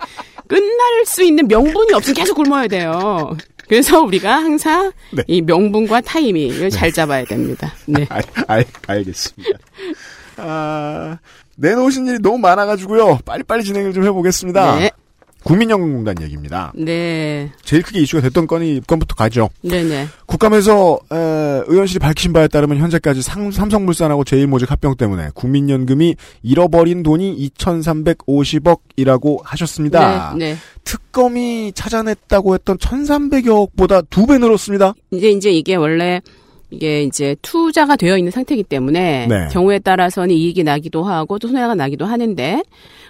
끝날 0.47 1.05
수 1.05 1.23
있는 1.23 1.47
명분이 1.47 1.93
없으면 1.93 2.15
계속 2.15 2.35
굶어야 2.35 2.67
돼요. 2.67 3.37
그래서 3.71 4.01
우리가 4.01 4.35
항상 4.35 4.91
네. 5.11 5.23
이 5.27 5.41
명분과 5.41 6.01
타이밍을 6.01 6.71
잘 6.71 6.91
잡아야 6.91 7.23
됩니다. 7.23 7.73
네. 7.85 8.05
알, 8.09 8.21
알, 8.47 8.65
알겠습니다. 8.85 9.59
아, 10.35 11.17
내놓으신 11.55 12.05
일이 12.05 12.19
너무 12.21 12.37
많아가지고요. 12.39 13.19
빨리빨리 13.23 13.63
진행을 13.63 13.93
좀 13.93 14.03
해보겠습니다. 14.03 14.75
네. 14.75 14.91
국민연금공단 15.43 16.15
얘기입니다. 16.21 16.71
네. 16.75 17.51
제일 17.63 17.81
크게 17.83 17.99
이슈가 18.01 18.21
됐던 18.21 18.47
건이 18.47 18.81
건부터 18.87 19.15
가죠. 19.15 19.49
네네. 19.63 20.07
국감에서 20.27 20.99
에, 21.11 21.15
의원실이 21.67 21.99
밝히신 21.99 22.31
바에 22.33 22.47
따르면 22.47 22.77
현재까지 22.77 23.21
상- 23.21 23.51
삼성물산하고 23.51 24.23
제일모직 24.23 24.69
합병 24.71 24.95
때문에 24.95 25.29
국민연금이 25.33 26.15
잃어버린 26.43 27.03
돈이 27.03 27.49
2,350억이라고 27.57 29.39
하셨습니다. 29.43 30.33
네, 30.37 30.53
네. 30.53 30.57
특검이 30.83 31.71
찾아냈다고 31.73 32.53
했던 32.55 32.77
1,300억보다 32.77 34.05
두 34.09 34.25
배 34.27 34.37
늘었습니다. 34.37 34.93
이제 35.11 35.29
이제 35.29 35.49
이게 35.51 35.75
원래 35.75 36.21
이게 36.71 37.03
이제 37.03 37.35
투자가 37.41 37.95
되어 37.95 38.17
있는 38.17 38.31
상태이기 38.31 38.63
때문에 38.63 39.27
네. 39.27 39.47
경우에 39.51 39.79
따라서는 39.79 40.33
이익이 40.33 40.63
나기도 40.63 41.03
하고 41.03 41.37
또 41.37 41.47
손해가 41.47 41.75
나기도 41.75 42.05
하는데 42.05 42.63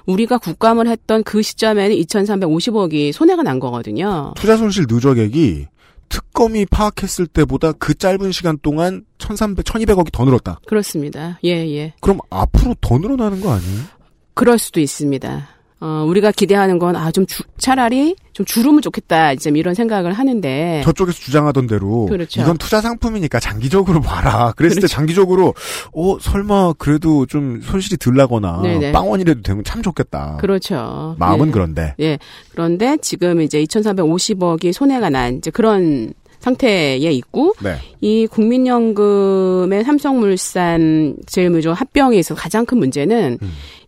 우리가 0.05 0.39
국감을 0.39 0.87
했던 0.87 1.23
그 1.23 1.41
시점에는 1.41 1.95
2,350억이 1.95 3.11
손해가 3.13 3.43
난 3.43 3.59
거거든요. 3.59 4.33
투자 4.35 4.57
손실 4.57 4.85
누적액이 4.89 5.67
특검이 6.09 6.65
파악했을 6.65 7.27
때보다 7.27 7.71
그 7.71 7.93
짧은 7.93 8.31
시간 8.31 8.57
동안 8.61 9.05
1,300, 9.17 9.63
1,200억이 9.63 10.11
더 10.11 10.25
늘었다. 10.25 10.59
그렇습니다. 10.67 11.39
예, 11.45 11.51
예. 11.51 11.93
그럼 12.01 12.19
앞으로 12.29 12.75
더 12.81 12.97
늘어나는 12.97 13.39
거 13.39 13.51
아니에요? 13.51 13.83
그럴 14.33 14.57
수도 14.57 14.79
있습니다. 14.79 15.47
어, 15.81 16.05
우리가 16.07 16.31
기대하는 16.31 16.77
건, 16.77 16.95
아, 16.95 17.09
좀 17.11 17.25
주- 17.25 17.41
차라리 17.57 18.15
좀 18.33 18.45
줄으면 18.45 18.81
좋겠다, 18.81 19.35
좀 19.35 19.57
이런 19.57 19.73
생각을 19.73 20.13
하는데. 20.13 20.81
저쪽에서 20.85 21.17
주장하던 21.19 21.65
대로 21.67 22.05
네. 22.07 22.15
그렇죠. 22.17 22.39
이건 22.41 22.57
투자 22.57 22.81
상품이니까 22.81 23.39
장기적으로 23.39 23.99
봐라. 24.01 24.53
그랬을 24.55 24.75
때 24.75 24.81
그렇죠. 24.81 24.93
장기적으로 24.95 25.53
어 25.93 26.17
설마 26.19 26.73
그래도 26.77 27.25
좀 27.25 27.61
손실이 27.61 27.97
덜 27.97 28.13
나거나 28.15 28.61
네네. 28.61 28.91
빵원이라도 28.91 29.41
되면 29.41 29.63
참 29.63 29.81
좋겠다. 29.81 30.37
그렇죠. 30.39 31.15
마음은 31.17 31.47
예. 31.47 31.51
그런데 31.51 31.95
예. 31.99 32.19
그런데 32.51 32.97
지금 33.01 33.41
이제 33.41 33.61
2,350억이 33.63 34.71
손해가 34.73 35.09
난 35.09 35.37
이제 35.37 35.49
그런 35.51 36.13
상태에 36.41 36.97
있고 36.97 37.53
네. 37.63 37.75
이 38.01 38.27
국민연금의 38.27 39.83
삼성물산 39.83 41.17
제일무조 41.27 41.71
합병에 41.71 42.17
있어서 42.17 42.39
가장 42.39 42.65
큰 42.65 42.79
문제는 42.79 43.37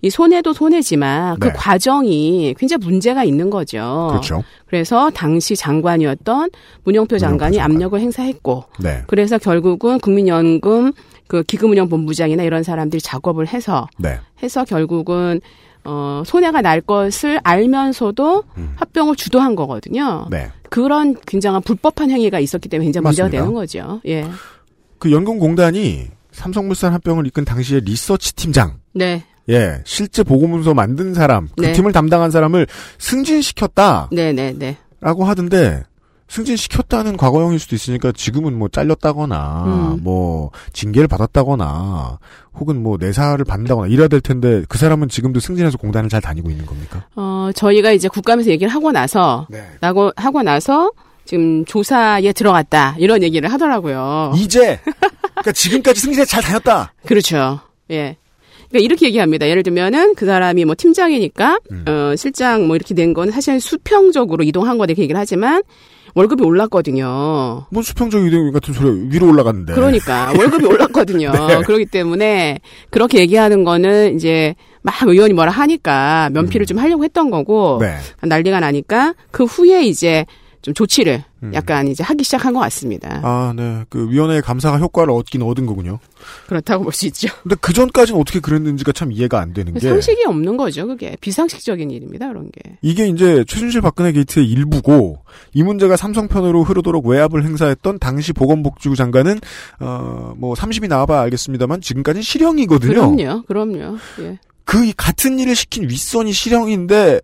이 0.01 0.09
손해도 0.09 0.53
손해지만 0.53 1.39
그 1.39 1.47
음. 1.47 1.49
네. 1.49 1.53
과정이 1.57 2.55
굉장히 2.57 2.85
문제가 2.85 3.23
있는 3.23 3.49
거죠. 3.49 4.07
그렇죠. 4.11 4.43
그래서 4.67 5.09
당시 5.09 5.55
장관이었던 5.55 6.49
문영표 6.83 7.17
장관이 7.17 7.59
압력을 7.59 7.99
행사했고 7.99 8.65
네. 8.79 9.01
그래서 9.07 9.37
결국은 9.37 9.99
국민연금 9.99 10.93
그 11.27 11.41
기금운영본부장이나 11.43 12.43
이런 12.43 12.61
사람들이 12.61 13.01
작업을 13.01 13.47
해서 13.47 13.87
네. 13.97 14.19
해서 14.43 14.63
결국은 14.63 15.41
어 15.85 16.23
손해가 16.25 16.61
날 16.61 16.79
것을 16.79 17.39
알면서도 17.43 18.43
합병을 18.75 19.15
주도한 19.15 19.55
거거든요. 19.55 20.27
음. 20.27 20.29
네. 20.29 20.49
그런 20.73 21.15
굉장한 21.27 21.61
불법한 21.61 22.09
행위가 22.09 22.39
있었기 22.39 22.67
때문에 22.67 22.85
굉장히 22.87 23.03
문제가 23.03 23.27
맞습니다. 23.27 23.43
되는 23.43 23.53
거죠. 23.53 24.01
예. 24.07 24.27
그 24.97 25.11
연금공단이 25.11 26.07
삼성물산 26.31 26.93
합병을 26.93 27.27
이끈 27.27 27.45
당시의 27.45 27.81
리서치 27.81 28.33
팀장 28.33 28.79
네. 28.91 29.23
예, 29.49 29.83
실제 29.85 30.23
보고문서 30.23 30.73
만든 30.73 31.13
사람, 31.13 31.47
그 31.55 31.65
네. 31.65 31.73
팀을 31.73 31.91
담당한 31.91 32.31
사람을 32.31 32.65
승진시켰다라고 32.97 34.15
네, 34.15 34.33
네, 34.33 34.51
네. 34.57 34.77
하던데 34.99 35.83
승진시켰다는 36.33 37.15
과거형일 37.15 37.59
수도 37.59 37.75
있으니까 37.75 38.11
지금은 38.11 38.57
뭐 38.57 38.67
잘렸다거나 38.67 39.63
음. 39.97 40.03
뭐 40.03 40.49
징계를 40.73 41.07
받았다거나 41.07 42.17
혹은 42.55 42.81
뭐 42.81 42.97
내사를 42.99 43.43
받는다거나 43.45 43.87
이래야 43.87 44.07
될 44.07 44.19
텐데 44.19 44.63
그 44.67 44.79
사람은 44.79 45.09
지금도 45.09 45.39
승진해서 45.39 45.77
공단을 45.77 46.09
잘 46.09 46.21
다니고 46.21 46.49
있는 46.49 46.65
겁니까? 46.65 47.05
어, 47.15 47.49
저희가 47.55 47.91
이제 47.91 48.07
국감에서 48.07 48.49
얘기를 48.49 48.73
하고 48.73 48.91
나서 48.91 49.45
네. 49.49 49.63
하고 49.81 50.41
나서 50.43 50.91
지금 51.25 51.63
조사에 51.65 52.33
들어갔다. 52.33 52.95
이런 52.97 53.21
얘기를 53.21 53.51
하더라고요. 53.51 54.33
이제 54.35 54.79
그러니까 55.21 55.51
지금까지 55.53 56.01
승진해 56.01 56.25
잘 56.25 56.41
다녔다. 56.41 56.93
그렇죠. 57.05 57.59
예. 57.91 58.17
그러니까 58.69 58.85
이렇게 58.85 59.05
얘기합니다. 59.05 59.47
예를 59.47 59.61
들면은 59.61 60.15
그 60.15 60.25
사람이 60.25 60.65
뭐 60.65 60.73
팀장이니까 60.75 61.59
음. 61.71 61.85
어 61.87 62.15
실장 62.15 62.65
뭐 62.65 62.75
이렇게 62.75 62.95
된 62.95 63.13
건 63.13 63.29
사실 63.29 63.59
수평적으로 63.61 64.43
이동한 64.43 64.79
거다 64.79 64.89
이렇게 64.91 65.03
얘기를 65.03 65.19
하지만 65.19 65.61
월급이 66.15 66.43
올랐거든요. 66.43 67.65
뭔 67.69 67.83
수평적 67.83 68.25
이동 68.25 68.51
같은 68.51 68.73
소리 68.73 69.09
위로 69.09 69.29
올라갔는데. 69.29 69.73
그러니까 69.73 70.31
월급이 70.37 70.65
올랐거든요. 70.65 71.31
네. 71.47 71.61
그렇기 71.61 71.85
때문에 71.87 72.59
그렇게 72.89 73.19
얘기하는 73.19 73.63
거는 73.63 74.15
이제 74.15 74.55
막 74.81 74.95
의원이 75.01 75.33
뭐라 75.33 75.51
하니까 75.51 76.29
면피를 76.33 76.65
좀 76.65 76.77
하려고 76.77 77.03
했던 77.03 77.29
거고 77.29 77.79
네. 77.81 77.97
난리가 78.21 78.59
나니까 78.59 79.15
그 79.31 79.45
후에 79.45 79.83
이제 79.85 80.25
좀 80.61 80.73
조치를 80.73 81.13
음. 81.15 81.32
약간 81.53 81.87
이제 81.87 82.03
하기 82.03 82.23
시작한 82.23 82.53
것 82.53 82.59
같습니다. 82.61 83.19
아, 83.23 83.53
네. 83.55 83.83
그 83.89 84.09
위원회의 84.09 84.41
감사가 84.41 84.77
효과를 84.77 85.11
얻긴 85.13 85.41
얻은 85.41 85.65
거군요. 85.65 85.99
그렇다고 86.47 86.83
볼 86.83 86.93
수 86.93 87.05
있죠. 87.07 87.27
근데 87.41 87.55
그 87.59 87.73
전까지는 87.73 88.19
어떻게 88.19 88.39
그랬는지가 88.39 88.91
참 88.93 89.11
이해가 89.11 89.39
안 89.39 89.53
되는 89.53 89.73
게 89.73 89.79
상식이 89.79 90.23
없는 90.25 90.57
거죠. 90.57 90.87
그게 90.87 91.17
비상식적인 91.19 91.91
일입니다. 91.91 92.27
그런 92.27 92.49
게. 92.51 92.77
이게 92.81 93.07
이제 93.07 93.43
최순실 93.47 93.81
박근혜 93.81 94.11
게이트의 94.11 94.45
일부고 94.47 95.19
이 95.53 95.63
문제가 95.63 95.97
삼성 95.97 96.27
편으로 96.27 96.63
흐르도록 96.63 97.05
외압을 97.07 97.43
행사했던 97.43 97.99
당시 97.99 98.31
보건복지부 98.33 98.95
장관은 98.95 99.39
어뭐 99.79 100.53
30이 100.53 100.87
나와봐야 100.87 101.21
알겠습니다만 101.21 101.81
지금까지는 101.81 102.21
실형이거든요. 102.21 103.15
그럼요. 103.15 103.43
그럼요. 103.43 103.97
예. 104.21 104.39
그이 104.65 104.93
같은 104.95 105.39
일을 105.39 105.55
시킨 105.55 105.89
윗선이 105.89 106.31
실형인데 106.31 107.19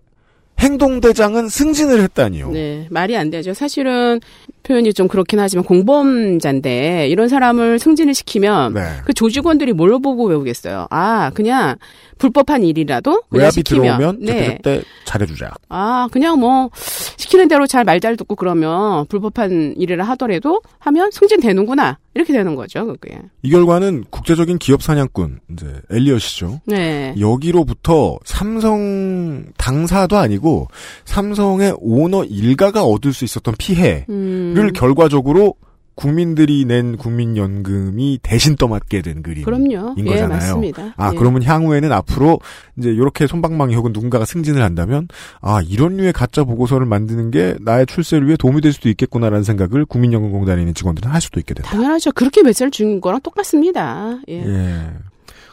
행동대장은 0.59 1.49
승진을 1.49 2.01
했다니요. 2.01 2.51
네, 2.51 2.87
말이 2.89 3.15
안 3.15 3.29
되죠. 3.29 3.53
사실은 3.53 4.19
표현이 4.63 4.93
좀 4.93 5.07
그렇긴 5.07 5.39
하지만 5.39 5.63
공범자인데 5.65 7.07
이런 7.09 7.27
사람을 7.27 7.79
승진을 7.79 8.13
시키면 8.13 8.73
네. 8.73 8.81
그 9.05 9.13
조직원들이 9.13 9.73
뭘로 9.73 9.99
보고 9.99 10.25
외우겠어요. 10.25 10.87
아, 10.89 11.31
그냥 11.33 11.75
불법한 12.17 12.63
일이라도 12.63 13.23
그냥 13.29 13.51
시키면 13.51 13.97
들어오면 13.97 14.19
네. 14.25 14.57
그때 14.57 14.81
잘해주자. 15.05 15.51
아, 15.69 16.07
그냥 16.11 16.39
뭐 16.39 16.69
시키는 17.17 17.47
대로 17.47 17.65
잘 17.67 17.83
말 17.85 17.99
잘 17.99 18.15
듣고 18.15 18.35
그러면 18.35 19.05
불법한 19.07 19.75
일이라 19.77 20.03
하더라도 20.09 20.61
하면 20.79 21.11
승진되는구나. 21.11 21.97
이렇게 22.15 22.33
되는 22.33 22.55
거죠, 22.55 22.85
그게. 22.85 23.19
이 23.43 23.49
결과는 23.51 24.05
국제적인 24.09 24.57
기업 24.57 24.81
사냥꾼 24.81 25.39
이제 25.53 25.65
엘리엇이죠. 25.89 26.61
네. 26.65 27.13
여기로부터 27.19 28.17
삼성 28.25 29.45
당사도 29.57 30.17
아니고 30.17 30.67
삼성의 31.05 31.75
오너 31.79 32.25
일가가 32.25 32.83
얻을 32.83 33.13
수 33.13 33.25
있었던 33.25 33.55
피해를 33.57 34.05
음. 34.09 34.53
결과적으로 34.73 35.55
국민들이 35.95 36.63
낸 36.63 36.95
국민연금이 36.95 38.19
대신 38.23 38.55
떠맡게 38.55 39.01
된 39.01 39.21
그림인 39.21 39.43
그럼요. 39.43 39.95
예, 39.97 40.03
거잖아요. 40.03 40.29
맞습니다. 40.29 40.93
아 40.95 41.11
예. 41.13 41.17
그러면 41.17 41.43
향후에는 41.43 41.91
앞으로 41.91 42.39
이제 42.77 42.89
이렇게 42.89 43.27
손방망이 43.27 43.75
혹은 43.75 43.91
누군가가 43.91 44.23
승진을 44.23 44.61
한다면 44.61 45.09
아 45.41 45.59
이런 45.61 45.97
류의 45.97 46.13
가짜 46.13 46.45
보고서를 46.45 46.85
만드는 46.85 47.31
게 47.31 47.55
나의 47.59 47.85
출세를 47.85 48.27
위해 48.27 48.37
도움이 48.37 48.61
될 48.61 48.71
수도 48.71 48.87
있겠구나라는 48.87 49.43
생각을 49.43 49.85
국민연금공단에 49.85 50.61
있는 50.61 50.73
직원들은 50.73 51.11
할 51.11 51.19
수도 51.19 51.39
있게 51.41 51.53
된다. 51.53 51.69
당연하죠. 51.69 52.13
그렇게 52.13 52.43
몇살 52.43 52.71
중인 52.71 53.01
거랑 53.01 53.19
똑같습니다. 53.21 54.19
예. 54.29 54.45
예. 54.45 54.89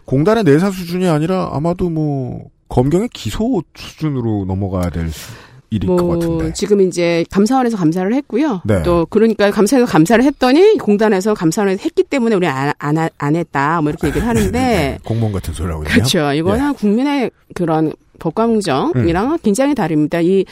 공단의 0.04 0.44
내사 0.44 0.70
수준이 0.70 1.08
아니라 1.08 1.50
아마도 1.52 1.90
뭐 1.90 2.44
검경의 2.68 3.08
기소 3.12 3.62
수준으로 3.74 4.44
넘어가야 4.46 4.90
될 4.90 5.08
수- 5.10 5.32
일일 5.70 5.88
것뭐 5.88 6.14
같은데. 6.18 6.52
지금 6.52 6.80
이제 6.80 7.24
감사원에서 7.30 7.76
감사를 7.76 8.12
했고요. 8.14 8.62
네. 8.64 8.82
또 8.82 9.06
그러니까 9.10 9.50
감사에서 9.50 9.84
감사를 9.86 10.22
했더니 10.24 10.78
공단에서 10.78 11.34
감사원에서 11.34 11.82
했기 11.84 12.02
때문에 12.04 12.36
우리 12.36 12.46
안, 12.46 12.72
안, 12.78 12.98
하- 12.98 13.10
안 13.18 13.36
했다. 13.36 13.80
뭐 13.82 13.90
이렇게 13.90 14.08
얘기를 14.08 14.26
하는데 14.26 14.98
공무원 15.04 15.32
같은 15.32 15.52
소리 15.52 15.68
하고 15.68 15.82
있네요. 15.82 15.94
그렇죠. 15.94 16.32
이거는 16.32 16.74
국민의 16.74 17.30
그런 17.54 17.92
법과공정이랑은 18.18 19.32
음. 19.32 19.38
굉장히 19.42 19.74
다릅니다. 19.74 20.20
이 20.20 20.44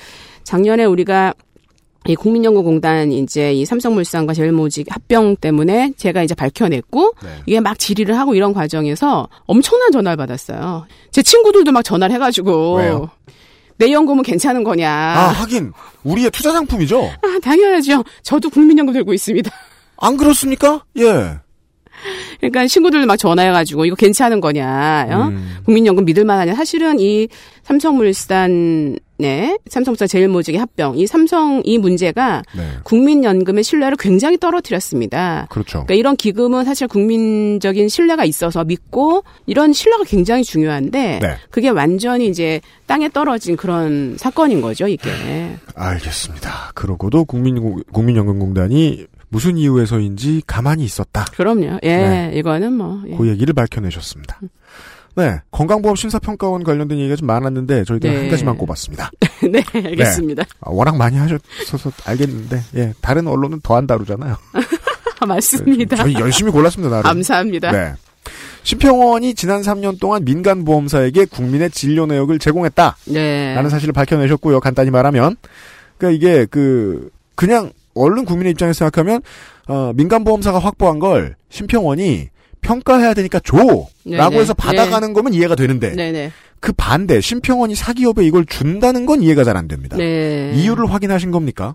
작년에 0.42 0.84
우리가 0.84 1.34
이 2.06 2.14
국민연구공단 2.16 3.12
이제 3.12 3.54
이 3.54 3.64
삼성물산과 3.64 4.34
제일모직 4.34 4.88
합병 4.90 5.36
때문에 5.36 5.92
제가 5.96 6.22
이제 6.22 6.34
밝혀냈고 6.34 7.14
네. 7.22 7.28
이게 7.46 7.60
막 7.60 7.78
질의를 7.78 8.18
하고 8.18 8.34
이런 8.34 8.52
과정에서 8.52 9.28
엄청난 9.46 9.90
전화를 9.90 10.18
받았어요. 10.18 10.84
제 11.10 11.22
친구들도 11.22 11.72
막 11.72 11.82
전화를 11.82 12.14
해가지고 12.14 12.76
왜요? 12.76 13.08
내 13.76 13.92
연금은 13.92 14.22
괜찮은 14.22 14.64
거냐? 14.64 14.88
아 14.90 15.28
하긴 15.28 15.72
우리의 16.04 16.30
투자 16.30 16.52
상품이죠. 16.52 17.02
아, 17.04 17.38
당연하죠. 17.42 18.04
저도 18.22 18.50
국민연금 18.50 18.92
들고 18.94 19.12
있습니다. 19.12 19.50
안 19.98 20.16
그렇습니까? 20.16 20.84
예. 20.98 21.38
그러니까 22.40 22.66
친구들도 22.66 23.06
막 23.06 23.16
전화해가지고 23.16 23.86
이거 23.86 23.96
괜찮은 23.96 24.40
거냐? 24.40 25.06
어? 25.10 25.28
음. 25.28 25.56
국민연금 25.64 26.04
믿을만하냐? 26.04 26.54
사실은 26.54 27.00
이 27.00 27.28
삼성물산의 27.62 29.58
삼성물산 29.68 30.08
제일모직의 30.08 30.60
합병, 30.60 30.98
이 30.98 31.06
삼성 31.06 31.62
이 31.64 31.78
문제가 31.78 32.42
네. 32.54 32.62
국민연금의 32.84 33.64
신뢰를 33.64 33.96
굉장히 33.98 34.36
떨어뜨렸습니다. 34.36 35.46
그렇죠. 35.50 35.84
그러니까 35.84 35.94
이런 35.94 36.16
기금은 36.16 36.64
사실 36.64 36.86
국민적인 36.88 37.88
신뢰가 37.88 38.24
있어서 38.24 38.64
믿고 38.64 39.24
이런 39.46 39.72
신뢰가 39.72 40.04
굉장히 40.04 40.44
중요한데 40.44 41.20
네. 41.22 41.36
그게 41.50 41.70
완전히 41.70 42.28
이제 42.28 42.60
땅에 42.86 43.08
떨어진 43.08 43.56
그런 43.56 44.16
사건인 44.18 44.60
거죠, 44.60 44.86
이게. 44.86 45.10
알겠습니다. 45.74 46.72
그러고도 46.74 47.24
국민 47.24 47.82
국민연금공단이 47.92 49.06
무슨 49.34 49.58
이유에서인지 49.58 50.42
가만히 50.46 50.84
있었다. 50.84 51.24
그럼요. 51.36 51.80
예, 51.82 51.96
네. 51.96 52.32
이거는 52.36 52.72
뭐. 52.72 53.02
예. 53.08 53.16
그 53.16 53.26
얘기를 53.28 53.52
밝혀내셨습니다. 53.52 54.38
네, 55.16 55.40
건강보험 55.50 55.96
심사평가원 55.96 56.62
관련된 56.62 56.98
얘기가 56.98 57.16
좀 57.16 57.26
많았는데 57.26 57.82
저희들은 57.82 58.14
네. 58.14 58.20
한 58.20 58.30
가지만 58.30 58.56
꼽았습니다. 58.56 59.10
네, 59.50 59.64
알겠습니다. 59.74 60.44
아, 60.60 60.70
워낙 60.70 60.96
많이 60.96 61.16
하셔서 61.18 61.90
알겠는데, 62.06 62.62
예, 62.76 62.94
다른 63.00 63.26
언론은 63.26 63.60
더 63.62 63.74
안 63.74 63.88
다루잖아요. 63.88 64.36
아, 65.18 65.26
맞습니다. 65.26 65.96
저희 65.96 66.14
열심히 66.14 66.52
골랐습니다, 66.52 66.90
나름. 66.94 67.02
감사합니다. 67.02 67.72
네. 67.72 67.94
심평원이 68.62 69.34
지난 69.34 69.62
3년 69.62 69.98
동안 70.00 70.24
민간보험사에게 70.24 71.24
국민의 71.26 71.70
진료 71.70 72.06
내역을 72.06 72.38
제공했다. 72.38 72.96
네. 73.06 73.52
라는 73.54 73.68
사실을 73.68 73.92
밝혀내셨고요. 73.92 74.60
간단히 74.60 74.90
말하면. 74.90 75.36
그러니까 75.98 76.16
이게 76.16 76.46
그, 76.46 77.10
그냥 77.34 77.72
얼른 77.94 78.24
국민의 78.24 78.52
입장에서 78.52 78.78
생각하면, 78.78 79.22
어, 79.68 79.92
민간보험사가 79.94 80.58
확보한 80.58 80.98
걸 80.98 81.36
심평원이 81.50 82.28
평가해야 82.60 83.14
되니까 83.14 83.40
줘! 83.40 83.56
네네. 84.04 84.16
라고 84.16 84.36
해서 84.36 84.54
받아가는 84.54 85.12
거면 85.12 85.34
이해가 85.34 85.54
되는데, 85.54 85.90
네네. 85.94 86.30
그 86.60 86.72
반대, 86.72 87.20
심평원이 87.20 87.74
사기업에 87.74 88.24
이걸 88.24 88.46
준다는 88.46 89.04
건 89.04 89.22
이해가 89.22 89.44
잘 89.44 89.56
안 89.56 89.68
됩니다. 89.68 89.96
네. 89.98 90.52
이유를 90.56 90.90
확인하신 90.90 91.30
겁니까? 91.30 91.74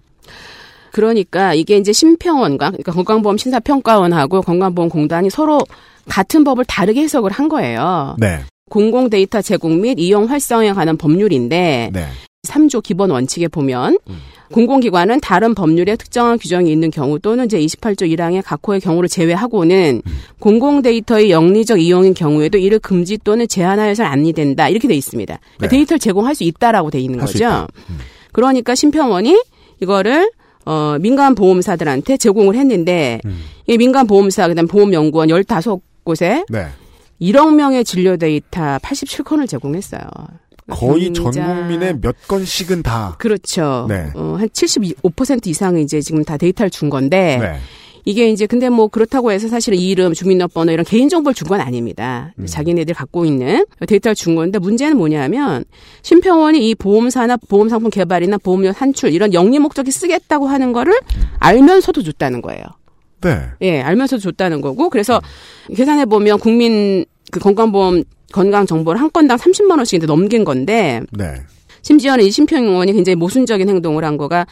그러니까 0.91 1.53
이게 1.53 1.77
이제 1.77 1.93
심평원과 1.93 2.71
그러니까 2.71 2.91
건강보험 2.91 3.37
심사평가원하고 3.37 4.41
건강보험공단이 4.41 5.29
서로 5.29 5.59
같은 6.07 6.43
법을 6.43 6.65
다르게 6.65 7.01
해석을 7.01 7.31
한 7.31 7.47
거예요. 7.47 8.15
네. 8.17 8.39
공공 8.71 9.09
데이터 9.09 9.41
제공 9.41 9.81
및 9.81 9.99
이용 9.99 10.25
활성에 10.25 10.73
관한 10.73 10.97
법률인데 10.97 11.91
네. 11.93 12.07
3조 12.47 12.81
기본 12.81 13.11
원칙에 13.11 13.47
보면 13.47 13.99
공공기관은 14.51 15.19
다른 15.21 15.53
법률에 15.53 15.95
특정한 15.95 16.37
규정이 16.37 16.71
있는 16.71 16.91
경우 16.91 17.19
또는 17.19 17.47
제 17.47 17.59
28조 17.59 18.11
1항의 18.11 18.41
각호의 18.43 18.79
경우를 18.79 19.07
제외하고는 19.09 20.01
공공 20.39 20.81
데이터의 20.81 21.31
영리적 21.31 21.79
이용인 21.79 22.13
경우에도 22.13 22.57
이를 22.57 22.79
금지 22.79 23.17
또는 23.17 23.47
제한하여서는 23.47 24.09
아니 24.09 24.33
된다 24.33 24.67
이렇게 24.69 24.87
돼 24.87 24.95
있습니다. 24.95 25.39
그러니까 25.39 25.67
네. 25.67 25.67
데이터를 25.67 25.99
제공할 25.99 26.35
수 26.35 26.43
있다라고 26.43 26.89
돼 26.89 26.99
있는 26.99 27.19
거죠. 27.19 27.37
있다. 27.37 27.67
그러니까 28.31 28.75
심평원이 28.75 29.41
이거를 29.81 30.31
어, 30.65 30.97
민간 30.99 31.35
보험사들한테 31.35 32.17
제공을 32.17 32.55
했는데 32.55 33.21
이 33.67 33.77
민간 33.77 34.07
보험사 34.07 34.47
그다음 34.47 34.67
보험연구원 34.67 35.29
15곳에 35.29 36.45
네. 36.49 36.67
1억 37.21 37.55
명의 37.55 37.83
진료 37.83 38.17
데이터 38.17 38.77
87건을 38.77 39.47
제공했어요. 39.47 40.01
거의 40.69 41.11
전 41.13 41.31
국민의 41.31 41.99
몇 42.01 42.15
건씩은 42.27 42.83
다. 42.83 43.15
그렇죠. 43.19 43.85
네. 43.89 44.09
어, 44.15 44.35
한 44.39 44.47
75% 44.49 45.47
이상은 45.47 45.81
이제 45.81 46.01
지금 46.01 46.23
다 46.23 46.37
데이터를 46.37 46.69
준 46.69 46.89
건데 46.89 47.37
네. 47.41 47.59
이게 48.05 48.29
이제 48.29 48.47
근데 48.47 48.69
뭐 48.69 48.87
그렇다고 48.87 49.31
해서 49.31 49.47
사실은 49.49 49.77
이름, 49.77 50.13
주민등록번호 50.13 50.71
이런 50.71 50.85
개인정보를 50.85 51.35
준 51.35 51.47
건 51.47 51.59
아닙니다. 51.61 52.33
음. 52.39 52.45
자기네들 52.45 52.95
갖고 52.95 53.25
있는 53.25 53.65
데이터를 53.85 54.15
준 54.15 54.35
건데 54.35 54.57
문제는 54.57 54.97
뭐냐면 54.97 55.65
심평원이 56.03 56.69
이 56.69 56.75
보험사나 56.75 57.37
보험상품 57.37 57.89
개발이나 57.89 58.37
보험료 58.37 58.71
산출 58.71 59.11
이런 59.13 59.33
영리 59.33 59.59
목적이 59.59 59.91
쓰겠다고 59.91 60.47
하는 60.47 60.71
거를 60.73 60.93
알면서도 61.39 62.03
줬다는 62.03 62.41
거예요. 62.41 62.63
네. 63.21 63.41
예, 63.61 63.81
알면서도 63.81 64.21
줬다는 64.21 64.61
거고 64.61 64.89
그래서 64.89 65.21
계산해 65.75 66.05
보면 66.05 66.39
국민 66.39 67.05
그 67.31 67.39
건강보험 67.39 68.03
건강 68.33 68.65
정보를 68.65 68.99
한 69.01 69.09
건당 69.11 69.37
30만 69.37 69.77
원씩 69.77 70.05
넘긴 70.05 70.43
건데 70.43 71.01
네. 71.11 71.35
심지어는 71.81 72.25
이 72.25 72.31
심평원이 72.31 72.93
굉장히 72.93 73.15
모순적인 73.15 73.67
행동을 73.69 74.03
한 74.03 74.17
거가 74.17 74.45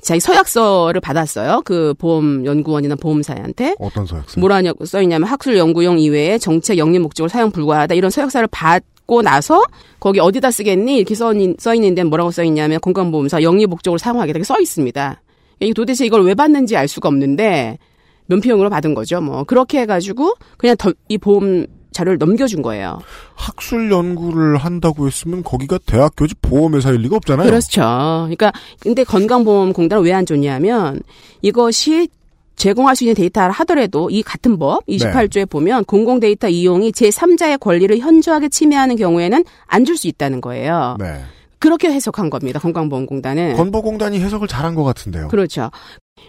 자기 0.00 0.20
서약서를 0.20 1.00
받았어요. 1.00 1.62
그 1.64 1.92
보험 1.98 2.46
연구원이나 2.46 2.94
보험사한테 2.94 3.74
어떤 3.80 4.06
서약서? 4.06 4.38
뭐라냐고 4.40 4.84
써 4.84 5.02
있냐면 5.02 5.28
학술 5.28 5.56
연구용 5.58 5.98
이외에 5.98 6.38
정책 6.38 6.78
영리 6.78 6.98
목적으로 7.00 7.28
사용 7.28 7.50
불가하다 7.50 7.96
이런 7.96 8.08
서약서를 8.10 8.46
받고 8.52 9.22
나서 9.22 9.60
거기 9.98 10.20
어디다 10.20 10.52
쓰겠니 10.52 10.98
이렇게 10.98 11.16
써, 11.16 11.34
있- 11.34 11.56
있는데 11.74 12.04
뭐라고 12.04 12.30
써 12.30 12.44
있냐면 12.44 12.78
건강보험사 12.80 13.42
영리 13.42 13.66
목적으로 13.66 13.98
사용하겠다 13.98 14.36
이렇게 14.36 14.44
써 14.44 14.60
있습니다. 14.60 15.20
이게 15.60 15.72
도대체 15.74 16.06
이걸 16.06 16.22
왜 16.24 16.34
받는지 16.34 16.76
알 16.76 16.86
수가 16.86 17.08
없는데 17.08 17.78
면피용으로 18.26 18.70
받은 18.70 18.94
거죠. 18.94 19.20
뭐 19.20 19.42
그렇게 19.42 19.80
해가지고 19.80 20.34
그냥 20.58 20.76
더- 20.76 20.92
이 21.08 21.18
보험 21.18 21.66
자료를 21.98 22.18
넘겨준 22.18 22.62
거예요. 22.62 23.00
학술 23.34 23.90
연구를 23.90 24.56
한다고 24.56 25.06
했으면 25.08 25.42
거기가 25.42 25.78
대학교지 25.84 26.36
보험회사일 26.40 27.00
리가 27.00 27.16
없잖아요. 27.16 27.46
그렇죠. 27.48 27.80
그러니까 27.80 28.52
근데 28.78 29.02
건강보험공단을 29.04 30.04
왜안 30.04 30.24
줬냐면 30.24 31.00
이것이 31.42 32.08
제공할 32.54 32.94
수 32.96 33.04
있는 33.04 33.14
데이터를 33.14 33.50
하더라도 33.52 34.10
이 34.10 34.22
같은 34.22 34.58
법 34.58 34.84
28조에 34.86 35.48
보면 35.48 35.84
공공 35.84 36.18
데이터 36.20 36.48
이용이 36.48 36.90
제3자의 36.92 37.58
권리를 37.60 37.96
현저하게 37.98 38.48
침해하는 38.48 38.96
경우에는 38.96 39.44
안 39.66 39.84
줄 39.84 39.96
수 39.96 40.06
있다는 40.08 40.40
거예요. 40.40 40.96
네. 40.98 41.20
그렇게 41.60 41.90
해석한 41.90 42.30
겁니다. 42.30 42.60
건강보험공단은. 42.60 43.56
건보공단이 43.56 44.20
해석을 44.20 44.46
잘한 44.46 44.74
것 44.76 44.84
같은데요. 44.84 45.26
그렇죠. 45.28 45.70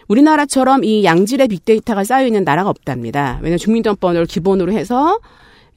우리나라처럼 0.08 0.82
이 0.84 1.04
양질의 1.04 1.48
빅데이터가 1.48 2.04
쌓여 2.04 2.26
있는 2.26 2.42
나라가 2.44 2.70
없답니다. 2.70 3.38
왜냐하면 3.42 3.58
주민등록번호를 3.58 4.26
기본으로 4.26 4.72
해서 4.72 5.18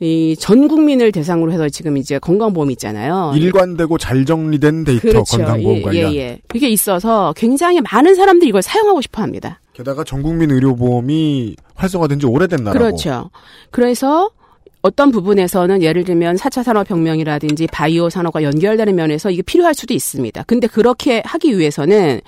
이 0.04 0.36
전 0.38 0.68
국민을 0.68 1.12
대상으로 1.12 1.52
해서 1.54 1.70
지금 1.70 1.96
이제 1.98 2.20
건강보험 2.20 2.70
있잖아요. 2.72 3.34
일관되고 3.36 3.98
잘 3.98 4.26
정리된 4.26 4.84
데이터 4.84 5.02
그렇죠. 5.02 5.38
건강보험 5.38 5.78
예, 5.78 5.82
관련. 5.82 6.14
예, 6.14 6.18
예. 6.18 6.40
그게 6.48 6.68
있어서 6.70 7.34
굉장히 7.38 7.80
많은 7.82 8.16
사람들이 8.16 8.50
이걸 8.50 8.62
사용하고 8.62 9.02
싶어 9.02 9.22
합니다. 9.22 9.60
게다가 9.74 10.04
전 10.04 10.22
국민 10.22 10.52
의료보험이 10.52 11.56
활성화된 11.76 12.20
지 12.20 12.26
오래된 12.26 12.64
나라고. 12.64 12.80
그렇죠. 12.80 13.30
그래서 13.72 14.30
어떤 14.82 15.12
부분에서는 15.12 15.82
예를 15.82 16.04
들면 16.04 16.36
4차 16.36 16.62
산업혁명이라든지 16.64 17.68
바이오 17.68 18.10
산업과 18.10 18.44
연결되는 18.44 18.94
면에서 18.94 19.32
이게 19.32 19.42
필요할 19.42 19.74
수도 19.74 19.94
있습니다. 19.94 20.44
근데 20.46 20.68
그렇게 20.68 21.22
하기 21.26 21.58
위해서는 21.58 22.20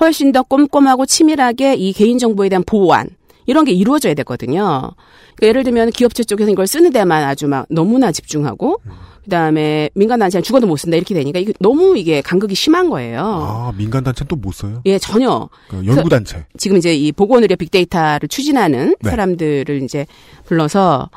훨씬 0.00 0.30
더 0.30 0.42
꼼꼼하고 0.44 1.04
치밀하게 1.06 1.74
이 1.74 1.92
개인정보에 1.92 2.48
대한 2.48 2.62
보호안, 2.64 3.08
이런 3.46 3.64
게 3.64 3.72
이루어져야 3.72 4.14
되거든요. 4.14 4.90
그러니까 5.36 5.46
예를 5.48 5.64
들면 5.64 5.90
기업체 5.90 6.24
쪽에서 6.24 6.50
이걸 6.50 6.66
쓰는 6.66 6.90
데만 6.92 7.24
아주 7.24 7.46
막 7.48 7.66
너무나 7.70 8.12
집중하고, 8.12 8.80
그 9.24 9.30
다음에 9.30 9.90
민간 9.94 10.18
단체는 10.20 10.42
죽어도 10.42 10.66
못 10.66 10.76
쓴다 10.76 10.96
이렇게 10.96 11.14
되니까 11.14 11.38
이게 11.38 11.52
너무 11.58 11.96
이게 11.98 12.20
간극이 12.20 12.54
심한 12.54 12.88
거예요. 12.90 13.20
아, 13.22 13.72
민간 13.76 14.04
단체는 14.04 14.28
또 14.28 14.36
못 14.36 14.52
써요? 14.52 14.82
예, 14.86 14.98
전혀. 14.98 15.48
그 15.68 15.84
연구 15.86 16.08
단체. 16.08 16.44
지금 16.58 16.76
이제 16.76 16.94
이 16.94 17.10
보건 17.12 17.42
의료 17.42 17.56
빅데이터를 17.56 18.28
추진하는 18.28 18.94
네. 19.00 19.10
사람들을 19.10 19.82
이제 19.82 20.06
불러서 20.44 21.10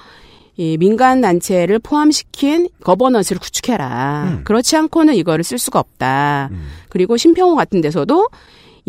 이 0.58 0.78
민간 0.78 1.22
단체를 1.22 1.80
포함시킨 1.80 2.68
거버넌스를 2.84 3.40
구축해라. 3.40 4.24
음. 4.40 4.42
그렇지 4.44 4.76
않고는 4.76 5.16
이거를 5.16 5.44
쓸 5.44 5.58
수가 5.58 5.80
없다. 5.80 6.50
그리고 6.90 7.16
심평호 7.16 7.56
같은 7.56 7.80
데서도 7.80 8.28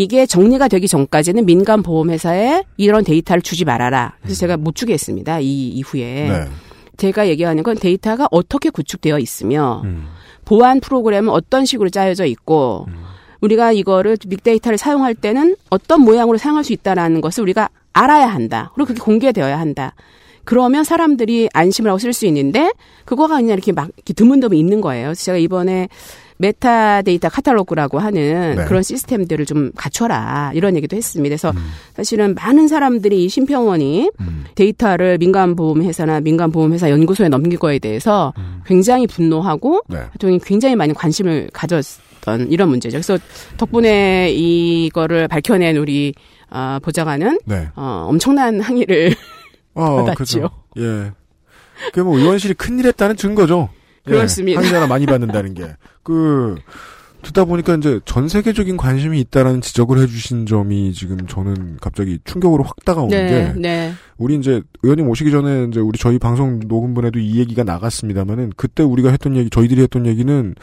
이게 0.01 0.25
정리가 0.25 0.69
되기 0.69 0.89
전까지는 0.89 1.45
민간 1.45 1.83
보험회사에 1.83 2.65
이런 2.79 3.05
데이터를 3.05 3.43
주지 3.43 3.67
말아라. 3.67 4.15
그래서 4.23 4.41
제가 4.41 4.57
못 4.57 4.75
주겠습니다. 4.75 5.41
이 5.41 5.69
이후에. 5.69 6.27
네. 6.27 6.45
제가 6.97 7.29
얘기하는 7.29 7.63
건 7.63 7.77
데이터가 7.77 8.27
어떻게 8.31 8.71
구축되어 8.71 9.19
있으며 9.19 9.83
음. 9.85 10.07
보안 10.47 10.81
프로그램은 10.81 11.29
어떤 11.29 11.67
식으로 11.67 11.91
짜여져 11.91 12.25
있고 12.25 12.87
우리가 13.43 13.73
이거를 13.73 14.17
빅데이터를 14.17 14.79
사용할 14.79 15.15
때는 15.15 15.57
어떤 15.69 16.01
모양으로 16.01 16.39
사용할 16.39 16.65
수 16.65 16.73
있다라는 16.73 17.21
것을 17.21 17.43
우리가 17.43 17.69
알아야 17.93 18.27
한다. 18.27 18.71
그리고 18.75 18.89
그게 18.89 19.01
공개되어야 19.01 19.61
한다. 19.61 19.95
그러면 20.45 20.83
사람들이 20.83 21.51
안심을 21.53 21.91
하고 21.91 21.99
쓸 21.99 22.15
수 22.15 22.25
있는데 22.25 22.73
그거가 23.05 23.37
그냥 23.37 23.51
이렇게 23.51 23.73
막 23.73 23.91
이렇게 23.97 24.15
드문드문 24.15 24.57
있는 24.57 24.81
거예요. 24.81 25.09
그래서 25.09 25.25
제가 25.25 25.37
이번에 25.37 25.89
메타데이터 26.41 27.29
카탈로그라고 27.29 27.99
하는 27.99 28.57
네. 28.57 28.65
그런 28.65 28.83
시스템들을 28.83 29.45
좀 29.47 29.71
갖춰라 29.77 30.53
이런 30.55 30.75
얘기도 30.77 30.97
했습니다. 30.97 31.29
그래서 31.31 31.53
사실은 31.95 32.35
많은 32.35 32.67
사람들이 32.67 33.25
이 33.25 33.29
심평원이 33.29 34.11
데이터를 34.55 35.19
민간보험회사나 35.19 36.21
민간보험회사 36.21 36.91
연구소에 36.91 37.29
넘길 37.29 37.59
거에 37.59 37.79
대해서 37.79 38.33
굉장히 38.67 39.07
분노하고 39.07 39.83
네. 39.89 39.99
또 40.19 40.37
굉장히 40.39 40.77
많이 40.77 40.95
관심을 40.95 41.51
가졌던 41.53 42.51
이런 42.51 42.69
문제죠. 42.71 42.95
그래서 42.97 43.19
덕분에 43.59 44.33
이거를 44.33 45.29
밝혀낸 45.29 45.77
우리 45.77 46.15
어, 46.51 46.79
보좌관은 46.83 47.39
네. 47.45 47.69
어, 47.77 48.07
엄청난 48.09 48.61
항의를 48.61 49.15
어, 49.75 49.97
받았죠. 49.97 50.15
그죠. 50.17 50.51
예. 50.79 51.13
그게 51.87 52.03
뭐 52.03 52.19
의원실이 52.19 52.55
큰일 52.55 52.87
했다는 52.87 53.17
증거죠. 53.17 53.69
예, 54.07 54.13
그렇습니다. 54.13 54.59
항의자나 54.59 54.87
많이 54.87 55.07
받는다는 55.07 55.55
게. 55.55 55.65
그, 56.11 56.57
듣다 57.23 57.45
보니까 57.45 57.77
이제 57.77 58.01
전 58.05 58.29
세계적인 58.29 58.77
관심이 58.77 59.21
있다라는 59.21 59.61
지적을 59.61 59.99
해주신 60.01 60.47
점이 60.47 60.93
지금 60.93 61.27
저는 61.27 61.77
갑자기 61.81 62.19
충격으로 62.25 62.65
확 62.65 62.85
다가오는 62.85 63.11
네, 63.17 63.29
게. 63.29 63.61
네. 63.61 63.93
우리 64.17 64.37
이제 64.37 64.63
의원님 64.83 65.09
오시기 65.09 65.31
전에 65.31 65.67
이제 65.71 65.79
우리 65.79 65.99
저희 65.99 66.19
방송 66.19 66.59
녹음분에도 66.67 67.19
이 67.21 67.39
얘기가 67.39 67.63
나갔습니다만은 67.63 68.55
그때 68.57 68.83
우리가 68.83 69.11
했던 69.11 69.37
얘기, 69.37 69.51
저희들이 69.51 69.83
했던 69.83 70.07
얘기는 70.07 70.55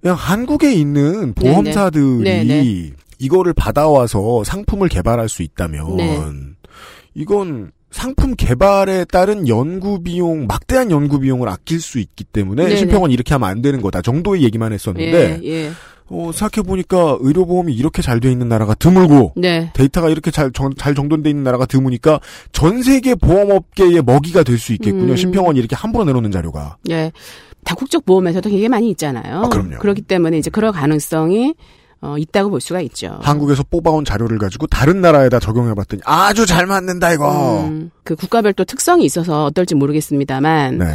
그냥 0.00 0.16
한국에 0.16 0.72
있는 0.72 1.34
네, 1.34 1.50
보험사들이 1.50 2.22
네, 2.22 2.44
네. 2.44 2.92
이거를 3.18 3.52
받아와서 3.52 4.42
상품을 4.44 4.88
개발할 4.88 5.28
수 5.28 5.42
있다면 5.42 5.96
네. 5.96 6.20
이건 7.14 7.70
상품 7.90 8.34
개발에 8.34 9.04
따른 9.06 9.48
연구 9.48 10.02
비용 10.02 10.46
막대한 10.46 10.90
연구 10.90 11.20
비용을 11.20 11.48
아낄 11.48 11.80
수 11.80 11.98
있기 11.98 12.24
때문에 12.24 12.64
네네. 12.64 12.76
심평원 12.76 13.10
이렇게 13.10 13.34
하면 13.34 13.48
안 13.48 13.62
되는 13.62 13.80
거다 13.80 14.02
정도의 14.02 14.42
얘기만 14.42 14.72
했었는데 14.72 15.40
예, 15.42 15.48
예. 15.48 15.70
어, 16.08 16.30
생각해 16.32 16.64
보니까 16.66 17.16
의료보험이 17.20 17.74
이렇게 17.74 18.00
잘 18.02 18.20
돼 18.20 18.30
있는 18.30 18.48
나라가 18.48 18.74
드물고 18.74 19.32
네. 19.36 19.70
데이터가 19.74 20.08
이렇게 20.08 20.30
잘, 20.30 20.52
정, 20.52 20.72
잘 20.74 20.94
정돈돼 20.94 21.30
있는 21.30 21.42
나라가 21.42 21.66
드무니까 21.66 22.20
전 22.52 22.82
세계 22.82 23.14
보험업계의 23.14 24.02
먹이가 24.02 24.42
될 24.42 24.58
수 24.58 24.72
있겠군요. 24.74 25.12
음. 25.12 25.16
심평원이 25.16 25.58
이렇게 25.58 25.74
함부로 25.74 26.04
내놓는 26.04 26.30
자료가. 26.30 26.76
예. 26.90 27.10
다국적 27.64 28.04
보험에서도 28.04 28.48
되게 28.48 28.68
많이 28.68 28.90
있잖아요. 28.90 29.42
아, 29.44 29.48
그럼요. 29.48 29.78
그렇기 29.78 30.02
때문에 30.02 30.38
이제 30.38 30.50
그럴 30.50 30.70
가능성이 30.70 31.54
어, 32.00 32.16
있다고 32.18 32.50
볼 32.50 32.60
수가 32.60 32.80
있죠. 32.82 33.18
한국에서 33.22 33.62
뽑아온 33.64 34.04
자료를 34.04 34.38
가지고 34.38 34.66
다른 34.66 35.00
나라에다 35.00 35.40
적용해봤더니 35.40 36.02
아주 36.04 36.46
잘 36.46 36.66
맞는다 36.66 37.12
이거. 37.12 37.64
음, 37.64 37.90
그 38.04 38.14
국가별 38.14 38.52
또 38.52 38.64
특성이 38.64 39.04
있어서 39.04 39.46
어떨지 39.46 39.74
모르겠습니다만, 39.74 40.78
네. 40.78 40.86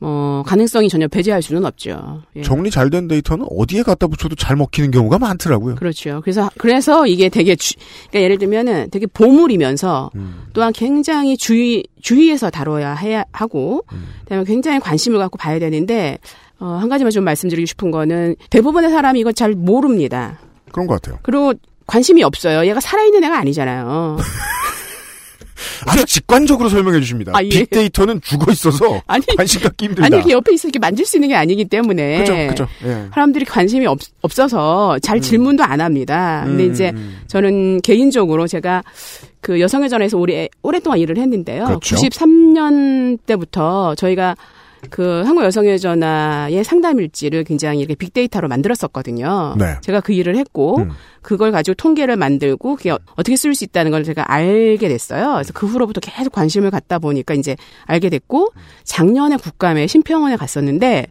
어, 0.00 0.42
가능성이 0.46 0.88
전혀 0.90 1.08
배제할 1.08 1.40
수는 1.40 1.64
없죠. 1.64 2.22
예. 2.36 2.42
정리 2.42 2.70
잘 2.70 2.90
된 2.90 3.08
데이터는 3.08 3.46
어디에 3.50 3.82
갖다 3.82 4.06
붙여도 4.06 4.34
잘 4.34 4.54
먹히는 4.56 4.90
경우가 4.90 5.18
많더라고요. 5.18 5.76
그렇죠. 5.76 6.20
그래서 6.22 6.50
그래서 6.58 7.06
이게 7.06 7.28
되게 7.30 7.56
주, 7.56 7.74
그러니까 8.10 8.20
예를 8.20 8.38
들면은 8.38 8.90
되게 8.90 9.06
보물이면서 9.06 10.10
음. 10.16 10.44
또한 10.52 10.72
굉장히 10.74 11.36
주의 11.36 11.82
주의해서 12.02 12.50
다뤄야 12.50 12.94
해야 12.94 13.24
하고 13.32 13.84
음. 13.92 14.04
그다음에 14.24 14.44
굉장히 14.44 14.80
관심을 14.80 15.18
갖고 15.18 15.38
봐야 15.38 15.58
되는데 15.58 16.18
어, 16.58 16.66
한 16.80 16.88
가지만 16.88 17.10
좀 17.10 17.24
말씀드리고 17.24 17.66
싶은 17.66 17.90
거는 17.90 18.36
대부분의 18.50 18.90
사람이 18.90 19.20
이걸 19.20 19.32
잘 19.32 19.52
모릅니다. 19.52 20.38
그런 20.76 20.86
것 20.86 21.00
같아요. 21.00 21.18
그리고 21.22 21.54
관심이 21.86 22.22
없어요. 22.22 22.66
얘가 22.66 22.80
살아있는 22.80 23.24
애가 23.24 23.38
아니잖아요. 23.38 24.18
아주 25.86 26.04
직관적으로 26.04 26.68
설명해 26.68 27.00
주십니다. 27.00 27.32
아, 27.34 27.42
예. 27.42 27.48
빅데이터는 27.48 28.20
죽어 28.20 28.52
있어서 28.52 29.00
아니, 29.08 29.24
관심 29.38 29.62
갖기 29.62 29.86
힘들다. 29.86 30.04
아니 30.04 30.16
이렇게 30.16 30.32
옆에 30.32 30.52
있어 30.52 30.68
이렇게 30.68 30.78
만질 30.78 31.06
수 31.06 31.16
있는 31.16 31.30
게 31.30 31.34
아니기 31.34 31.64
때문에 31.64 32.18
그죠, 32.18 32.34
그죠. 32.48 32.68
예. 32.84 33.08
사람들이 33.14 33.46
관심이 33.46 33.86
없, 33.86 33.98
없어서 34.20 34.98
잘 34.98 35.22
질문도 35.22 35.64
안 35.64 35.80
합니다. 35.80 36.42
근데 36.44 36.64
음, 36.64 36.72
이제 36.72 36.90
음. 36.94 37.22
저는 37.26 37.80
개인적으로 37.80 38.46
제가 38.46 38.82
그 39.40 39.58
여성의 39.58 39.88
전에서 39.88 40.18
오래 40.18 40.48
오랫동안 40.60 40.98
일을 40.98 41.16
했는데요. 41.16 41.64
그렇죠. 41.64 41.96
93년 41.96 43.18
때부터 43.24 43.94
저희가 43.94 44.36
그 44.90 45.22
한국 45.24 45.44
여성의 45.44 45.78
전화의 45.78 46.64
상담 46.64 46.98
일지를 47.00 47.44
굉장히 47.44 47.80
이렇게 47.80 47.94
빅데이터로 47.94 48.48
만들었었거든요. 48.48 49.54
네. 49.58 49.74
제가 49.82 50.00
그 50.00 50.12
일을 50.12 50.36
했고 50.36 50.78
음. 50.78 50.90
그걸 51.22 51.52
가지고 51.52 51.74
통계를 51.74 52.16
만들고 52.16 52.76
그게 52.76 52.90
어- 52.90 52.98
어떻게 53.16 53.36
쓸 53.36 53.54
수 53.54 53.64
있다는 53.64 53.90
걸 53.90 54.04
제가 54.04 54.32
알게 54.32 54.88
됐어요. 54.88 55.32
그래서 55.34 55.52
그 55.52 55.66
후로부터 55.66 56.00
계속 56.00 56.32
관심을 56.32 56.70
갖다 56.70 56.98
보니까 56.98 57.34
이제 57.34 57.56
알게 57.84 58.08
됐고 58.10 58.52
작년에 58.84 59.36
국감에 59.36 59.86
심평원에 59.86 60.36
갔었는데 60.36 61.06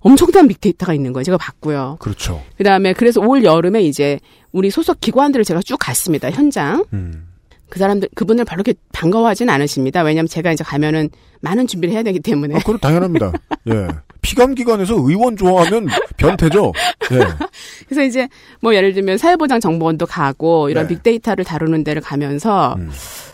엄청난 0.00 0.48
빅데이터가 0.48 0.94
있는 0.94 1.12
거예요. 1.12 1.24
제가 1.24 1.36
봤고요. 1.38 1.96
그렇죠. 2.00 2.42
그다음에 2.56 2.92
그래서 2.92 3.20
올 3.20 3.44
여름에 3.44 3.82
이제 3.82 4.18
우리 4.52 4.70
소속 4.70 5.00
기관들을 5.00 5.44
제가 5.44 5.60
쭉 5.62 5.76
갔습니다. 5.78 6.30
현장. 6.30 6.84
음. 6.92 7.27
그 7.70 7.78
사람들 7.78 8.08
그분을 8.14 8.44
별로 8.44 8.60
이렇게 8.60 8.78
반가워하진 8.92 9.50
않으십니다. 9.50 10.02
왜냐하면 10.02 10.28
제가 10.28 10.52
이제 10.52 10.64
가면은 10.64 11.10
많은 11.40 11.66
준비를 11.66 11.94
해야 11.94 12.02
되기 12.02 12.20
때문에. 12.20 12.56
아, 12.56 12.58
그건 12.58 12.78
당연합니다. 12.78 13.32
예. 13.68 13.88
피감기관에서 14.22 14.94
의원 14.96 15.36
좋아하면 15.36 15.86
변태죠. 16.16 16.72
예. 17.12 17.18
그래서 17.86 18.02
이제 18.02 18.28
뭐 18.60 18.74
예를 18.74 18.92
들면 18.92 19.18
사회보장 19.18 19.60
정보원도 19.60 20.06
가고 20.06 20.70
이런 20.70 20.88
네. 20.88 20.94
빅데이터를 20.94 21.44
다루는 21.44 21.84
데를 21.84 22.02
가면서 22.02 22.76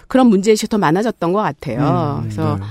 그런 0.09 0.27
문제의식이 0.29 0.69
더 0.69 0.79
많아졌던 0.79 1.33
것 1.33 1.41
같아요. 1.41 2.19
음, 2.19 2.23
그래서 2.23 2.57
네. 2.57 2.65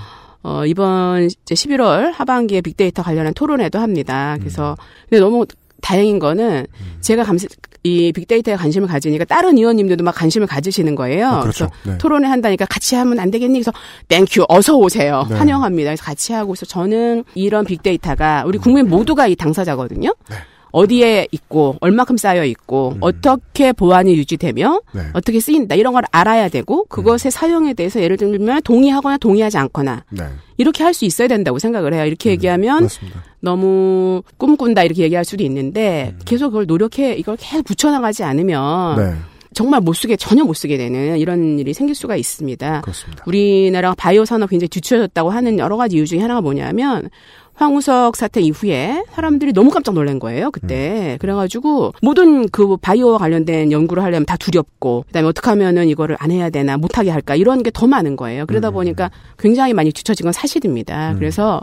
어, 0.43 0.65
이번 0.65 1.23
이제 1.23 1.55
11월 1.55 2.11
하반기에 2.13 2.61
빅데이터 2.61 3.01
관련한 3.01 3.33
토론회도 3.33 3.79
합니다. 3.79 4.35
음. 4.35 4.39
그래서 4.39 4.77
근데 5.09 5.21
너무 5.21 5.45
다행인 5.83 6.17
거는 6.17 6.65
제가 7.01 7.23
감시 7.23 7.47
이 7.83 8.13
빅데이터에 8.13 8.55
관심을 8.55 8.87
가지니까 8.87 9.25
다른 9.25 9.57
의원님들도 9.57 10.05
막 10.05 10.15
관심을 10.15 10.47
가지시는 10.47 10.95
거예요. 10.95 11.27
아, 11.27 11.39
그렇죠. 11.41 11.65
래서 11.65 11.91
네. 11.91 11.97
토론회 11.97 12.29
한다니까 12.29 12.65
같이 12.65 12.95
하면 12.95 13.19
안 13.19 13.29
되겠니? 13.29 13.59
그래서 13.59 13.73
thank 14.07 14.31
you 14.31 14.45
어서 14.47 14.77
오세요. 14.77 15.27
네. 15.29 15.35
환영합니다. 15.35 15.89
그래서 15.89 16.03
같이 16.03 16.31
하고 16.31 16.53
있어. 16.53 16.65
저는 16.65 17.25
이런 17.35 17.65
빅데이터가 17.65 18.45
우리 18.47 18.57
국민 18.57 18.87
모두가 18.87 19.27
이 19.27 19.35
당사자거든요. 19.35 20.15
네. 20.29 20.35
어디에 20.73 21.27
있고 21.31 21.77
얼마큼 21.81 22.17
쌓여 22.17 22.43
있고 22.45 22.97
어떻게 22.99 23.71
보안이 23.71 24.15
유지되며 24.15 24.81
네. 24.91 25.01
어떻게 25.13 25.39
쓰인다 25.39 25.75
이런 25.75 25.93
걸 25.93 26.03
알아야 26.11 26.49
되고 26.49 26.83
그것의 26.85 27.29
사용에 27.31 27.73
대해서 27.75 28.01
예를 28.01 28.17
들면 28.17 28.63
동의하거나 28.63 29.17
동의하지 29.17 29.57
않거나 29.59 30.03
네. 30.09 30.23
이렇게 30.57 30.83
할 30.83 30.93
수 30.93 31.05
있어야 31.05 31.27
된다고 31.27 31.57
생각을 31.59 31.93
해요. 31.93 32.05
이렇게 32.05 32.31
얘기하면 32.31 32.77
그렇습니다. 32.79 33.23
너무 33.39 34.21
꿈꾼다 34.37 34.83
이렇게 34.83 35.03
얘기할 35.03 35.23
수도 35.25 35.43
있는데 35.43 36.15
계속 36.25 36.49
그걸 36.49 36.65
노력해 36.65 37.13
이걸 37.15 37.37
계속 37.39 37.63
붙여나가지 37.65 38.23
않으면 38.23 38.97
네. 38.97 39.13
정말 39.53 39.81
못 39.81 39.93
쓰게 39.93 40.15
전혀 40.15 40.43
못 40.43 40.55
쓰게 40.55 40.77
되는 40.77 41.17
이런 41.19 41.59
일이 41.59 41.73
생길 41.75 41.93
수가 41.95 42.15
있습니다. 42.15 42.81
그렇습니다. 42.81 43.23
우리나라가 43.27 43.93
바이오 43.95 44.25
산업 44.25 44.49
굉장히 44.49 44.69
뒤처졌다고 44.69 45.29
하는 45.29 45.59
여러 45.59 45.77
가지 45.77 45.97
이유 45.97 46.07
중에 46.07 46.19
하나가 46.19 46.41
뭐냐면 46.41 47.09
황우석 47.55 48.15
사태 48.15 48.41
이후에 48.41 49.03
사람들이 49.11 49.53
너무 49.53 49.69
깜짝 49.69 49.93
놀란 49.93 50.19
거예요, 50.19 50.49
그때. 50.51 51.17
그래가지고, 51.21 51.93
모든 52.01 52.49
그 52.49 52.77
바이오와 52.77 53.17
관련된 53.19 53.71
연구를 53.71 54.03
하려면 54.03 54.25
다 54.25 54.37
두렵고, 54.37 55.03
그 55.07 55.13
다음에 55.13 55.27
어떻게 55.27 55.49
하면은 55.49 55.87
이거를 55.87 56.15
안 56.19 56.31
해야 56.31 56.49
되나, 56.49 56.77
못하게 56.77 57.11
할까, 57.11 57.35
이런 57.35 57.61
게 57.63 57.69
더 57.73 57.87
많은 57.87 58.15
거예요. 58.15 58.45
그러다 58.45 58.69
보니까 58.71 59.09
굉장히 59.37 59.73
많이 59.73 59.91
뒤처진 59.91 60.23
건 60.25 60.33
사실입니다. 60.33 61.13
그래서 61.19 61.61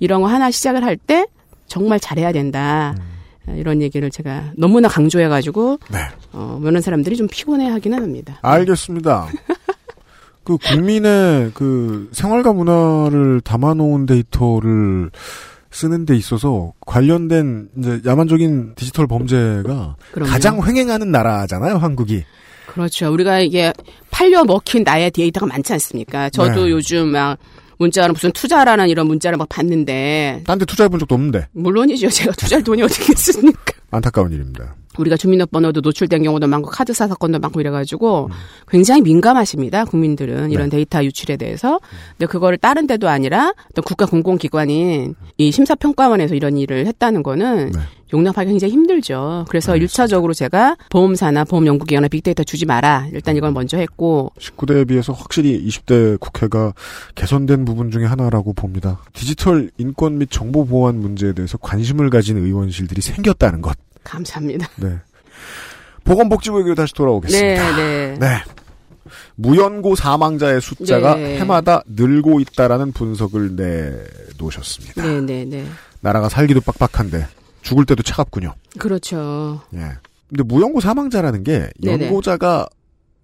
이런 0.00 0.20
거 0.22 0.28
하나 0.28 0.50
시작을 0.50 0.82
할 0.84 0.96
때 0.96 1.26
정말 1.66 1.98
잘해야 2.00 2.32
된다. 2.32 2.94
이런 3.56 3.80
얘기를 3.82 4.10
제가 4.10 4.52
너무나 4.56 4.88
강조해가지고, 4.88 5.78
어, 6.32 6.58
많은 6.60 6.80
사람들이 6.80 7.16
좀 7.16 7.28
피곤해 7.30 7.68
하기는 7.68 7.96
합니다. 8.00 8.38
알겠습니다. 8.42 9.28
그 10.46 10.56
국민의 10.58 11.50
그 11.54 12.08
생활과 12.12 12.52
문화를 12.52 13.40
담아놓은 13.40 14.06
데이터를 14.06 15.10
쓰는 15.72 16.06
데 16.06 16.16
있어서 16.16 16.72
관련된 16.86 17.68
이제 17.76 18.00
야만적인 18.06 18.74
디지털 18.76 19.08
범죄가 19.08 19.96
그럼요. 20.12 20.30
가장 20.30 20.64
횡행하는 20.64 21.10
나라잖아요, 21.10 21.78
한국이. 21.78 22.22
그렇죠. 22.66 23.12
우리가 23.12 23.40
이게 23.40 23.72
팔려 24.12 24.44
먹힌 24.44 24.84
나의 24.84 25.10
데이터가 25.10 25.46
많지 25.46 25.72
않습니까? 25.72 26.30
저도 26.30 26.64
네. 26.66 26.70
요즘 26.70 27.08
막 27.08 27.38
문자로 27.78 28.12
무슨 28.12 28.30
투자라는 28.32 28.88
이런 28.88 29.06
문자를 29.08 29.36
막 29.36 29.48
봤는데 29.48 30.42
딴 30.46 30.58
데 30.58 30.64
투자해 30.64 30.88
본 30.88 31.00
적도 31.00 31.14
없는데 31.16 31.48
물론이죠. 31.52 32.08
제가 32.08 32.32
투자할 32.32 32.62
돈이 32.62 32.82
어떻게 32.82 33.12
있습니까? 33.12 33.60
안타까운 33.90 34.30
일입니다. 34.32 34.76
우리가 34.98 35.16
주민등록번호도 35.16 35.80
노출된 35.80 36.22
경우도 36.22 36.46
많고 36.46 36.70
카드사 36.70 37.08
사건도 37.08 37.38
많고 37.38 37.60
이래가지고 37.60 38.30
굉장히 38.68 39.02
민감하십니다. 39.02 39.84
국민들은 39.84 40.50
이런 40.50 40.70
데이터 40.70 41.04
유출에 41.04 41.36
대해서. 41.36 41.80
근데 42.18 42.26
그거를 42.26 42.58
다른 42.58 42.86
데도 42.86 43.08
아니라 43.08 43.52
또 43.74 43.82
국가 43.82 44.06
공공기관인 44.06 45.14
이 45.38 45.50
심사평가원에서 45.50 46.34
이런 46.34 46.56
일을 46.56 46.86
했다는 46.86 47.22
거는 47.22 47.72
용납하기 48.12 48.50
굉장히 48.50 48.72
힘들죠. 48.72 49.46
그래서 49.48 49.76
일차적으로 49.76 50.32
제가 50.32 50.76
보험사나 50.90 51.44
보험연구기관에 51.44 52.08
빅데이터 52.08 52.44
주지 52.44 52.64
마라. 52.64 53.08
일단 53.12 53.36
이걸 53.36 53.50
먼저 53.52 53.78
했고 53.78 54.32
19대에 54.38 54.86
비해서 54.86 55.12
확실히 55.12 55.66
20대 55.66 56.18
국회가 56.20 56.72
개선된 57.14 57.64
부분 57.64 57.90
중에 57.90 58.04
하나라고 58.04 58.52
봅니다. 58.52 59.00
디지털 59.12 59.70
인권 59.78 60.18
및 60.18 60.28
정보 60.30 60.64
보안 60.64 61.00
문제에 61.00 61.32
대해서 61.32 61.58
관심을 61.58 62.10
가진 62.10 62.36
의원실들이 62.36 63.00
생겼다는 63.00 63.60
것. 63.60 63.76
감사합니다. 64.06 64.68
네. 64.76 64.98
보건복지부 66.04 66.60
얘기로 66.60 66.74
다시 66.74 66.94
돌아오겠습니다. 66.94 67.76
네, 67.76 67.82
네. 67.82 68.18
네. 68.18 68.42
무연고 69.34 69.96
사망자의 69.96 70.60
숫자가 70.60 71.16
네. 71.16 71.38
해마다 71.38 71.82
늘고 71.86 72.40
있다라는 72.40 72.92
분석을 72.92 73.56
내놓으셨습니다. 73.56 75.02
네, 75.02 75.20
네, 75.20 75.44
네. 75.44 75.66
나라가 76.00 76.28
살기도 76.28 76.60
빡빡한데 76.60 77.26
죽을 77.62 77.84
때도 77.84 78.02
차갑군요. 78.02 78.54
그렇죠. 78.78 79.60
예. 79.74 79.80
근데 80.28 80.42
무연고 80.44 80.80
사망자라는 80.80 81.44
게 81.44 81.68
네네. 81.80 82.06
연고자가 82.06 82.66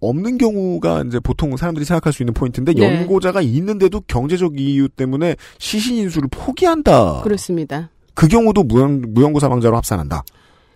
없는 0.00 0.38
경우가 0.38 1.04
이제 1.06 1.20
보통 1.20 1.56
사람들이 1.56 1.84
생각할 1.84 2.12
수 2.12 2.22
있는 2.22 2.34
포인트인데 2.34 2.74
네. 2.74 2.82
연고자가 2.82 3.40
있는데도 3.40 4.00
경제적 4.00 4.58
이유 4.58 4.88
때문에 4.88 5.36
시신 5.58 5.96
인수를 5.96 6.28
포기한다. 6.30 7.22
그렇습니다. 7.22 7.90
그 8.14 8.26
경우도 8.26 8.64
무연, 8.64 9.14
무연고 9.14 9.38
사망자로 9.38 9.76
합산한다. 9.76 10.24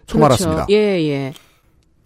처음 0.07 0.25
알았습니다. 0.25 0.67
그렇죠. 0.67 0.73
예, 0.73 1.03
예. 1.09 1.33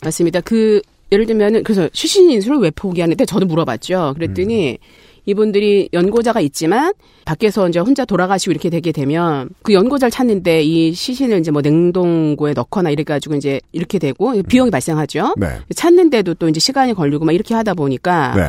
맞습니다. 0.02 0.40
그, 0.40 0.80
예를 1.12 1.26
들면은, 1.26 1.62
그래서 1.62 1.88
시신 1.92 2.30
인수를 2.30 2.58
왜 2.58 2.70
포기하는데 2.70 3.24
저도 3.24 3.46
물어봤죠. 3.46 4.14
그랬더니, 4.14 4.78
이분들이 5.26 5.90
연고자가 5.92 6.40
있지만, 6.40 6.92
밖에서 7.26 7.68
이제 7.68 7.78
혼자 7.78 8.04
돌아가시고 8.04 8.52
이렇게 8.52 8.70
되게 8.70 8.92
되면, 8.92 9.50
그 9.62 9.72
연고자를 9.74 10.10
찾는데 10.10 10.62
이 10.62 10.92
시신을 10.94 11.40
이제 11.40 11.50
뭐 11.50 11.60
냉동고에 11.62 12.54
넣거나 12.54 12.90
이래 12.90 13.04
가지고 13.04 13.34
이제 13.34 13.60
이렇게 13.72 13.98
되고, 13.98 14.40
비용이 14.42 14.70
발생하죠. 14.70 15.34
네. 15.36 15.58
찾는데도 15.74 16.34
또 16.34 16.48
이제 16.48 16.58
시간이 16.58 16.94
걸리고 16.94 17.24
막 17.26 17.32
이렇게 17.32 17.54
하다 17.54 17.74
보니까, 17.74 18.34
네. 18.34 18.42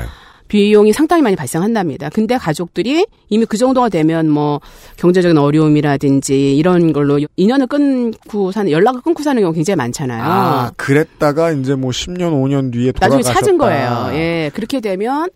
비용이 0.52 0.92
상당히 0.92 1.22
많이 1.22 1.38
발생한답니다. 1.38 2.10
근데 2.10 2.38
가족들이 2.38 3.06
이미 3.30 3.46
그 3.46 3.56
정도가 3.56 3.88
되면 3.88 4.30
뭐 4.30 4.60
경제적인 4.98 5.38
어려움이라든지 5.38 6.58
이런 6.58 6.92
걸로 6.92 7.22
인연을 7.38 7.68
끊고 7.68 8.52
사는 8.52 8.70
연락을 8.70 9.00
끊고 9.00 9.24
사는 9.24 9.42
경우 9.42 9.54
굉장히 9.54 9.78
많잖아요. 9.78 10.22
아, 10.22 10.72
그랬다가 10.76 11.54
이제 11.54 11.76
뭐 11.76 11.92
10년, 11.92 12.34
5년 12.34 12.74
뒤에 12.74 12.92
나중에 13.00 13.22
돌아가셨다. 13.22 13.34
찾은 13.34 13.58
거예요. 13.60 14.10
예. 14.12 14.52
그렇게 14.54 14.82
되면 14.82 15.30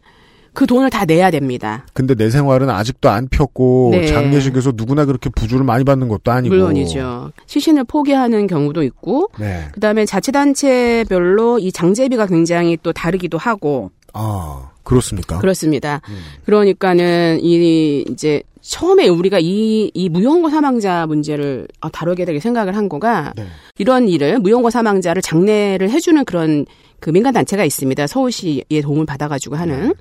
그 0.51 0.67
돈을 0.67 0.89
다 0.89 1.05
내야 1.05 1.31
됩니다. 1.31 1.85
근데 1.93 2.13
내 2.13 2.29
생활은 2.29 2.69
아직도 2.69 3.07
안 3.09 3.29
폈고 3.29 3.91
네. 3.93 4.07
장례식에서 4.07 4.73
누구나 4.75 5.05
그렇게 5.05 5.29
부주를 5.29 5.63
많이 5.63 5.85
받는 5.85 6.09
것도 6.09 6.29
아니고. 6.29 6.53
물론이죠. 6.53 7.31
시신을 7.45 7.85
포기하는 7.85 8.47
경우도 8.47 8.83
있고 8.83 9.29
네. 9.39 9.69
그다음에 9.71 10.03
자치단체별로 10.05 11.59
이 11.59 11.71
장제비가 11.71 12.25
굉장히 12.27 12.77
또 12.83 12.91
다르기도 12.91 13.37
하고 13.37 13.91
아, 14.15 14.71
그렇습니까? 14.83 15.39
그렇습니다. 15.39 16.01
음. 16.09 16.17
그러니까는 16.45 17.39
이 17.41 18.05
이제 18.09 18.41
처음에 18.61 19.07
우리가 19.07 19.39
이, 19.39 19.91
이 19.93 20.09
무용고 20.09 20.49
사망자 20.49 21.05
문제를 21.05 21.67
어, 21.81 21.89
다루게 21.89 22.25
되게 22.25 22.39
생각을 22.39 22.75
한 22.75 22.89
거가 22.89 23.33
네. 23.35 23.45
이런 23.77 24.07
일을 24.07 24.39
무용고 24.39 24.71
사망자를 24.71 25.21
장례를 25.21 25.91
해주는 25.91 26.25
그런 26.25 26.65
그 26.99 27.11
민간 27.11 27.33
단체가 27.33 27.63
있습니다. 27.63 28.07
서울시의 28.07 28.81
도움을 28.81 29.05
받아가지고 29.05 29.55
하는 29.55 29.93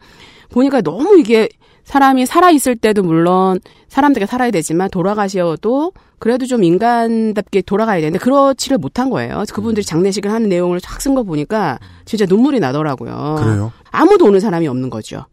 보니까 0.51 0.81
너무 0.81 1.19
이게 1.19 1.49
사람이 1.85 2.27
살아 2.27 2.51
있을 2.51 2.77
때도 2.77 3.03
물론 3.03 3.61
사람들이 3.89 4.27
살아야 4.27 4.51
되지만 4.51 4.91
돌아가셔도 4.91 5.93
그래도 6.19 6.47
좀 6.47 6.65
인간답게 6.65 7.63
돌아가야 7.63 8.01
되는데 8.01 8.19
그렇지를 8.19 8.79
못한 8.79 9.11
거예요. 9.11 9.45
그분들이 9.53 9.85
장례식을 9.85 10.31
하는 10.33 10.49
내용을 10.49 10.81
쫙 10.81 10.99
쓴 10.99 11.15
거 11.15 11.23
보니까 11.23 11.79
진짜 12.07 12.25
눈물이 12.27 12.61
나더라고요. 12.61 13.37
그래요? 13.39 13.73
아무도 13.91 14.25
오는 14.27 14.41
사람이 14.41 14.67
없는 14.67 14.89
거죠. 14.91 15.27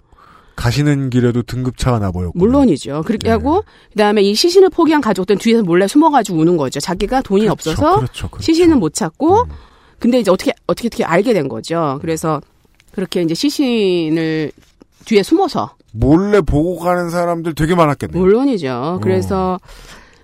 가시는 0.58 1.10
길에도 1.10 1.42
등급차가 1.44 1.98
나보였고. 2.00 2.38
물론이죠. 2.38 3.04
그렇게 3.06 3.30
네. 3.30 3.32
하고 3.32 3.64
그다음에 3.94 4.22
이 4.22 4.36
시신을 4.36 4.70
포기한 4.70 5.02
가족들은 5.02 5.40
뒤에서 5.40 5.64
몰래 5.64 5.88
숨어가지고 5.88 6.38
우는 6.38 6.58
거죠. 6.58 6.80
자기가 6.82 7.22
돈이 7.22 7.48
없어서 7.48 7.96
그렇죠, 7.96 8.28
그렇죠. 8.30 8.44
시신은 8.44 8.80
못 8.80 8.94
찾고 8.94 9.46
근데 9.98 10.20
이제 10.20 10.30
어떻게 10.30 10.52
어떻게 10.68 10.88
어떻게 10.88 11.04
알게 11.06 11.34
된 11.34 11.48
거죠. 11.48 11.98
그래서 12.02 12.42
그렇게 12.92 13.22
이제 13.22 13.34
시신을 13.34 14.52
뒤에 15.06 15.24
숨어서 15.24 15.76
몰래 15.94 16.42
보고 16.42 16.78
가는 16.78 17.10
사람들 17.10 17.54
되게 17.56 17.76
많았겠네요. 17.76 18.22
물론이죠. 18.22 19.00
그래서 19.02 19.60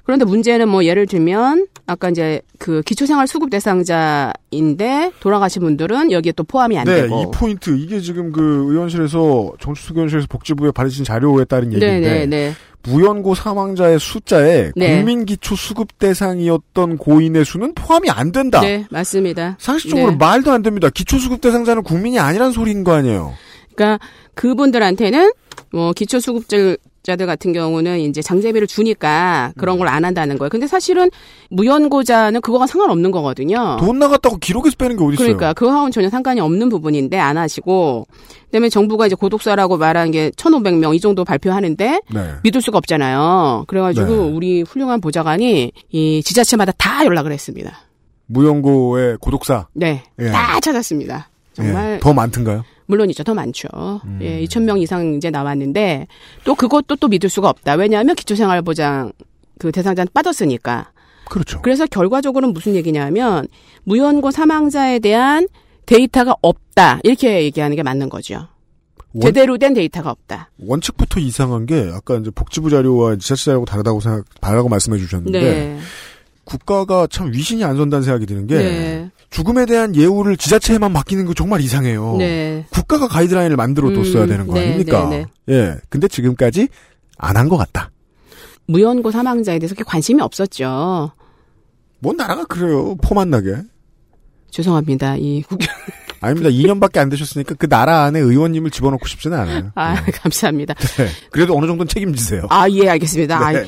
그런데 0.03 0.23
문제는 0.23 0.69
뭐 0.69 0.85
예를 0.85 1.05
들면 1.05 1.67
아까 1.85 2.09
이제 2.09 2.41
그 2.59 2.81
기초생활 2.81 3.27
수급 3.27 3.49
대상자인데 3.49 5.11
돌아가신 5.19 5.61
분들은 5.63 6.13
여기에 6.13 6.31
또 6.31 6.45
포함이 6.45 6.77
안 6.77 6.85
네, 6.85 7.01
되고. 7.01 7.21
이 7.21 7.25
포인트 7.33 7.77
이게 7.77 7.99
지금 7.99 8.31
그 8.31 8.67
의원실에서 8.69 9.53
정수석 9.59 9.97
의원실에서 9.97 10.27
복지부에 10.29 10.71
받으신 10.71 11.03
자료에 11.03 11.43
따른 11.43 11.73
얘기인데 11.73 11.99
네, 11.99 12.19
네, 12.19 12.25
네. 12.25 12.53
무연고 12.83 13.35
사망자의 13.35 13.99
숫자에 13.99 14.71
네. 14.77 14.97
국민기초 14.97 15.57
수급 15.57 15.99
대상이었던 15.99 16.97
고인의 16.97 17.43
수는 17.43 17.73
포함이 17.75 18.09
안 18.09 18.31
된다. 18.31 18.61
네, 18.61 18.85
맞습니다. 18.89 19.57
상식적으로 19.59 20.11
네. 20.11 20.15
말도 20.15 20.53
안 20.53 20.61
됩니다. 20.61 20.89
기초 20.89 21.17
수급 21.17 21.41
대상자는 21.41 21.83
국민이 21.83 22.17
아니란 22.17 22.53
소리인 22.53 22.85
거 22.85 22.93
아니에요. 22.93 23.33
그러니까 23.77 23.99
그분들한테는 24.33 25.31
뭐 25.71 25.93
기초 25.93 26.19
수급자들 26.19 27.25
같은 27.25 27.53
경우는 27.53 27.99
이제 27.99 28.21
장제비를 28.21 28.67
주니까 28.67 29.53
그런 29.57 29.77
걸 29.77 29.87
안 29.87 30.03
한다는 30.03 30.37
거예요. 30.37 30.49
근데 30.49 30.67
사실은 30.67 31.09
무연고자는 31.49 32.41
그거가 32.41 32.67
상관없는 32.67 33.11
거거든요. 33.11 33.77
돈 33.79 33.99
나갔다고 33.99 34.37
기록에서 34.37 34.75
빼는 34.77 34.97
게 34.97 35.03
어디 35.03 35.13
있어요? 35.13 35.25
그러니까 35.27 35.53
그거하고는 35.53 35.91
전혀 35.91 36.09
상관이 36.09 36.41
없는 36.41 36.69
부분인데 36.69 37.17
안 37.17 37.37
하시고 37.37 38.05
그다음에 38.45 38.69
정부가 38.69 39.05
이제 39.07 39.15
고독사라고 39.15 39.77
말하는 39.77 40.11
게 40.11 40.29
1,500명 40.31 40.95
이 40.95 40.99
정도 40.99 41.23
발표하는데 41.23 42.01
네. 42.13 42.31
믿을 42.43 42.61
수가 42.61 42.77
없잖아요. 42.79 43.65
그래가지고 43.67 44.07
네. 44.07 44.13
우리 44.15 44.61
훌륭한 44.63 44.99
보좌관이 45.01 45.71
이 45.91 46.23
지자체마다 46.23 46.71
다 46.77 47.05
연락을 47.05 47.31
했습니다. 47.31 47.77
무연고의 48.27 49.17
고독사. 49.21 49.67
네, 49.73 50.03
예. 50.19 50.29
다 50.31 50.59
찾았습니다. 50.59 51.29
정말 51.53 51.93
예, 51.95 51.99
더 51.99 52.13
많던가요? 52.13 52.63
물론이죠. 52.87 53.23
더 53.23 53.33
많죠. 53.33 53.67
음. 54.05 54.19
예, 54.21 54.43
2,000명 54.45 54.81
이상 54.81 55.13
이제 55.13 55.29
나왔는데 55.29 56.07
또 56.43 56.55
그것도 56.55 56.95
또 56.97 57.07
믿을 57.07 57.29
수가 57.29 57.49
없다. 57.49 57.73
왜냐하면 57.75 58.15
기초생활보장 58.15 59.11
그 59.59 59.71
대상자는 59.71 60.09
빠졌으니까. 60.13 60.91
그렇죠. 61.29 61.61
그래서 61.61 61.85
결과적으로는 61.85 62.53
무슨 62.53 62.75
얘기냐면 62.75 63.47
무연고 63.83 64.31
사망자에 64.31 64.99
대한 64.99 65.47
데이터가 65.85 66.35
없다. 66.41 66.99
이렇게 67.03 67.43
얘기하는 67.43 67.75
게 67.75 67.83
맞는 67.83 68.09
거죠. 68.09 68.47
원- 69.13 69.21
제대로 69.21 69.57
된 69.57 69.73
데이터가 69.73 70.11
없다. 70.11 70.51
원칙부터 70.59 71.19
이상한 71.19 71.65
게 71.65 71.89
아까 71.93 72.15
이제 72.17 72.29
복지부 72.31 72.69
자료와 72.69 73.15
지자체 73.17 73.45
자료하고 73.45 73.65
다르다고 73.65 73.99
생각 73.99 74.25
다르다고 74.39 74.69
말씀해 74.69 74.97
주셨는데 74.99 75.39
네. 75.41 75.77
국가가 76.45 77.07
참 77.07 77.31
위신이 77.33 77.63
안 77.63 77.75
선다는 77.75 78.03
생각이 78.03 78.25
드는 78.25 78.47
게 78.47 78.55
네. 78.57 79.11
죽음에 79.29 79.65
대한 79.65 79.95
예우를 79.95 80.37
지자체에만 80.37 80.91
맡기는 80.93 81.25
거 81.25 81.33
정말 81.33 81.61
이상해요. 81.61 82.15
네. 82.17 82.65
국가가 82.69 83.07
가이드라인을 83.07 83.55
만들어 83.57 83.89
뒀어야 83.91 84.23
음, 84.23 84.27
되는 84.29 84.47
거 84.47 84.53
네, 84.53 84.65
아닙니까? 84.67 85.09
네, 85.09 85.25
예. 85.49 85.75
근데 85.89 86.07
지금까지 86.07 86.67
안 87.17 87.35
한 87.35 87.49
것 87.49 87.57
같다. 87.57 87.91
무연고 88.67 89.11
사망자에 89.11 89.59
대해서 89.59 89.75
그렇게 89.75 89.89
관심이 89.89 90.21
없었죠. 90.21 91.11
뭔 91.99 92.15
나라가 92.17 92.45
그래요. 92.45 92.95
폼안 93.01 93.29
나게. 93.29 93.55
죄송합니다. 94.51 95.15
이 95.17 95.41
국경. 95.43 95.67
아닙니다. 96.21 96.49
2년밖에 96.49 96.97
안 96.97 97.09
되셨으니까 97.09 97.55
그 97.55 97.67
나라 97.69 98.03
안에 98.05 98.19
의원님을 98.19 98.71
집어넣고 98.71 99.05
싶지는 99.07 99.37
않아요. 99.39 99.71
아, 99.75 100.03
감사합니다. 100.03 100.73
네. 100.73 101.07
그래도 101.31 101.55
어느 101.55 101.67
정도는 101.67 101.87
책임지세요. 101.87 102.47
아, 102.49 102.67
예, 102.69 102.89
알겠습니다. 102.89 103.37
아, 103.37 103.51
네. 103.51 103.65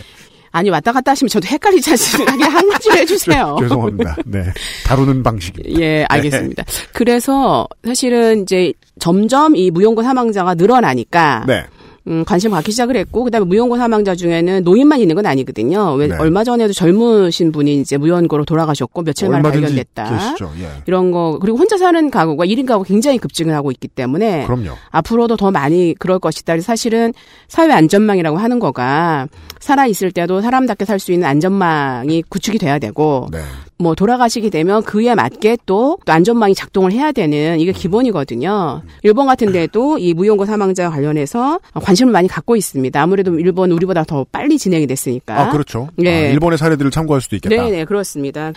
아니, 0.52 0.70
왔다 0.70 0.92
갔다 0.92 1.12
하시면 1.12 1.30
저도 1.30 1.48
헷갈리지 1.48 1.92
않습니까? 1.92 2.32
그냥 2.34 2.52
한 2.56 2.70
가지로 2.70 2.96
해주세요. 2.98 3.56
죄- 3.60 3.64
죄송합니다. 3.66 4.16
네. 4.26 4.46
다루는 4.86 5.24
방식입니다. 5.24 5.80
예, 5.82 6.06
알겠습니다. 6.10 6.64
그래서 6.94 7.68
사실은 7.86 8.44
이제 8.44 8.74
점점 9.00 9.56
이 9.56 9.72
무용고 9.72 10.04
사망자가 10.04 10.56
늘어나니까 10.56 11.46
네. 11.48 11.66
음, 12.08 12.24
관심 12.26 12.52
갖기 12.52 12.72
시작을 12.72 12.96
했고 12.96 13.24
그다음에 13.24 13.46
무연고 13.46 13.78
사망자 13.78 14.16
중에는 14.16 14.64
노인만 14.64 15.00
있는 15.00 15.16
건 15.16 15.26
아니거든요. 15.26 15.94
왜 15.96 16.08
네. 16.08 16.16
얼마 16.20 16.44
전에도 16.44 16.74
젊으신 16.74 17.52
분이 17.52 17.82
이제 17.82 17.98
무연고로 17.98 18.46
돌아가셨고 18.46 19.04
며칠 19.04 19.30
만에 19.30 19.42
발견됐다. 19.44 20.36
예. 20.60 20.68
이런 20.88 21.12
거 21.12 21.38
그리고 21.42 21.58
혼자 21.58 21.78
사는 21.78 22.10
가구가 22.10 22.46
1인 22.46 22.66
가구 22.66 22.84
굉장히 22.84 23.18
급증을 23.18 23.54
하고 23.54 23.72
있기 23.72 23.88
때문에 23.88 24.46
그럼요. 24.46 24.72
앞으로도 24.92 25.38
더 25.38 25.52
많이 25.52 25.96
그럴 25.98 26.20
것이다. 26.20 26.60
사실은 26.62 27.14
사회 27.48 27.72
안전망이라고 27.72 28.38
하는 28.38 28.60
거가 28.60 29.28
살아 29.60 29.86
있을 29.86 30.12
때도 30.12 30.42
사람답게 30.42 30.86
살 30.86 31.00
수 31.00 31.12
있는 31.14 31.28
안전망이 31.30 32.24
구축이 32.28 32.58
돼야 32.58 32.78
되고 32.78 33.28
네. 33.32 33.40
뭐 33.82 33.96
돌아가시게 33.96 34.50
되면 34.50 34.84
그에 34.84 35.16
맞게 35.16 35.58
또, 35.66 35.98
또 36.06 36.12
안전망이 36.12 36.54
작동을 36.54 36.92
해야 36.92 37.14
되는 37.14 37.60
이게 37.62 37.72
기본이거든요. 37.72 38.82
일본 39.04 39.26
같은 39.26 39.54
데도 39.54 39.98
이 40.00 40.14
무용고 40.14 40.46
사망자 40.46 40.90
관련해서 40.90 41.62
관심을 41.74 42.12
많이 42.12 42.28
갖고 42.28 42.58
있습니다. 42.58 43.02
아무래도 43.02 43.40
일본 43.40 43.72
우리보다 43.72 44.04
더 44.04 44.26
빨리 44.30 44.58
진행이 44.58 44.86
됐으니까. 44.86 45.40
아, 45.40 45.50
그렇죠. 45.50 45.88
네. 45.96 46.28
아, 46.28 46.32
일본의 46.32 46.58
사례들을 46.58 46.92
참고할 46.92 47.22
수도 47.22 47.38
있겠다. 47.38 47.56
네, 47.56 47.72
네, 47.72 47.86
그렇습니다. 47.86 48.52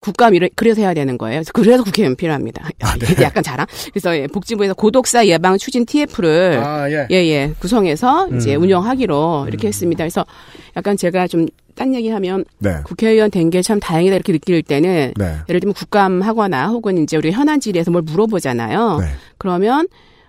국가 0.00 0.30
미래, 0.30 0.48
그래서 0.56 0.80
해야 0.80 0.94
되는 0.94 1.16
거예요. 1.16 1.42
그래서 1.52 1.84
국회의원 1.84 2.16
필요합니다. 2.16 2.68
아, 2.82 2.96
네. 2.98 3.06
약간 3.22 3.42
자랑. 3.42 3.66
그래서 3.92 4.16
예, 4.16 4.26
복지부에서 4.26 4.74
고독사 4.74 5.26
예방 5.26 5.58
추진 5.58 5.86
TF를 5.86 6.60
아, 6.64 6.90
예. 6.90 7.06
예, 7.10 7.16
예, 7.28 7.54
구성해서 7.60 8.28
이제 8.34 8.56
음. 8.56 8.62
운영하기로 8.62 9.44
이렇게 9.48 9.68
했습니다. 9.68 10.02
그래서 10.02 10.26
약간 10.76 10.96
제가 10.96 11.28
좀 11.28 11.46
딴 11.74 11.94
얘기하면 11.94 12.44
네. 12.58 12.76
국회의원 12.84 13.30
된 13.30 13.50
게 13.50 13.62
참 13.62 13.78
다행이다 13.80 14.14
이렇게 14.16 14.32
느낄 14.32 14.62
때는 14.62 15.12
네. 15.16 15.36
예를 15.48 15.60
들면 15.60 15.74
국감하거나 15.74 16.68
혹은 16.68 16.98
이제 17.02 17.16
우리 17.16 17.30
현안 17.30 17.60
질의에서 17.60 17.90
뭘 17.90 18.02
물어보잖아요. 18.02 18.98
네. 19.00 19.06
그러면 19.38 19.86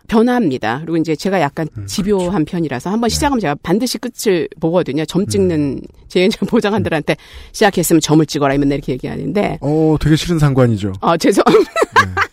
변화합니다. 0.07 0.79
그리고 0.81 0.97
이제 0.97 1.15
제가 1.15 1.39
약간 1.39 1.67
음, 1.77 1.85
집요한 1.87 2.31
그렇죠. 2.43 2.45
편이라서 2.45 2.89
네. 2.89 2.91
한번 2.91 3.09
시작하면 3.09 3.39
제가 3.39 3.55
반드시 3.63 3.97
끝을 3.97 4.49
보거든요. 4.59 5.05
점 5.05 5.25
찍는 5.25 5.59
음. 5.59 5.81
제 6.09 6.27
보좌관들한테 6.47 7.15
시작했으면 7.53 8.01
점을 8.01 8.23
찍어라 8.25 8.57
맨날 8.57 8.77
이렇게 8.79 8.91
얘기하는데 8.93 9.57
어, 9.61 9.95
되게 9.99 10.15
싫은 10.15 10.37
상관이죠. 10.39 10.93
아 11.01 11.15
죄송. 11.17 11.43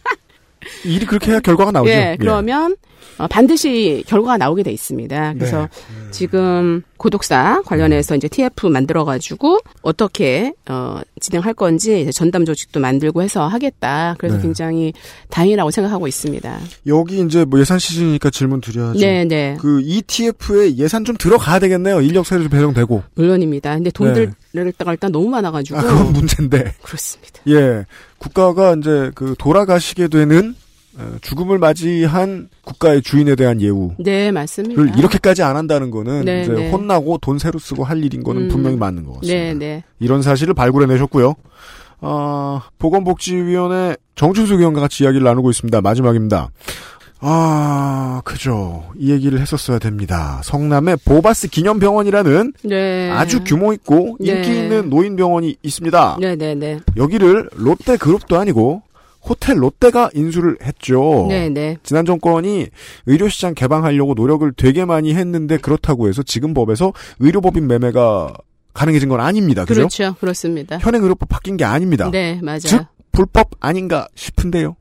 일이 0.84 1.06
그렇게 1.06 1.32
해야 1.32 1.40
결과가 1.40 1.72
나오죠. 1.72 1.90
예, 1.90 2.16
그러면 2.18 2.76
어, 3.20 3.26
반드시 3.26 4.02
결과가 4.06 4.38
나오게 4.38 4.62
돼 4.62 4.72
있습니다. 4.72 5.34
그래서 5.34 5.68
네. 5.68 6.10
지금 6.10 6.82
고독사 6.96 7.62
관련해서 7.66 8.16
이제 8.16 8.28
TF 8.28 8.68
만들어 8.68 9.04
가지고 9.04 9.58
어떻게 9.82 10.54
어, 10.68 11.00
진행할 11.20 11.52
건지 11.52 12.00
이제 12.00 12.12
전담 12.12 12.46
조직도 12.46 12.80
만들고 12.80 13.22
해서 13.22 13.46
하겠다. 13.46 14.14
그래서 14.18 14.36
네. 14.36 14.42
굉장히 14.42 14.92
다행이라고 15.28 15.70
생각하고 15.70 16.08
있습니다. 16.08 16.60
여기 16.86 17.20
이제 17.20 17.44
뭐 17.44 17.60
예산 17.60 17.78
시즌이니까 17.78 18.30
질문 18.30 18.62
드려야죠. 18.62 18.98
네, 18.98 19.26
네. 19.26 19.56
그 19.60 19.82
ETF에 19.82 20.76
예산 20.76 21.04
좀 21.04 21.16
들어가야 21.18 21.58
되겠네요. 21.58 22.00
인력 22.00 22.26
세례도 22.26 22.48
배정되고. 22.48 23.02
물론입니다. 23.16 23.74
근데 23.74 23.90
돈들 23.90 24.22
일 24.22 24.32
단 24.52 24.88
일단 24.88 25.12
너무 25.12 25.28
많아가지고 25.28 25.80
네. 25.80 25.86
아, 25.86 25.90
그건 25.90 26.12
문제인데. 26.12 26.74
그렇습니다. 26.82 27.40
예. 27.48 27.84
국가가 28.18 28.74
이제 28.74 29.10
그 29.14 29.34
돌아가시게 29.38 30.08
되는 30.08 30.54
어, 30.98 31.16
죽음을 31.20 31.58
맞이한 31.58 32.48
국가의 32.64 33.02
주인에 33.02 33.36
대한 33.36 33.60
예우를 33.60 33.96
네, 33.98 34.32
맞습니다. 34.32 34.82
이렇게까지 34.98 35.42
안 35.42 35.56
한다는 35.56 35.90
거는 35.90 36.24
네, 36.24 36.42
이제 36.42 36.52
네. 36.52 36.70
혼나고 36.70 37.18
돈 37.18 37.38
새로 37.38 37.58
쓰고 37.58 37.84
할 37.84 38.02
일인 38.04 38.22
거는 38.24 38.42
음. 38.42 38.48
분명히 38.48 38.76
맞는 38.76 39.04
것 39.04 39.20
같습니다. 39.20 39.34
네, 39.34 39.54
네. 39.54 39.84
이런 40.00 40.22
사실을 40.22 40.52
발굴해내셨고요. 40.54 41.34
어, 42.02 42.60
보건복지위원회 42.78 43.96
정춘숙 44.16 44.58
의원과 44.58 44.80
같이 44.80 45.04
이야기를 45.04 45.24
나누고 45.24 45.50
있습니다. 45.50 45.80
마지막입니다. 45.80 46.50
아, 47.20 48.22
그죠. 48.24 48.84
이 48.96 49.10
얘기를 49.10 49.38
했었어야 49.40 49.78
됩니다. 49.78 50.40
성남의 50.42 50.98
보바스 51.04 51.48
기념병원이라는 51.48 52.52
네. 52.64 53.10
아주 53.10 53.44
규모 53.44 53.72
있고 53.74 54.16
인기 54.20 54.32
네. 54.32 54.62
있는 54.62 54.88
노인 54.90 55.16
병원이 55.16 55.56
있습니다. 55.62 56.16
네, 56.20 56.36
네, 56.36 56.54
네. 56.54 56.80
여기를 56.96 57.50
롯데 57.54 57.96
그룹도 57.96 58.38
아니고 58.38 58.82
호텔 59.22 59.62
롯데가 59.62 60.08
인수를 60.14 60.56
했죠. 60.62 61.26
네, 61.28 61.50
네. 61.50 61.76
지난 61.82 62.06
정권이 62.06 62.68
의료 63.04 63.28
시장 63.28 63.54
개방하려고 63.54 64.14
노력을 64.14 64.50
되게 64.56 64.86
많이 64.86 65.14
했는데 65.14 65.58
그렇다고 65.58 66.08
해서 66.08 66.22
지금 66.22 66.54
법에서 66.54 66.94
의료법인 67.18 67.66
매매가 67.66 68.34
가능해진 68.72 69.10
건 69.10 69.20
아닙니다. 69.20 69.66
그죠? 69.66 69.80
그렇죠. 69.80 70.14
그렇습니다. 70.20 70.78
현행 70.78 71.02
의료법 71.02 71.28
바뀐 71.28 71.58
게 71.58 71.64
아닙니다. 71.64 72.10
네, 72.10 72.40
맞아요. 72.42 72.60
즉 72.60 72.86
불법 73.12 73.50
아닌가 73.60 74.08
싶은데요. 74.14 74.76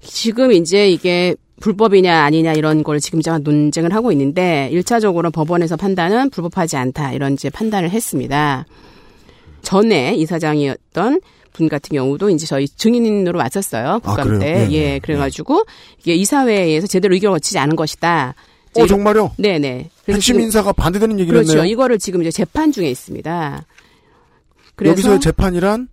지금 0.00 0.52
이제 0.52 0.88
이게 0.88 1.34
불법이냐 1.62 2.24
아니냐 2.24 2.54
이런 2.54 2.82
걸 2.82 2.98
지금 2.98 3.22
제가 3.22 3.38
논쟁을 3.38 3.94
하고 3.94 4.10
있는데 4.10 4.68
1차적으로 4.72 5.32
법원에서 5.32 5.76
판단은 5.76 6.30
불법하지 6.30 6.76
않다 6.76 7.12
이런 7.12 7.34
이제 7.34 7.50
판단을 7.50 7.90
했습니다. 7.90 8.66
전에 9.62 10.14
이사장이었던 10.16 11.20
분 11.52 11.68
같은 11.68 11.94
경우도 11.94 12.30
이제 12.30 12.46
저희 12.46 12.66
증인으로 12.66 13.38
왔었어요. 13.38 14.00
국감 14.02 14.26
그래요? 14.26 14.40
때. 14.40 14.68
예, 14.72 14.76
예, 14.94 14.98
그래가지고 14.98 15.62
이게 16.00 16.14
이사회에서 16.16 16.88
제대로 16.88 17.14
의견을 17.14 17.34
거치지 17.36 17.58
않은 17.58 17.76
것이다. 17.76 18.34
어 18.74 18.86
정말요? 18.86 19.32
네네. 19.36 19.90
그래서 20.04 20.16
핵심 20.16 20.40
인사가 20.40 20.72
반대되는 20.72 21.20
얘기를 21.20 21.38
그렇죠. 21.38 21.58
했네요. 21.58 21.70
이거를 21.70 21.98
지금 21.98 22.22
이제 22.22 22.32
재판 22.32 22.72
중에 22.72 22.90
있습니다. 22.90 23.64
여기서의 24.84 25.20
재판이란 25.20 25.88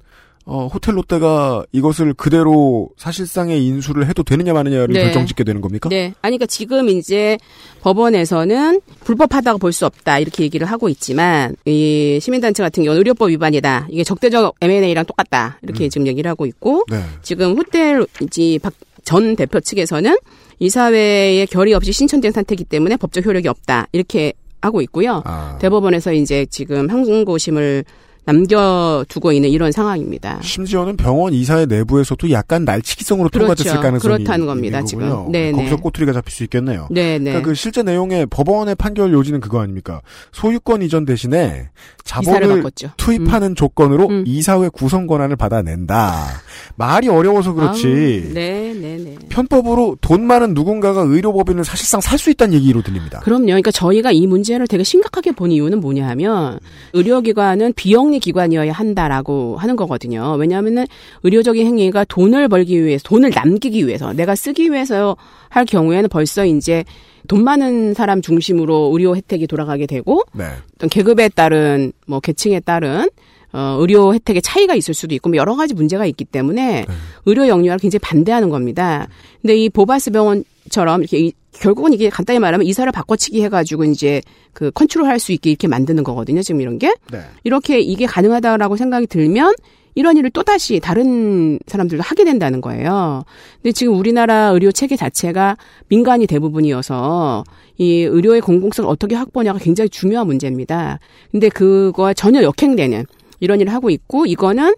어, 0.52 0.66
호텔 0.66 0.96
롯데가 0.98 1.64
이것을 1.72 2.16
그대로 2.16 2.90
사실상의 2.98 3.64
인수를 3.68 4.08
해도 4.10 4.24
되느냐 4.24 4.52
마느냐를 4.52 4.88
네. 4.96 5.04
결정짓게 5.04 5.44
되는 5.44 5.62
겁니까? 5.62 5.90
네. 5.90 6.16
아니, 6.24 6.38
그러니까 6.38 6.48
지금 6.48 6.90
이제 6.90 7.38
법원에서는 7.82 8.82
불법하다고 9.04 9.60
볼 9.60 9.72
수 9.72 9.86
없다. 9.86 10.18
이렇게 10.18 10.42
얘기를 10.44 10.66
하고 10.66 10.90
있지만, 10.90 11.56
이 11.66 12.18
시민단체 12.20 12.64
같은 12.64 12.84
경우는 12.84 12.98
의료법 12.98 13.30
위반이다. 13.30 13.88
이게 13.92 14.04
적대적 14.04 14.56
M&A랑 14.60 15.06
똑같다. 15.06 15.60
이렇게 15.62 15.86
음. 15.86 15.90
지금 15.90 16.08
얘기를 16.08 16.28
하고 16.30 16.48
있고, 16.48 16.84
네. 16.90 17.00
지금 17.22 17.56
호텔, 17.56 18.06
이제 18.24 18.58
박전 18.58 19.36
대표 19.36 19.60
측에서는 19.60 20.18
이사회의 20.58 21.46
결의 21.46 21.76
없이 21.76 21.92
신청된 21.92 22.32
상태이기 22.32 22.64
때문에 22.64 22.98
법적 22.98 23.24
효력이 23.24 23.48
없다. 23.48 23.88
이렇게 23.92 24.34
하고 24.62 24.82
있고요. 24.82 25.22
아. 25.26 25.58
대법원에서 25.62 26.14
이제 26.14 26.46
지금 26.50 26.90
항고심을 26.90 27.86
남겨두고 28.26 29.32
있는 29.32 29.50
이런 29.50 29.72
상황입니다. 29.72 30.40
심지어는 30.42 30.98
병원 30.98 31.34
이사회 31.34 31.66
내부에서도 31.66 32.30
약간 32.32 32.64
날치기성으로 32.66 33.30
그렇죠. 33.30 33.56
통과됐을 33.56 33.82
가능성이 33.82 34.16
그렇다는 34.24 34.46
겁니다, 34.46 34.78
있는 34.80 34.86
지금. 34.88 35.10
거군요. 35.10 35.32
네, 35.32 35.52
거기서 35.52 35.76
네. 35.76 35.82
꼬투리가 35.82 36.14
잡힐 36.14 36.32
수 36.32 36.44
있겠네요. 36.44 36.88
네, 36.92 37.18
네. 37.18 37.24
그러니까 37.32 37.42
그 37.50 37.56
실제 37.56 37.82
내용의 37.84 38.28
법원의 38.28 38.76
판결 38.76 39.12
요지는 39.14 39.40
그거 39.40 39.60
아닙니까? 39.62 40.02
소유권 40.32 40.84
이전 40.84 41.06
대신에 41.06 41.70
자본을. 42.04 42.64
투입하는 42.98 43.56
조건으로 43.56 44.08
음. 44.10 44.24
이사회 44.28 44.70
구성 44.70 45.08
권한을 45.08 45.36
받아낸다. 45.36 46.28
말이 46.76 47.08
어려워서 47.08 47.54
그렇지. 47.54 47.88
아우, 47.88 48.34
네, 48.34 48.74
네, 48.80 48.98
네. 48.98 49.16
편법으로 49.30 49.98
돈 50.02 50.26
많은 50.26 50.54
누군가가 50.54 51.02
의료법인을 51.02 51.64
사실상 51.64 52.00
살 52.02 52.20
수 52.20 52.30
있다는 52.32 52.54
얘기로 52.56 52.82
들립니다. 52.82 53.22
그럼요. 53.22 53.46
그러니까 53.46 53.72
저희가 53.72 54.12
이 54.12 54.28
문제를 54.28 54.68
되게 54.68 54.84
심각하게 54.84 55.32
본 55.32 55.52
이유는 55.54 55.80
뭐냐 55.80 56.06
하면 56.10 56.60
의료기관은 56.92 57.72
비 57.78 57.94
영리 58.10 58.20
기관이어야 58.20 58.72
한다라고 58.72 59.58
하는 59.58 59.76
거거든요. 59.76 60.34
왜냐하면은 60.34 60.88
의료적인 61.24 61.66
행위가 61.66 62.06
돈을 62.06 62.50
벌기 62.50 62.84
위해서, 62.84 63.04
돈을 63.08 63.30
남기기 63.30 63.86
위해서, 63.88 64.14
내가 64.14 64.36
쓰기 64.36 64.72
위해서 64.72 65.16
할 65.48 65.66
경우에는 65.66 66.10
벌써 66.10 66.46
이제 66.46 66.84
돈 67.28 67.44
많은 67.44 67.94
사람 67.94 68.22
중심으로 68.22 68.90
의료 68.94 69.16
혜택이 69.16 69.46
돌아가게 69.46 69.86
되고 69.86 70.24
네. 70.34 70.46
어떤 70.76 70.90
계급에 70.90 71.30
따른 71.30 71.92
뭐 72.08 72.20
계층에 72.20 72.60
따른 72.60 73.08
어, 73.52 73.78
의료 73.80 74.14
혜택의 74.14 74.42
차이가 74.42 74.74
있을 74.76 74.94
수도 74.94 75.14
있고 75.16 75.30
뭐 75.30 75.38
여러 75.38 75.56
가지 75.56 75.74
문제가 75.74 76.06
있기 76.06 76.26
때문에 76.26 76.86
의료 77.26 77.48
영유화를 77.48 77.80
굉장히 77.80 78.00
반대하는 78.00 78.50
겁니다. 78.50 79.08
근데 79.42 79.56
이 79.58 79.70
보바스 79.70 80.12
병원 80.12 80.44
처럼 80.70 81.02
이렇게 81.02 81.20
이- 81.20 81.34
결국은 81.52 81.94
이게 81.94 82.10
간단히 82.10 82.40
말하면 82.40 82.66
이사를 82.68 82.90
바꿔치기 82.92 83.44
해가지고 83.44 83.84
이제 83.86 84.22
그 84.54 84.72
컨트롤할 84.72 85.20
수 85.20 85.32
있게 85.32 85.50
이렇게 85.50 85.68
만드는 85.68 86.04
거거든요. 86.04 86.42
지금 86.42 86.62
이런 86.62 86.78
게 86.80 86.94
네. 87.12 87.20
이렇게 87.44 87.80
이게 87.80 88.06
가능하다라고 88.06 88.78
생각이 88.78 89.08
들면 89.08 89.54
이런 89.96 90.16
일을 90.16 90.30
또 90.30 90.44
다시 90.44 90.80
다른 90.80 91.60
사람들도 91.68 92.04
하게 92.04 92.24
된다는 92.24 92.62
거예요. 92.62 93.24
근데 93.62 93.72
지금 93.74 93.96
우리나라 93.98 94.50
의료 94.50 94.72
체계 94.72 94.96
자체가 94.96 95.58
민간이 95.90 96.28
대부분이어서 96.28 97.44
이 97.78 98.02
의료의 98.04 98.42
공공성을 98.42 98.90
어떻게 98.90 99.16
확보하냐가 99.16 99.58
굉장히 99.60 99.90
중요한 99.90 100.28
문제입니다. 100.28 101.00
근데 101.32 101.50
그거와 101.50 102.14
전혀 102.14 102.44
역행되는 102.44 103.06
이런 103.40 103.60
일을 103.62 103.74
하고 103.74 103.90
있고 103.90 104.26
이거는 104.26 104.76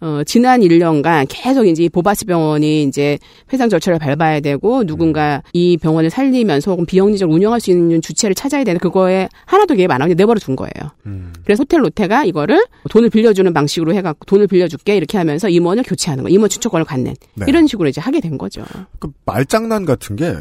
어, 0.00 0.22
지난 0.24 0.60
1년간 0.60 1.26
계속 1.28 1.66
이제 1.66 1.82
이 1.82 1.88
보바스 1.88 2.24
병원이 2.26 2.84
이제 2.84 3.18
회상 3.52 3.68
절차를 3.68 3.98
밟아야 3.98 4.38
되고 4.40 4.84
누군가 4.84 5.42
이 5.52 5.76
병원을 5.76 6.08
살리면서 6.10 6.70
혹은 6.70 6.86
비영리적으로 6.86 7.34
운영할 7.34 7.58
수 7.60 7.70
있는 7.70 8.00
주체를 8.00 8.34
찾아야 8.36 8.62
되는 8.62 8.78
그거에 8.78 9.28
하나도 9.46 9.74
개입 9.74 9.90
안 9.90 10.00
하고 10.00 10.14
내버려 10.14 10.38
둔 10.38 10.54
거예요. 10.54 10.92
음. 11.06 11.32
그래서 11.44 11.62
호텔 11.62 11.82
롯데가 11.82 12.24
이거를 12.24 12.64
돈을 12.90 13.10
빌려주는 13.10 13.52
방식으로 13.52 13.92
해갖고 13.94 14.24
돈을 14.26 14.46
빌려줄게 14.46 14.96
이렇게 14.96 15.18
하면서 15.18 15.48
임원을 15.48 15.82
교체하는 15.82 16.22
거, 16.22 16.30
임원 16.30 16.48
추천권을 16.48 16.84
갖는 16.84 17.14
네. 17.34 17.46
이런 17.48 17.66
식으로 17.66 17.88
이제 17.88 18.00
하게 18.00 18.20
된 18.20 18.38
거죠. 18.38 18.64
그 19.00 19.10
말장난 19.24 19.84
같은 19.84 20.14
게, 20.14 20.32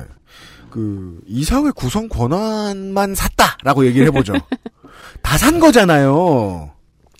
그, 0.69 1.19
이사회 1.25 1.71
구성 1.75 2.07
권한만 2.09 3.15
샀다라고 3.15 3.87
얘기를 3.87 4.05
해보죠. 4.07 4.33
다 5.23 5.37
산 5.37 5.59
거잖아요. 5.59 6.71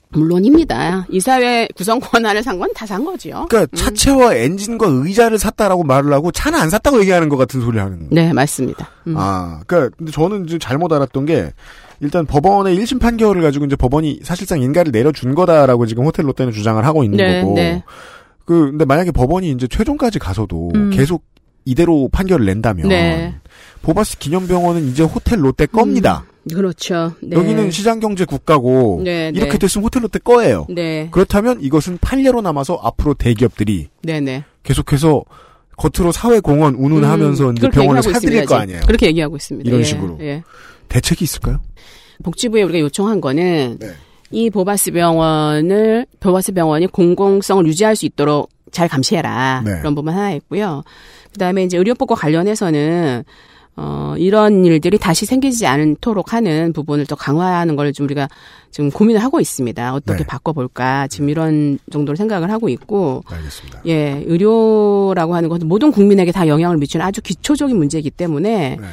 물론입니다. 0.10 1.06
이사회 1.10 1.68
구성 1.76 2.00
권한을 2.00 2.44
산 2.44 2.58
건 2.60 2.70
다 2.74 2.86
산 2.86 3.04
거죠. 3.04 3.46
그러니까 3.50 3.76
차체와 3.76 4.36
엔진과 4.36 4.88
의자를 4.90 5.38
샀다라고 5.38 5.84
말을 5.84 6.12
하고 6.14 6.32
차는 6.32 6.58
안 6.60 6.70
샀다고 6.70 7.00
얘기하는 7.02 7.30
것 7.30 7.38
같은 7.38 7.62
소리 7.62 7.78
하는. 7.80 8.08
네, 8.10 8.32
맞습니다. 8.34 8.90
음. 9.08 9.16
아, 9.18 9.62
그러니까 9.68 9.96
근데 9.98 10.12
저는 10.12 10.46
이제 10.46 10.58
잘못 10.60 10.92
알았던 10.94 11.26
게 11.26 11.52
일단 12.00 12.26
법원의 12.26 12.78
1심 12.80 13.00
판결을 13.00 13.42
가지고 13.42 13.66
이제 13.66 13.76
법원이 13.76 14.22
사실상 14.24 14.62
인가를 14.62 14.92
내려준 14.92 15.36
거다라고 15.36 15.86
지금 15.86 16.06
호텔 16.06 16.26
롯데는 16.28 16.54
주장을 16.54 16.84
하고 16.86 17.04
있는 17.04 17.18
네, 17.18 17.42
거고. 17.42 17.56
네. 17.56 17.84
그 18.46 18.70
근데 18.72 18.86
만약에 18.86 19.12
법원이 19.12 19.52
이제 19.52 19.68
최종까지 19.68 20.20
가서도 20.20 20.72
음. 20.76 20.90
계속 20.92 21.24
이대로 21.66 22.08
판결을 22.12 22.46
낸다면 22.46 22.88
네. 22.88 23.36
보바스 23.82 24.20
기념병원은 24.20 24.88
이제 24.88 25.04
호텔 25.04 25.44
롯데 25.44 25.66
겁니다. 25.66 26.24
그렇죠. 26.54 27.14
네. 27.22 27.36
여기는 27.36 27.72
시장경제 27.72 28.26
국가고 28.26 29.02
네, 29.04 29.32
이렇게 29.34 29.52
네. 29.54 29.58
됐으면 29.58 29.86
호텔 29.86 30.04
롯데 30.04 30.20
거예요. 30.20 30.66
네. 30.70 31.10
그렇다면 31.12 31.60
이것은 31.62 31.98
판례로 32.00 32.42
남아서 32.42 32.80
앞으로 32.82 33.14
대기업들이 33.14 33.88
네네. 34.04 34.44
계속해서 34.64 35.24
겉으로 35.78 36.12
사회공헌 36.12 36.76
운운하면서 36.76 37.50
음, 37.50 37.56
이제 37.58 37.70
병원을 37.70 38.02
사들일 38.02 38.46
거. 38.46 38.56
아니에요. 38.56 38.82
그렇게 38.88 39.08
얘기하고 39.08 39.36
있습니다. 39.36 39.68
이런 39.68 39.82
예, 39.82 39.84
식으로. 39.84 40.18
예. 40.22 40.44
대책이 40.90 41.24
있을까요? 41.24 41.60
복지부에 42.24 42.64
우리가 42.64 42.80
요청한 42.80 43.22
거는 43.22 43.78
네. 43.80 43.92
이 44.32 44.50
보바스 44.50 44.92
병원을 44.92 46.06
보바스 46.20 46.54
병원이 46.54 46.88
공공성을 46.88 47.66
유지할 47.68 47.96
수 47.96 48.06
있도록 48.06 48.50
잘 48.72 48.88
감시해라 48.88 49.62
네. 49.66 49.78
그런 49.80 49.96
부분 49.96 50.14
하나 50.14 50.32
있고요. 50.34 50.84
그다음에 51.34 51.64
이제 51.64 51.78
의료법과 51.78 52.16
관련해서는 52.16 53.24
어 53.80 54.16
이런 54.18 54.66
일들이 54.66 54.98
다시 54.98 55.26
생기지 55.26 55.68
않도록 55.68 56.34
하는 56.34 56.74
부분을 56.74 57.06
더 57.06 57.16
강화하는 57.16 57.76
걸 57.76 57.94
좀 57.94 58.06
우리가 58.06 58.28
지금 58.72 58.92
고민을 58.92 59.24
하고 59.24 59.40
있습니다. 59.40 59.94
어떻게 59.94 60.20
네. 60.20 60.24
바꿔볼까 60.26 61.08
지금 61.08 61.30
이런 61.30 61.80
정도로 61.92 62.16
생각을 62.16 62.52
하고 62.52 62.70
있고 62.70 63.24
알겠습니다. 63.28 63.82
예 63.86 64.24
의료라고 64.26 65.36
하는 65.36 65.50
것은 65.50 65.68
모든 65.68 65.92
국민에게 65.92 66.32
다 66.32 66.48
영향을 66.48 66.78
미치는 66.78 67.06
아주 67.06 67.22
기초적인 67.22 67.78
문제이기 67.78 68.12
때문에 68.12 68.78
네. 68.80 68.88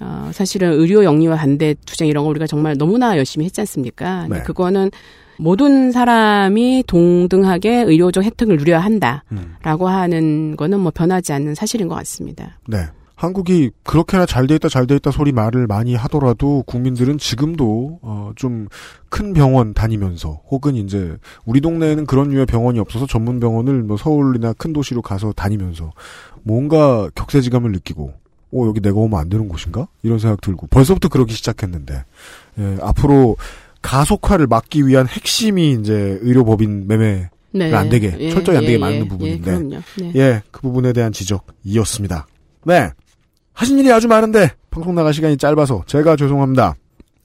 어, 0.00 0.30
사실은 0.32 0.72
의료 0.72 1.04
영리화 1.04 1.36
반대 1.36 1.74
투쟁 1.86 2.08
이런 2.08 2.24
거 2.24 2.30
우리가 2.30 2.46
정말 2.46 2.76
너무나 2.76 3.16
열심히 3.16 3.46
했지 3.46 3.60
않습니까? 3.62 4.26
네. 4.28 4.42
그거는 4.42 4.90
모든 5.38 5.92
사람이 5.92 6.84
동등하게 6.86 7.82
의료적 7.82 8.24
혜택을 8.24 8.56
누려야 8.58 8.80
한다라고 8.80 9.86
음. 9.86 9.90
하는 9.90 10.56
거는 10.56 10.80
뭐 10.80 10.90
변하지 10.94 11.32
않는 11.32 11.54
사실인 11.54 11.88
것 11.88 11.94
같습니다. 11.96 12.58
네. 12.66 12.78
한국이 13.16 13.70
그렇게나 13.82 14.26
잘 14.26 14.46
돼 14.46 14.54
있다 14.56 14.68
잘 14.68 14.86
돼 14.86 14.94
있다 14.96 15.10
소리 15.10 15.32
말을 15.32 15.66
많이 15.66 15.94
하더라도 15.96 16.62
국민들은 16.66 17.18
지금도 17.18 17.98
어, 18.02 18.32
좀 18.36 18.68
큰 19.16 19.32
병원 19.32 19.72
다니면서 19.72 20.42
혹은 20.50 20.76
이제 20.76 21.16
우리 21.46 21.62
동네에는 21.62 22.04
그런 22.04 22.28
류의 22.28 22.44
병원이 22.44 22.78
없어서 22.78 23.06
전문 23.06 23.40
병원을 23.40 23.82
뭐 23.82 23.96
서울이나 23.96 24.52
큰 24.52 24.74
도시로 24.74 25.00
가서 25.00 25.32
다니면서 25.32 25.92
뭔가 26.42 27.08
격세지감을 27.14 27.72
느끼고 27.72 28.12
어 28.52 28.66
여기 28.66 28.80
내가 28.80 28.98
오면 28.98 29.18
안 29.18 29.30
되는 29.30 29.48
곳인가 29.48 29.88
이런 30.02 30.18
생각 30.18 30.42
들고 30.42 30.66
벌써부터 30.66 31.08
그러기 31.08 31.32
시작했는데 31.32 32.04
예, 32.58 32.76
앞으로 32.82 33.36
가속화를 33.80 34.46
막기 34.48 34.86
위한 34.86 35.06
핵심이 35.08 35.72
이제 35.72 36.18
의료법인 36.20 36.86
매매 36.86 37.30
네. 37.52 37.72
안 37.72 37.88
되게 37.88 38.14
예, 38.18 38.30
철저히 38.30 38.56
안 38.58 38.64
예, 38.64 38.66
되게 38.66 38.74
예, 38.74 38.78
맞는 38.78 39.04
예, 39.04 39.08
부분인데. 39.08 39.58
네. 39.60 40.12
예, 40.16 40.42
그 40.50 40.60
부분에 40.60 40.92
대한 40.92 41.10
지적이었습니다. 41.12 42.26
네. 42.64 42.90
하신 43.56 43.78
일이 43.78 43.90
아주 43.90 44.06
많은데, 44.06 44.50
방송 44.70 44.94
나갈 44.94 45.14
시간이 45.14 45.38
짧아서, 45.38 45.84
제가 45.86 46.16
죄송합니다. 46.16 46.74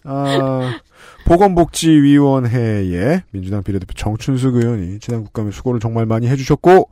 아, 0.05 0.79
보건복지위원회의 1.27 3.21
민주당 3.31 3.61
비례대표 3.63 3.93
정춘숙 3.93 4.55
의원이 4.55 4.99
지난 4.99 5.23
국감에 5.25 5.51
수고를 5.51 5.79
정말 5.79 6.05
많이 6.05 6.27
해주셨고, 6.27 6.89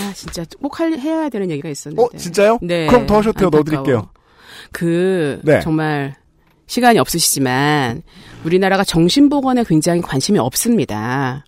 아 0.00 0.12
진짜 0.14 0.44
꼭 0.60 0.78
할, 0.80 0.92
해야 0.98 1.30
되는 1.30 1.50
얘기가 1.50 1.70
있었는데. 1.70 2.02
어, 2.02 2.08
진짜요? 2.16 2.58
네. 2.60 2.86
그럼 2.88 3.06
더 3.06 3.22
쇼트에 3.22 3.46
안타까워. 3.46 3.50
넣어드릴게요. 3.50 4.10
그 4.70 5.40
네. 5.44 5.60
정말 5.60 6.14
시간이 6.66 6.98
없으시지만 6.98 8.02
우리나라가 8.44 8.84
정신보건에 8.84 9.64
굉장히 9.64 10.02
관심이 10.02 10.38
없습니다. 10.38 11.46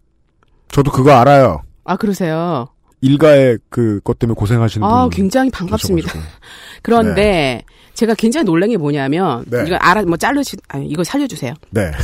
저도 0.68 0.90
그거 0.90 1.12
알아요. 1.12 1.60
아 1.84 1.96
그러세요? 1.96 2.68
일가의 3.00 3.58
그것 3.68 4.18
때문에 4.18 4.34
고생하시는 4.34 4.86
아, 4.86 5.02
분. 5.02 5.10
굉장히 5.10 5.50
반갑습니다. 5.50 6.08
계셔가지고. 6.12 6.34
그런데 6.82 7.64
제가 7.94 8.14
굉장히 8.14 8.44
놀란 8.44 8.70
게 8.70 8.76
뭐냐면 8.76 9.44
네. 9.46 9.64
이거 9.66 9.76
알아 9.76 10.02
뭐 10.02 10.16
자르시 10.16 10.56
아니 10.68 10.86
이거 10.86 11.04
살려주세요. 11.04 11.54
네. 11.70 11.90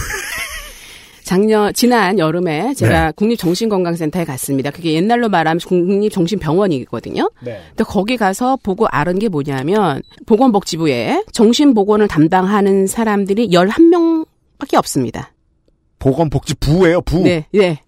작년 1.25 1.75
지난 1.75 2.21
여름에 2.21 2.73
제가 2.75 3.07
네. 3.07 3.13
국립정신건강센터에 3.17 4.25
갔습니다. 4.25 4.71
그게 4.71 4.93
옛날로 4.95 5.29
말하면 5.29 5.59
국립정신병원이거든요. 5.59 7.31
네. 7.43 7.61
근데 7.71 7.83
거기 7.83 8.17
가서 8.17 8.57
보고 8.63 8.87
알은 8.87 9.19
게 9.19 9.29
뭐냐면 9.29 10.03
보건복지부에 10.27 11.25
정신보건을 11.33 12.07
담당하는 12.07 12.87
사람들이 12.87 13.49
11명밖에 13.49 14.77
없습니다. 14.77 15.33
보건복지부예요, 15.99 17.01
부. 17.01 17.23
네, 17.23 17.47
네. 17.53 17.81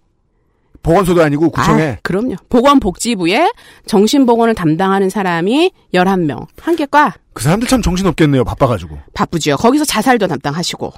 보건소도 0.83 1.21
아니고 1.23 1.49
구청에. 1.49 1.83
아, 1.83 1.97
그럼요. 2.03 2.35
보건복지부에 2.49 3.51
정신보건을 3.85 4.55
담당하는 4.55 5.09
사람이 5.09 5.71
11명. 5.93 6.47
한 6.59 6.75
개과 6.75 7.13
그 7.33 7.43
사람들 7.43 7.67
참 7.67 7.81
정신없겠네요, 7.81 8.43
바빠가지고. 8.43 8.97
바쁘죠. 9.13 9.57
거기서 9.57 9.85
자살도 9.85 10.27
담당하시고 10.27 10.91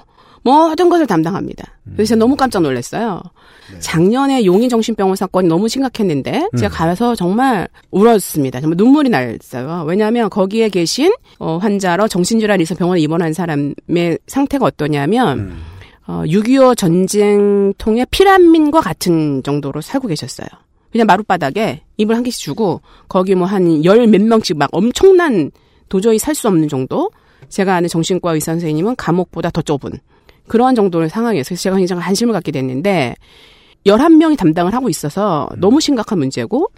모든 0.44 0.88
것을 0.88 1.06
담당합니다. 1.06 1.64
그래서 1.94 2.10
제가 2.10 2.18
너무 2.18 2.36
깜짝 2.36 2.62
놀랐어요. 2.62 3.22
작년에 3.78 4.44
용인 4.44 4.68
정신병원 4.68 5.14
사건이 5.16 5.48
너무 5.48 5.68
심각했는데 5.68 6.48
제가 6.58 6.74
가서 6.74 7.14
정말 7.14 7.68
울었습니다. 7.92 8.60
정말 8.60 8.76
눈물이 8.76 9.08
났어요. 9.08 9.84
왜냐하면 9.86 10.28
거기에 10.28 10.68
계신 10.68 11.12
어, 11.38 11.58
환자로 11.58 12.08
정신질환이 12.08 12.62
있어 12.64 12.74
병원에 12.74 13.00
입원한 13.00 13.32
사람의 13.32 14.18
상태가 14.26 14.66
어떠냐면 14.66 15.54
어, 16.06 16.22
6.25 16.26 16.76
전쟁 16.76 17.72
통의 17.78 18.06
피난민과 18.10 18.80
같은 18.80 19.42
정도로 19.42 19.80
살고 19.80 20.08
계셨어요. 20.08 20.46
그냥 20.90 21.06
마룻바닥에 21.06 21.82
이불 21.96 22.14
한 22.16 22.22
개씩 22.22 22.40
주고 22.42 22.80
거기 23.08 23.34
뭐 23.34 23.46
한 23.46 23.82
열 23.84 24.06
몇 24.06 24.20
명씩 24.22 24.58
막 24.58 24.68
엄청난 24.72 25.50
도저히 25.88 26.18
살 26.18 26.34
수 26.34 26.48
없는 26.48 26.68
정도 26.68 27.10
제가 27.48 27.74
아는 27.76 27.88
정신과 27.88 28.34
의사 28.34 28.52
선생님은 28.52 28.96
감옥보다 28.96 29.50
더 29.50 29.62
좁은 29.62 29.90
그런 30.48 30.74
정도의 30.74 31.08
상황이어서 31.08 31.54
제가 31.54 31.76
굉장히 31.76 32.02
관심을 32.02 32.32
갖게 32.32 32.50
됐는데 32.52 33.14
11명이 33.86 34.36
담당을 34.36 34.74
하고 34.74 34.88
있어서 34.88 35.48
너무 35.56 35.80
심각한 35.80 36.18
문제고 36.18 36.68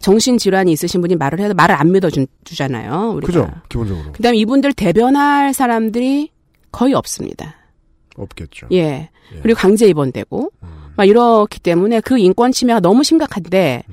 정신질환이 0.00 0.72
있으신 0.72 1.00
분이 1.00 1.14
말을 1.16 1.38
해도 1.40 1.54
말을 1.54 1.74
안 1.76 1.92
믿어주잖아요. 1.92 3.12
우리가. 3.16 3.26
그죠? 3.26 3.48
기본적으로. 3.68 4.12
그 4.12 4.22
다음에 4.22 4.36
이분들 4.38 4.72
대변할 4.72 5.54
사람들이 5.54 6.30
거의 6.72 6.94
없습니다. 6.94 7.54
없겠죠. 8.22 8.68
예. 8.72 9.10
그리고 9.42 9.58
강제 9.58 9.86
입원되고 9.86 10.50
음. 10.62 10.68
막 10.96 11.04
이렇기 11.04 11.60
때문에 11.60 12.00
그 12.00 12.18
인권 12.18 12.52
침해가 12.52 12.80
너무 12.80 13.02
심각한데 13.02 13.84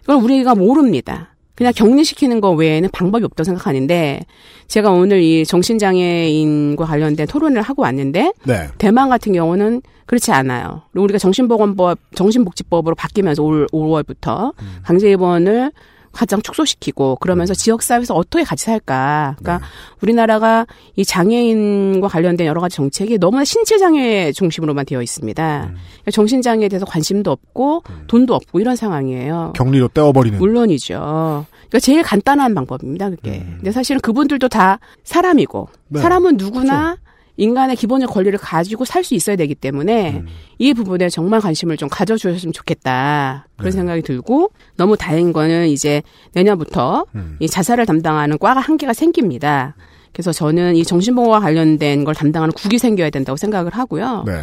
그걸 0.00 0.16
우리가 0.16 0.54
모릅니다. 0.54 1.34
그냥 1.54 1.72
격리시키는 1.74 2.40
거 2.40 2.52
외에는 2.52 2.88
방법이 2.92 3.24
없다고 3.24 3.44
생각하는데 3.44 4.20
제가 4.68 4.92
오늘 4.92 5.22
이 5.22 5.44
정신장애인과 5.44 6.84
관련된 6.84 7.26
토론을 7.26 7.62
하고 7.62 7.82
왔는데 7.82 8.32
네. 8.44 8.68
대만 8.78 9.08
같은 9.08 9.32
경우는 9.32 9.82
그렇지 10.06 10.30
않아요. 10.32 10.82
그리고 10.92 11.04
우리가 11.04 11.18
정신보건법, 11.18 11.98
정신복지법으로 12.14 12.94
바뀌면서 12.94 13.42
올 13.42 13.66
5월부터 13.72 14.54
강제 14.84 15.10
입원을 15.10 15.72
가장 16.18 16.42
축소시키고 16.42 17.16
그러면서 17.20 17.54
지역 17.54 17.80
사회에서 17.80 18.12
어떻게 18.12 18.42
같이 18.42 18.64
살까? 18.64 19.36
그러니까 19.38 19.64
우리나라가 20.02 20.66
이 20.96 21.04
장애인과 21.04 22.08
관련된 22.08 22.44
여러 22.44 22.60
가지 22.60 22.74
정책이 22.74 23.18
너무나 23.18 23.44
신체 23.44 23.78
장애 23.78 24.32
중심으로만 24.32 24.84
되어 24.84 25.00
있습니다. 25.00 25.60
그러니까 25.60 26.10
정신 26.10 26.42
장애에 26.42 26.68
대해서 26.68 26.84
관심도 26.86 27.30
없고 27.30 27.84
돈도 28.08 28.34
없고 28.34 28.58
이런 28.58 28.74
상황이에요. 28.74 29.52
격리로 29.54 29.88
떼어버리는. 29.88 30.40
물론이죠. 30.40 31.46
그러니까 31.52 31.78
제일 31.78 32.02
간단한 32.02 32.52
방법입니다, 32.52 33.10
그게. 33.10 33.46
근데 33.56 33.70
사실은 33.70 34.00
그분들도 34.00 34.48
다 34.48 34.80
사람이고 35.04 35.68
네. 35.86 36.00
사람은 36.00 36.36
누구나 36.36 36.96
인간의 37.38 37.76
기본적 37.76 38.10
권리를 38.10 38.36
가지고 38.38 38.84
살 38.84 39.02
수 39.04 39.14
있어야 39.14 39.36
되기 39.36 39.54
때문에 39.54 40.22
이 40.58 40.74
부분에 40.74 41.08
정말 41.08 41.40
관심을 41.40 41.76
좀 41.78 41.88
가져주셨으면 41.88 42.52
좋겠다. 42.52 43.46
그런 43.56 43.72
생각이 43.72 44.02
들고 44.02 44.50
너무 44.76 44.96
다행인 44.96 45.32
거는 45.32 45.68
이제 45.68 46.02
내년부터 46.34 47.06
이 47.38 47.46
자살을 47.48 47.86
담당하는 47.86 48.36
과가 48.38 48.60
한 48.60 48.76
개가 48.76 48.92
생깁니다. 48.92 49.74
그래서 50.12 50.32
저는 50.32 50.74
이 50.74 50.84
정신보호와 50.84 51.40
관련된 51.40 52.02
걸 52.04 52.14
담당하는 52.14 52.52
국이 52.52 52.78
생겨야 52.78 53.10
된다고 53.10 53.36
생각을 53.36 53.72
하고요. 53.72 54.24
네. 54.26 54.42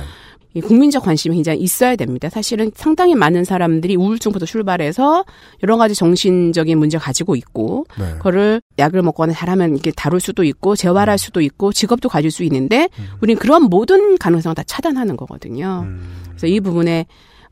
이 0.55 0.61
국민적 0.61 1.03
관심이 1.03 1.35
굉장히 1.35 1.59
있어야 1.59 1.97
됩니다. 1.97 2.29
사실은 2.29 2.71
상당히 2.73 3.13
많은 3.13 3.43
사람들이 3.43 3.97
우울증부터 3.97 4.45
출발해서 4.45 5.25
여러 5.63 5.75
가지 5.75 5.93
정신적인 5.93 6.79
문제 6.79 6.97
를 6.97 7.01
가지고 7.01 7.35
있고, 7.35 7.85
네. 7.99 8.13
그거를 8.13 8.61
약을 8.79 9.01
먹거나 9.01 9.33
잘하면 9.33 9.75
이게 9.75 9.91
다룰 9.91 10.21
수도 10.21 10.45
있고, 10.45 10.77
재활할 10.77 11.17
수도 11.17 11.41
있고, 11.41 11.73
직업도 11.73 12.07
가질 12.07 12.31
수 12.31 12.43
있는데, 12.43 12.87
우린 13.21 13.37
그런 13.37 13.63
모든 13.63 14.17
가능성을 14.17 14.55
다 14.55 14.63
차단하는 14.63 15.17
거거든요. 15.17 15.85
그래서 16.29 16.47
이 16.47 16.61
부분에 16.61 17.05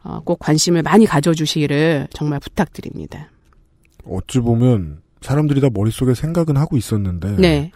어, 0.03 0.19
꼭 0.23 0.39
관심을 0.39 0.81
많이 0.81 1.05
가져주시기를 1.05 2.07
정말 2.13 2.39
부탁드립니다. 2.39 3.30
어찌 4.05 4.39
보면 4.39 5.01
사람들이 5.21 5.61
다 5.61 5.69
머릿속에 5.73 6.13
생각은 6.13 6.57
하고 6.57 6.75
있었는데 6.75 7.38
네. 7.38 7.71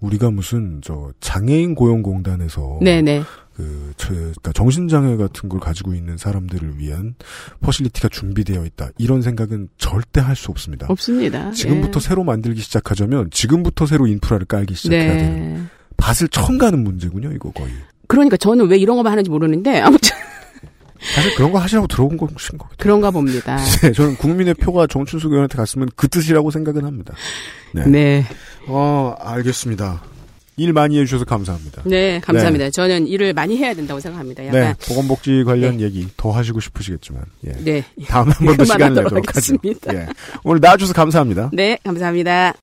우리가 0.00 0.30
무슨 0.30 0.80
저 0.82 1.12
장애인 1.20 1.74
고용공단에서 1.74 2.78
네네. 2.82 3.22
그 3.58 3.92
저, 3.96 4.10
그러니까 4.14 4.52
정신장애 4.52 5.16
같은 5.16 5.48
걸 5.48 5.58
가지고 5.58 5.92
있는 5.92 6.16
사람들을 6.16 6.78
위한 6.78 7.16
facility가 7.60 8.08
준비되어 8.08 8.64
있다 8.64 8.90
이런 8.98 9.20
생각은 9.20 9.68
절대 9.78 10.20
할 10.20 10.36
수 10.36 10.52
없습니다. 10.52 10.86
없습니다. 10.88 11.50
지금부터 11.50 11.98
예. 11.98 12.00
새로 12.00 12.22
만들기 12.22 12.60
시작하자면 12.60 13.30
지금부터 13.32 13.86
새로 13.86 14.06
인프라를 14.06 14.46
깔기 14.46 14.74
시작해야 14.76 15.12
네. 15.14 15.18
되는 15.18 15.68
밭을 15.96 16.28
처음 16.28 16.56
가는 16.58 16.78
문제군요 16.84 17.32
이거 17.32 17.50
거의. 17.50 17.72
그러니까 18.06 18.36
저는 18.36 18.68
왜 18.68 18.76
이런 18.78 18.96
것만 18.96 19.10
하는지 19.10 19.28
모르는데, 19.28 19.80
아무튼 19.80 20.10
사실 21.14 21.34
그런 21.34 21.50
거 21.50 21.58
하시라고 21.58 21.88
들어온 21.88 22.16
것인 22.16 22.56
거. 22.56 22.68
그런가 22.78 23.10
봅니다. 23.10 23.56
네, 23.82 23.90
저는 23.90 24.16
국민의 24.16 24.54
표가 24.54 24.86
정춘숙 24.86 25.32
의원한테 25.32 25.56
갔으면 25.56 25.88
그 25.96 26.06
뜻이라고 26.06 26.52
생각은 26.52 26.84
합니다. 26.84 27.14
네. 27.74 27.84
네. 27.86 28.24
어, 28.68 29.14
알겠습니다. 29.18 30.00
일 30.58 30.72
많이 30.72 30.98
해주셔서 30.98 31.24
감사합니다. 31.24 31.82
네, 31.86 32.20
감사합니다. 32.20 32.70
저는 32.70 33.06
일을 33.06 33.32
많이 33.32 33.56
해야 33.56 33.72
된다고 33.74 34.00
생각합니다. 34.00 34.42
네, 34.42 34.48
약간 34.48 34.74
보건복지 34.86 35.44
관련 35.44 35.80
얘기 35.80 36.06
더 36.16 36.30
하시고 36.30 36.60
싶으시겠지만, 36.60 37.22
예. 37.46 37.52
네. 37.64 37.84
다음에 38.08 38.32
한 38.32 38.46
번 38.46 38.56
더 38.56 38.64
시간을 38.64 38.78
그만하도록 38.94 39.04
내도록. 39.14 39.28
하겠습니다. 39.28 39.94
예. 39.94 40.06
오늘 40.44 40.60
나와주셔서 40.60 40.92
감사합니다. 40.94 41.50
네, 41.52 41.78
감사합니다. 41.84 42.54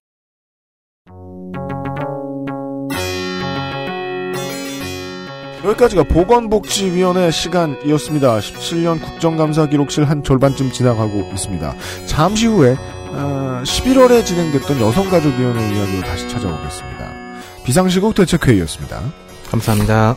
여기까지가 5.64 6.04
보건복지위원회 6.04 7.30
시간이었습니다. 7.30 8.38
17년 8.38 9.02
국정감사 9.02 9.66
기록실 9.68 10.04
한 10.04 10.22
절반쯤 10.22 10.70
지나가고 10.70 11.30
있습니다. 11.32 11.74
잠시 12.06 12.46
후에 12.46 12.76
어, 13.08 13.62
11월에 13.64 14.24
진행됐던 14.24 14.80
여성가족위원회 14.80 15.74
이야기를 15.76 16.02
다시 16.02 16.28
찾아오겠습니다. 16.28 17.15
비상시국 17.66 18.14
대책회의였습니다. 18.14 19.02
감사합니다. 19.50 20.14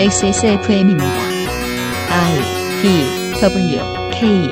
XSFM입니다. 0.00 1.04
I 2.08 2.38
D 2.80 3.40
W 3.42 3.80
K 4.12 4.48